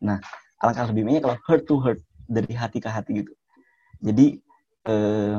[0.00, 0.22] Nah
[0.62, 3.32] alangkah lebih baiknya kalau hurt to hurt dari hati ke hati gitu.
[4.00, 4.40] Jadi
[4.88, 5.36] eh,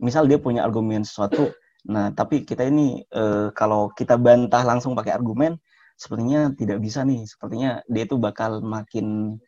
[0.00, 1.52] misal dia punya argumen sesuatu
[1.88, 5.56] Nah, tapi kita ini e, kalau kita bantah langsung pakai argumen,
[5.96, 7.24] sepertinya tidak bisa nih.
[7.24, 9.38] Sepertinya dia itu bakal makin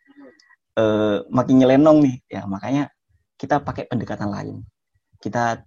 [0.73, 0.85] e,
[1.29, 2.17] makin nyelenong nih.
[2.33, 2.89] Ya, makanya
[3.37, 4.57] kita pakai pendekatan lain.
[5.21, 5.61] Kita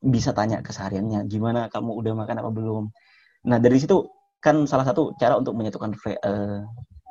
[0.00, 2.84] bisa tanya kesehariannya, gimana kamu udah makan apa belum.
[3.46, 4.08] Nah, dari situ
[4.40, 6.32] kan salah satu cara untuk menyatukan fre, e,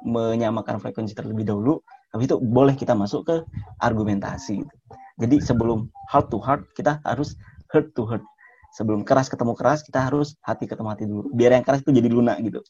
[0.04, 1.80] menyamakan frekuensi terlebih dahulu.
[2.12, 3.36] Habis itu boleh kita masuk ke
[3.80, 4.66] argumentasi.
[5.22, 7.38] Jadi sebelum heart to heart, kita harus
[7.70, 8.26] heart to heart
[8.74, 11.28] sebelum keras ketemu keras kita harus hati ketemu hati dulu.
[11.34, 12.62] Biar yang keras itu jadi lunak gitu.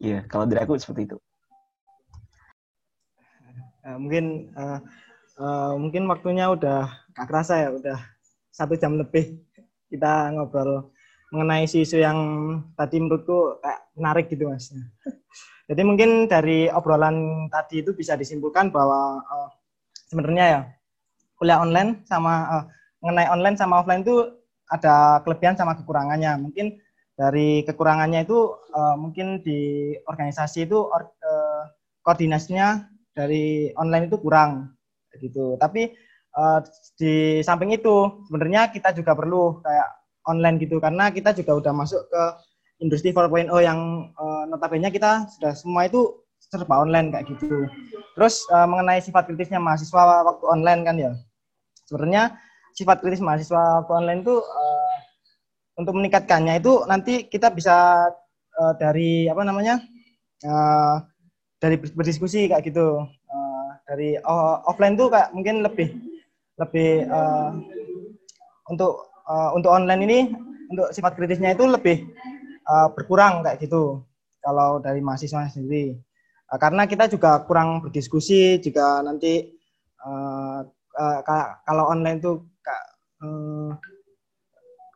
[0.00, 1.16] Iya kalau dari aku seperti itu.
[3.84, 4.78] Eh, mungkin eh,
[5.38, 7.98] eh, mungkin waktunya udah gak kerasa ya, udah
[8.48, 9.44] satu jam lebih
[9.92, 10.90] kita ngobrol
[11.34, 12.18] mengenai isu-isu yang
[12.78, 14.70] tadi menurutku kayak menarik gitu mas.
[15.68, 19.48] Jadi mungkin dari obrolan tadi itu bisa disimpulkan bahwa eh,
[20.08, 20.60] sebenarnya ya
[21.36, 22.64] kuliah online sama eh,
[23.02, 26.40] mengenai online sama offline itu ada kelebihan sama kekurangannya.
[26.40, 26.80] Mungkin
[27.14, 28.38] dari kekurangannya itu
[28.74, 31.62] eh, mungkin di organisasi itu or- eh,
[32.02, 32.84] koordinasinya
[33.14, 34.74] dari online itu kurang
[35.20, 35.54] gitu.
[35.60, 35.94] Tapi
[36.34, 36.58] eh,
[36.98, 37.14] di
[37.46, 39.88] samping itu sebenarnya kita juga perlu kayak
[40.24, 42.22] online gitu karena kita juga udah masuk ke
[42.82, 47.70] industri 4.0 yang eh, notabene kita sudah semua itu serba online kayak gitu.
[48.18, 51.12] Terus eh, mengenai sifat kritisnya mahasiswa waktu online kan ya.
[51.84, 52.40] Sebenarnya
[52.74, 54.96] sifat kritis mahasiswa online itu eh,
[55.80, 58.08] untuk meningkatkannya itu nanti kita bisa
[58.60, 59.76] eh, dari apa namanya?
[60.44, 60.96] eh,
[61.62, 63.02] dari ber- berdiskusi kayak gitu.
[63.06, 65.88] Eh, dari oh, offline tuh kayak mungkin lebih
[66.60, 67.50] lebih eh,
[68.70, 68.92] untuk
[69.28, 70.18] eh, untuk online ini
[70.72, 71.96] untuk sifat kritisnya itu lebih
[72.68, 74.02] eh, berkurang kayak gitu
[74.44, 75.96] kalau dari mahasiswa sendiri
[76.52, 79.48] Eh, karena kita juga kurang berdiskusi jika nanti
[80.04, 80.58] eh,
[81.26, 82.44] ka- kalau online tuh
[83.24, 83.70] eh,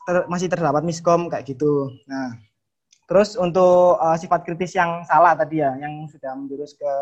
[0.05, 1.93] ter- masih terdapat miskom kayak gitu.
[2.05, 2.37] Nah
[3.09, 6.93] terus untuk eh, sifat kritis yang salah tadi ya yang sudah menjurus ke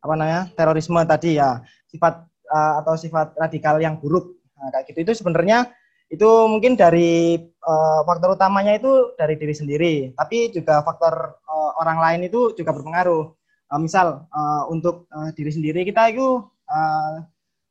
[0.00, 1.60] apa namanya terorisme tadi ya.
[1.92, 4.40] Sifat eh, atau sifat radikal yang buruk.
[4.56, 4.98] Nah, kayak gitu.
[5.08, 5.68] Itu sebenarnya
[6.10, 9.94] itu mungkin dari eh, faktor utamanya itu dari diri sendiri.
[10.16, 13.24] Tapi juga faktor eh, orang lain itu juga berpengaruh.
[13.70, 17.14] Eh, misal eh, untuk eh, diri sendiri kita itu eh,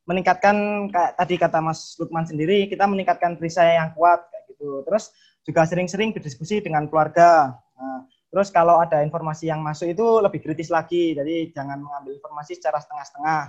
[0.10, 4.81] meningkatkan kayak tadi kata Mas Lukman sendiri kita meningkatkan perisai yang kuat kayak gitu.
[4.81, 5.14] Terus
[5.45, 7.53] juga sering-sering berdiskusi dengan keluarga.
[7.77, 11.14] Nah, terus kalau ada informasi yang masuk itu lebih kritis lagi.
[11.14, 13.41] Jadi jangan mengambil informasi secara setengah-setengah.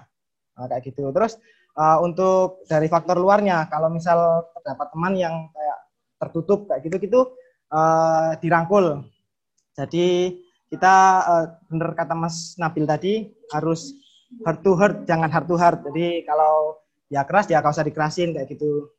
[0.61, 1.09] Nah, kayak gitu.
[1.17, 1.41] Terus
[1.81, 5.79] eh, untuk dari faktor luarnya kalau misal terdapat teman yang kayak
[6.21, 7.21] tertutup kayak gitu gitu
[7.73, 9.01] eh, dirangkul.
[9.73, 10.37] Jadi
[10.69, 13.97] kita eh, bener kata Mas Nabil tadi harus
[14.45, 16.79] heart to heart jangan heart to heart jadi kalau
[17.11, 18.91] ya keras ya kau usah dikerasin kayak gitu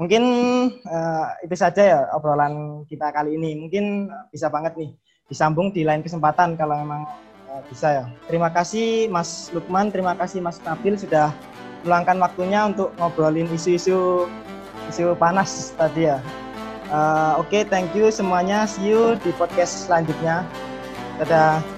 [0.00, 0.22] mungkin
[0.72, 4.90] eh, itu saja ya obrolan kita kali ini mungkin bisa banget nih
[5.28, 7.04] disambung di lain kesempatan kalau memang
[7.52, 11.34] eh, bisa ya terima kasih Mas Lukman terima kasih Mas Nabil sudah
[11.84, 14.26] meluangkan waktunya untuk ngobrolin isu-isu
[14.88, 16.18] isu panas tadi ya
[16.88, 18.64] Eh, Oke, thank you semuanya.
[18.64, 20.40] See you di podcast selanjutnya.
[21.20, 21.77] Dadah.